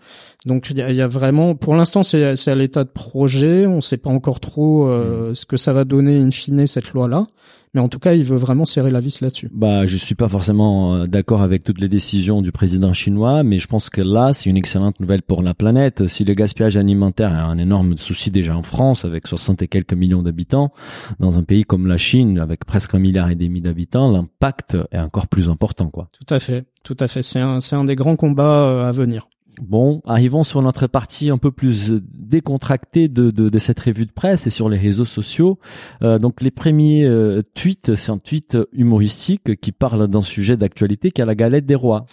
donc 0.45 0.69
il 0.71 0.77
y 0.77 0.81
a, 0.81 0.91
y 0.91 1.01
a 1.01 1.07
vraiment, 1.07 1.55
pour 1.55 1.75
l'instant 1.75 2.01
c'est 2.03 2.35
c'est 2.35 2.51
à 2.51 2.55
l'état 2.55 2.83
de 2.83 2.89
projet, 2.89 3.67
on 3.67 3.79
sait 3.79 3.97
pas 3.97 4.09
encore 4.09 4.39
trop 4.39 4.87
euh, 4.87 5.33
ce 5.35 5.45
que 5.45 5.55
ça 5.57 5.71
va 5.71 5.85
donner 5.85 6.17
in 6.17 6.31
fine 6.31 6.65
cette 6.67 6.93
loi 6.93 7.07
là, 7.07 7.27
mais 7.73 7.81
en 7.81 7.87
tout 7.87 7.99
cas 7.99 8.13
il 8.13 8.23
veut 8.23 8.37
vraiment 8.37 8.65
serrer 8.65 8.91
la 8.91 8.99
vis 8.99 9.21
là-dessus. 9.21 9.49
Bah, 9.53 9.85
je 9.85 9.97
suis 9.97 10.15
pas 10.15 10.27
forcément 10.27 10.95
euh, 10.95 11.07
d'accord 11.07 11.41
avec 11.41 11.63
toutes 11.63 11.79
les 11.79 11.89
décisions 11.89 12.41
du 12.41 12.51
président 12.51 12.93
chinois, 12.93 13.43
mais 13.43 13.59
je 13.59 13.67
pense 13.67 13.89
que 13.89 14.01
là, 14.01 14.33
c'est 14.33 14.49
une 14.49 14.57
excellente 14.57 14.99
nouvelle 14.99 15.21
pour 15.21 15.41
la 15.41 15.53
planète. 15.53 16.07
Si 16.07 16.23
le 16.23 16.33
gaspillage 16.33 16.77
alimentaire 16.77 17.31
est 17.31 17.39
un 17.39 17.57
énorme 17.57 17.97
souci 17.97 18.31
déjà 18.31 18.55
en 18.55 18.63
France, 18.63 19.05
avec 19.05 19.27
60 19.27 19.61
et 19.61 19.67
quelques 19.67 19.93
millions 19.93 20.21
d'habitants, 20.21 20.71
dans 21.19 21.37
un 21.37 21.43
pays 21.43 21.63
comme 21.63 21.87
la 21.87 21.97
Chine, 21.97 22.39
avec 22.39 22.65
presque 22.65 22.95
un 22.95 22.99
milliard 22.99 23.29
et 23.29 23.35
demi 23.35 23.61
d'habitants, 23.61 24.11
l'impact 24.11 24.77
est 24.91 24.99
encore 24.99 25.27
plus 25.27 25.49
important, 25.49 25.89
quoi. 25.89 26.09
Tout 26.11 26.33
à 26.33 26.39
fait, 26.39 26.65
tout 26.83 26.97
à 26.99 27.07
fait. 27.07 27.21
C'est 27.21 27.39
un, 27.39 27.59
c'est 27.59 27.75
un 27.75 27.83
des 27.83 27.95
grands 27.95 28.15
combats 28.15 28.67
euh, 28.67 28.89
à 28.89 28.91
venir. 28.91 29.27
Bon, 29.61 30.01
arrivons 30.05 30.41
sur 30.41 30.63
notre 30.63 30.87
partie 30.87 31.29
un 31.29 31.37
peu 31.37 31.51
plus 31.51 31.93
décontractée 32.13 33.07
de, 33.07 33.29
de, 33.29 33.59
cette 33.59 33.79
revue 33.79 34.07
de 34.07 34.11
presse 34.11 34.47
et 34.47 34.49
sur 34.49 34.69
les 34.69 34.77
réseaux 34.77 35.05
sociaux. 35.05 35.59
Euh, 36.01 36.17
donc 36.17 36.41
les 36.41 36.49
premiers 36.49 37.05
euh, 37.05 37.43
tweets, 37.53 37.93
c'est 37.93 38.11
un 38.11 38.17
tweet 38.17 38.57
humoristique 38.73 39.59
qui 39.61 39.71
parle 39.71 40.07
d'un 40.07 40.21
sujet 40.21 40.57
d'actualité 40.57 41.11
qui 41.11 41.21
est 41.21 41.25
la 41.25 41.35
galette 41.35 41.67
des 41.67 41.75
rois. 41.75 42.07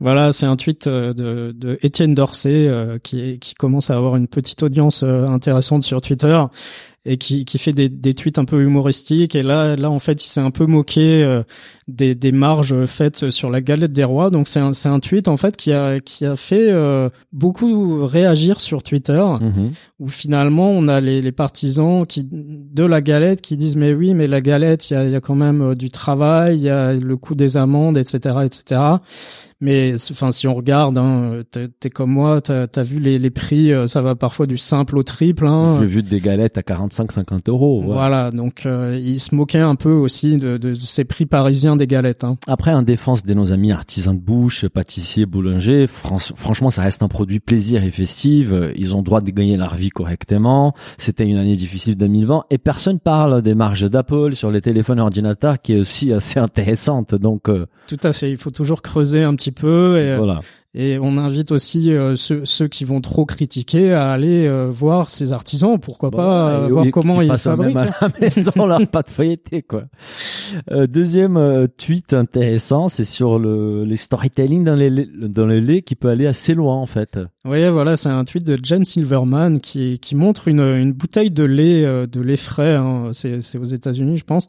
Voilà, 0.00 0.32
c'est 0.32 0.46
un 0.46 0.56
tweet 0.56 0.86
euh, 0.86 1.12
de, 1.12 1.52
de 1.52 1.78
Étienne 1.82 2.14
Dorsey 2.14 2.68
euh, 2.68 2.98
qui, 2.98 3.38
commence 3.58 3.90
à 3.90 3.96
avoir 3.96 4.16
une 4.16 4.26
petite 4.26 4.62
audience 4.62 5.02
intéressante 5.02 5.82
sur 5.82 6.00
Twitter 6.00 6.42
et 7.06 7.18
qui, 7.18 7.44
qui 7.44 7.58
fait 7.58 7.72
des, 7.72 7.88
des 7.88 8.14
tweets 8.14 8.38
un 8.38 8.44
peu 8.44 8.62
humoristiques. 8.62 9.34
Et 9.34 9.42
là, 9.42 9.76
là 9.76 9.90
en 9.90 9.98
fait, 9.98 10.24
il 10.24 10.28
s'est 10.28 10.40
un 10.40 10.50
peu 10.50 10.66
moqué 10.66 11.22
euh, 11.22 11.42
des, 11.86 12.14
des 12.14 12.32
marges 12.32 12.86
faites 12.86 13.30
sur 13.30 13.50
la 13.50 13.60
galette 13.60 13.92
des 13.92 14.04
rois. 14.04 14.30
Donc 14.30 14.48
c'est 14.48 14.60
un, 14.60 14.72
c'est 14.72 14.88
un 14.88 15.00
tweet 15.00 15.28
en 15.28 15.36
fait 15.36 15.56
qui 15.56 15.72
a, 15.72 16.00
qui 16.00 16.24
a 16.24 16.34
fait 16.34 16.70
euh, 16.70 17.10
beaucoup 17.32 18.06
réagir 18.06 18.60
sur 18.60 18.82
Twitter. 18.82 19.22
Mhm. 19.40 19.72
où 20.00 20.08
finalement 20.08 20.70
on 20.70 20.88
a 20.88 21.00
les, 21.00 21.22
les 21.22 21.32
partisans 21.32 22.06
qui 22.06 22.28
de 22.30 22.84
la 22.84 23.00
galette 23.00 23.40
qui 23.40 23.56
disent 23.56 23.76
mais 23.76 23.94
oui 23.94 24.14
mais 24.14 24.26
la 24.26 24.40
galette 24.40 24.90
il 24.90 24.94
y 24.94 24.96
a, 24.96 25.08
y 25.08 25.14
a 25.14 25.20
quand 25.20 25.34
même 25.34 25.62
euh, 25.62 25.74
du 25.74 25.90
travail 25.90 26.56
il 26.58 26.62
y 26.62 26.68
a 26.68 26.94
le 26.94 27.16
coût 27.16 27.34
des 27.34 27.56
amendes 27.56 27.96
etc 27.96 28.38
etc 28.44 28.80
mais 29.60 29.94
enfin 30.10 30.32
si 30.32 30.46
on 30.48 30.54
regarde 30.54 30.98
hein, 30.98 31.42
t'es 31.50 31.68
t'es 31.68 31.90
comme 31.90 32.10
moi 32.10 32.40
t'as 32.40 32.66
as 32.74 32.82
vu 32.82 32.98
les, 32.98 33.18
les 33.18 33.30
prix 33.30 33.72
euh, 33.72 33.86
ça 33.86 34.02
va 34.02 34.14
parfois 34.14 34.46
du 34.46 34.56
simple 34.56 34.96
au 34.98 35.02
triple 35.02 35.46
hein. 35.46 35.76
J'ai 35.80 35.86
vu 35.86 36.02
des 36.02 36.20
galettes 36.20 36.58
à 36.58 36.62
45-50 36.62 37.48
euros. 37.48 37.80
ouais. 37.80 37.92
voilà 37.94 38.30
donc 38.30 38.66
euh, 38.66 38.98
il 39.02 39.18
se 39.20 39.34
moquait 39.34 39.58
un 39.60 39.74
peu 39.76 39.92
aussi 39.92 40.36
de, 40.36 40.56
de, 40.56 40.70
de 40.74 40.80
ces 40.80 41.04
prix 41.04 41.26
parisiens 41.26 41.76
des 41.76 41.86
galettes 41.86 42.24
hein. 42.24 42.36
Après, 42.46 42.72
en 42.72 42.82
défense 42.82 43.24
de 43.24 43.34
nos 43.34 43.52
amis 43.52 43.72
artisans 43.72 44.16
de 44.16 44.20
bouche, 44.22 44.66
pâtissiers, 44.68 45.26
boulangers, 45.26 45.86
fran- 45.86 46.18
franchement, 46.18 46.70
ça 46.70 46.82
reste 46.82 47.02
un 47.02 47.08
produit 47.08 47.40
plaisir 47.40 47.82
et 47.84 47.90
festif. 47.90 48.50
Ils 48.76 48.94
ont 48.94 49.02
droit 49.02 49.20
de 49.20 49.30
gagner 49.30 49.56
leur 49.56 49.74
vie 49.74 49.90
correctement. 49.90 50.74
C'était 50.98 51.24
une 51.26 51.36
année 51.36 51.56
difficile 51.56 51.96
2020 51.96 52.44
et 52.50 52.58
personne 52.58 52.98
parle 53.00 53.42
des 53.42 53.54
marges 53.54 53.88
d'Apple 53.90 54.34
sur 54.34 54.50
les 54.50 54.60
téléphones 54.60 54.98
et 54.98 55.02
ordinateurs 55.02 55.60
qui 55.60 55.74
est 55.74 55.78
aussi 55.80 56.12
assez 56.12 56.38
intéressante. 56.38 57.14
Donc, 57.14 57.48
euh, 57.48 57.66
tout 57.86 57.98
à 58.02 58.12
fait 58.12 58.30
il 58.30 58.36
faut 58.36 58.50
toujours 58.50 58.82
creuser 58.82 59.22
un 59.22 59.34
petit 59.34 59.43
peu 59.52 59.98
et, 60.00 60.16
voilà. 60.16 60.40
Et 60.76 60.98
on 61.00 61.18
invite 61.18 61.52
aussi 61.52 61.92
euh, 61.92 62.16
ceux, 62.16 62.44
ceux 62.44 62.66
qui 62.66 62.84
vont 62.84 63.00
trop 63.00 63.24
critiquer 63.24 63.92
à 63.92 64.10
aller 64.10 64.48
euh, 64.48 64.70
voir 64.72 65.08
ces 65.08 65.32
artisans. 65.32 65.78
Pourquoi 65.78 66.10
Bon, 66.10 66.16
pas 66.16 66.50
euh, 66.64 66.66
voir 66.66 66.84
comment 66.92 67.22
ils 67.22 67.30
ils 67.32 67.38
fabriquent. 67.38 67.76
même 67.76 67.92
à 68.00 68.08
la 68.08 68.08
maison 68.20 68.66
leur 68.66 68.84
pâte 68.88 69.08
feuilletée 69.08 69.62
quoi. 69.62 69.84
Deuxième 70.88 71.68
tweet 71.78 72.12
intéressant, 72.12 72.88
c'est 72.88 73.04
sur 73.04 73.38
le 73.38 73.84
les 73.84 73.96
storytelling 73.96 74.64
dans 74.64 74.74
les 74.74 74.90
laits- 74.90 75.10
dans 75.14 75.46
le 75.46 75.58
lait 75.60 75.82
qui 75.82 75.94
peut 75.94 76.08
aller 76.08 76.26
assez 76.26 76.54
loin 76.54 76.74
en 76.74 76.86
fait. 76.86 77.18
Oui, 77.44 77.68
voilà, 77.68 77.96
c'est 77.96 78.08
un 78.08 78.24
tweet 78.24 78.44
de 78.44 78.58
Jen 78.62 78.84
Silverman 78.84 79.60
qui, 79.60 79.98
qui 80.00 80.14
montre 80.16 80.48
une, 80.48 80.60
une 80.60 80.92
bouteille 80.92 81.30
de 81.30 81.44
lait, 81.44 82.06
de 82.06 82.20
lait 82.20 82.36
frais, 82.36 82.74
hein, 82.74 83.10
c'est, 83.12 83.42
c'est 83.42 83.58
aux 83.58 83.64
États-Unis, 83.64 84.16
je 84.16 84.24
pense, 84.24 84.48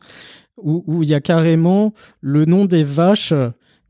où, 0.57 0.83
où 0.87 1.03
il 1.03 1.09
y 1.09 1.13
a 1.13 1.21
carrément 1.21 1.93
le 2.21 2.45
nom 2.45 2.65
des 2.65 2.83
vaches 2.83 3.33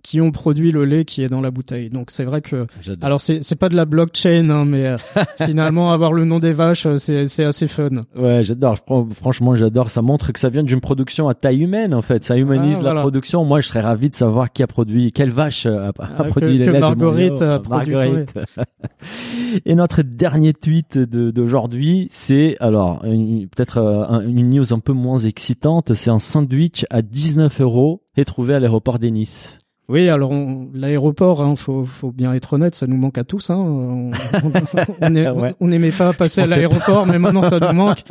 qui 0.05 0.21
ont 0.21 0.29
produit 0.31 0.71
le 0.71 0.85
lait 0.85 1.03
qui 1.03 1.23
est 1.23 1.29
dans 1.29 1.41
la 1.41 1.49
bouteille. 1.49 1.89
Donc 1.89 2.11
c'est 2.11 2.25
vrai 2.25 2.41
que, 2.41 2.67
alors 3.01 3.19
c'est, 3.19 3.43
c'est 3.43 3.55
pas 3.55 3.69
de 3.69 3.75
la 3.75 3.85
blockchain, 3.85 4.51
hein, 4.51 4.63
mais 4.63 4.85
euh, 4.85 4.97
finalement 5.45 5.91
avoir 5.91 6.13
le 6.13 6.25
nom 6.25 6.37
des 6.39 6.53
vaches, 6.53 6.85
euh, 6.85 6.97
c'est, 6.97 7.25
c'est 7.27 7.43
assez 7.43 7.67
fun. 7.67 7.89
Ouais, 8.15 8.43
j'adore. 8.43 8.77
Fran- 8.77 9.07
Franchement, 9.11 9.55
j'adore. 9.55 9.89
Ça 9.89 10.03
montre 10.03 10.31
que 10.31 10.39
ça 10.39 10.49
vient 10.49 10.61
d'une 10.61 10.79
production 10.79 11.27
à 11.27 11.33
taille 11.33 11.63
humaine, 11.63 11.93
en 11.95 12.03
fait. 12.03 12.23
Ça 12.23 12.37
humanise 12.37 12.77
Ah, 12.81 12.93
la 12.93 13.01
production. 13.01 13.43
Moi, 13.45 13.61
je 13.61 13.67
serais 13.67 13.79
ravi 13.79 14.09
de 14.09 14.13
savoir 14.13 14.53
qui 14.53 14.61
a 14.61 14.67
produit, 14.67 15.11
quelle 15.11 15.31
vache 15.31 15.65
a, 15.65 15.87
a 15.87 15.91
Ah, 15.99 16.23
produit 16.25 16.53
que- 16.53 16.59
les 16.59 16.65
que 16.67 16.71
laits 16.71 16.81
Marguerite 16.81 17.41
a 17.41 17.59
produit. 17.59 17.95
Et 19.65 19.73
notre 19.75 20.01
dernier 20.03 20.53
tweet 20.53 20.97
de- 20.97 21.31
d'aujourd'hui, 21.31 22.09
c'est 22.11 22.57
alors 22.59 22.99
peut-être 23.01 23.77
euh, 23.79 24.03
un- 24.07 24.21
une 24.27 24.49
news 24.51 24.71
un 24.73 24.79
peu 24.79 24.93
moins 24.93 25.17
excitante. 25.17 25.93
C'est 25.93 26.09
un 26.11 26.19
sandwich 26.19 26.85
à 26.91 27.01
19 27.01 27.61
euros 27.61 28.03
et 28.17 28.25
trouvé 28.25 28.53
à 28.53 28.59
l'aéroport 28.59 28.99
des 28.99 29.09
Nice. 29.11 29.57
Oui, 29.87 30.09
alors 30.09 30.31
on- 30.31 30.67
l'aéroport, 30.73 31.43
hein, 31.43 31.55
faut, 31.55 31.85
faut 31.85 32.11
bien 32.11 32.33
être 32.33 32.53
honnête, 32.53 32.73
ça 32.73 32.87
nous 32.87 32.97
manque 32.97 33.19
à 33.19 33.23
tous. 33.23 33.51
Hein. 33.51 33.55
On 33.57 34.11
Ouais. 35.01 35.53
n'aimait 35.61 35.91
pas 35.91 36.11
passer 36.13 36.41
à 36.41 36.45
l'aéroport, 36.45 37.05
mais 37.05 37.19
maintenant 37.19 37.47
ça 37.47 37.59
nous 37.59 37.73
manque. 37.73 38.03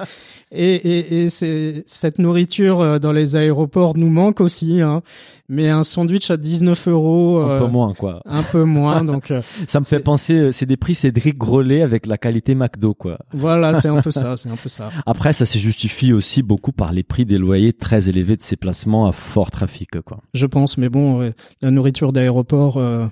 Et, 0.52 0.74
et, 0.76 1.24
et 1.24 1.28
c'est, 1.30 1.82
cette 1.86 2.18
nourriture 2.20 2.80
euh, 2.80 2.98
dans 3.00 3.10
les 3.10 3.34
aéroports 3.34 3.96
nous 3.96 4.08
manque 4.10 4.40
aussi. 4.40 4.80
Hein. 4.80 5.02
Mais 5.48 5.68
un 5.68 5.82
sandwich 5.82 6.30
à 6.30 6.36
19 6.38 6.88
euros, 6.88 7.38
Un 7.38 7.50
euh, 7.50 7.58
peu 7.60 7.66
moins, 7.66 7.92
quoi. 7.92 8.22
un 8.24 8.42
peu 8.42 8.64
moins. 8.64 9.04
Donc 9.04 9.30
euh, 9.30 9.42
Ça 9.66 9.78
me 9.80 9.84
fait 9.84 9.96
c'est- 9.98 10.02
penser, 10.02 10.34
euh, 10.34 10.52
c'est 10.52 10.64
des 10.66 10.76
prix 10.78 10.94
Cédric 10.94 11.36
Grolet 11.36 11.82
avec 11.82 12.06
la 12.06 12.16
qualité 12.16 12.54
McDo, 12.54 12.94
quoi. 12.94 13.18
voilà, 13.34 13.80
c'est 13.80 13.88
un 13.88 14.00
peu 14.00 14.10
ça, 14.10 14.36
c'est 14.38 14.48
un 14.48 14.56
peu 14.56 14.68
ça. 14.70 14.90
Après, 15.04 15.32
ça 15.34 15.44
se 15.44 15.58
justifie 15.58 16.12
aussi 16.12 16.42
beaucoup 16.42 16.72
par 16.72 16.92
les 16.92 17.02
prix 17.02 17.26
des 17.26 17.36
loyers 17.38 17.72
très 17.74 18.08
élevés 18.08 18.36
de 18.36 18.42
ces 18.42 18.56
placements 18.56 19.06
à 19.06 19.12
fort 19.12 19.50
trafic, 19.50 20.00
quoi. 20.02 20.20
Je 20.32 20.46
pense, 20.46 20.78
mais 20.78 20.88
bon, 20.88 21.32
la 21.60 21.70
nourriture 21.70 22.12
d'aéroport, 22.12 22.78
euh, 22.78 23.06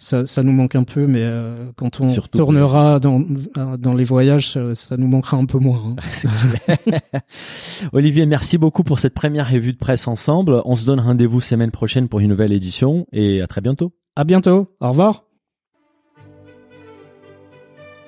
ça, 0.00 0.26
ça 0.26 0.42
nous 0.42 0.50
manque 0.50 0.74
un 0.74 0.82
peu. 0.82 1.06
Mais 1.06 1.22
euh, 1.22 1.70
quand 1.76 2.00
on 2.00 2.08
Surtout 2.08 2.38
tournera 2.38 2.98
dans, 2.98 3.22
euh, 3.56 3.76
dans 3.76 3.94
les 3.94 4.02
voyages, 4.04 4.50
ça, 4.50 4.74
ça 4.74 4.96
nous 4.96 5.06
manquera 5.06 5.36
un 5.36 5.44
peu 5.46 5.58
moins. 5.58 5.94
hein. 5.96 6.98
Olivier, 7.92 8.26
merci 8.26 8.58
beaucoup 8.58 8.82
pour 8.82 8.98
cette 8.98 9.14
première 9.14 9.48
revue 9.48 9.72
de 9.72 9.78
presse 9.78 10.08
ensemble. 10.08 10.62
On 10.64 10.74
se 10.74 10.86
donne 10.86 11.00
rendez-vous 11.00 11.40
semaine 11.40 11.70
prochaine 11.70 12.08
pour 12.08 12.18
une 12.20 12.30
nouvelle 12.30 12.52
édition 12.52 13.06
et 13.12 13.40
à 13.40 13.46
très 13.46 13.60
bientôt. 13.60 13.92
À 14.16 14.24
bientôt. 14.24 14.74
Au 14.80 14.88
revoir. 14.88 15.24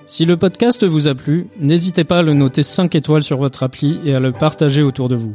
Si 0.07 0.25
le 0.25 0.37
podcast 0.37 0.85
vous 0.85 1.07
a 1.09 1.15
plu, 1.15 1.47
n'hésitez 1.61 2.05
pas 2.05 2.19
à 2.19 2.23
le 2.23 2.35
noter 2.35 2.63
5 2.63 2.95
étoiles 2.95 3.23
sur 3.23 3.39
votre 3.39 3.63
appli 3.63 4.01
et 4.05 4.15
à 4.15 4.21
le 4.21 4.33
partager 4.33 4.83
autour 4.83 5.09
de 5.09 5.15
vous. 5.15 5.35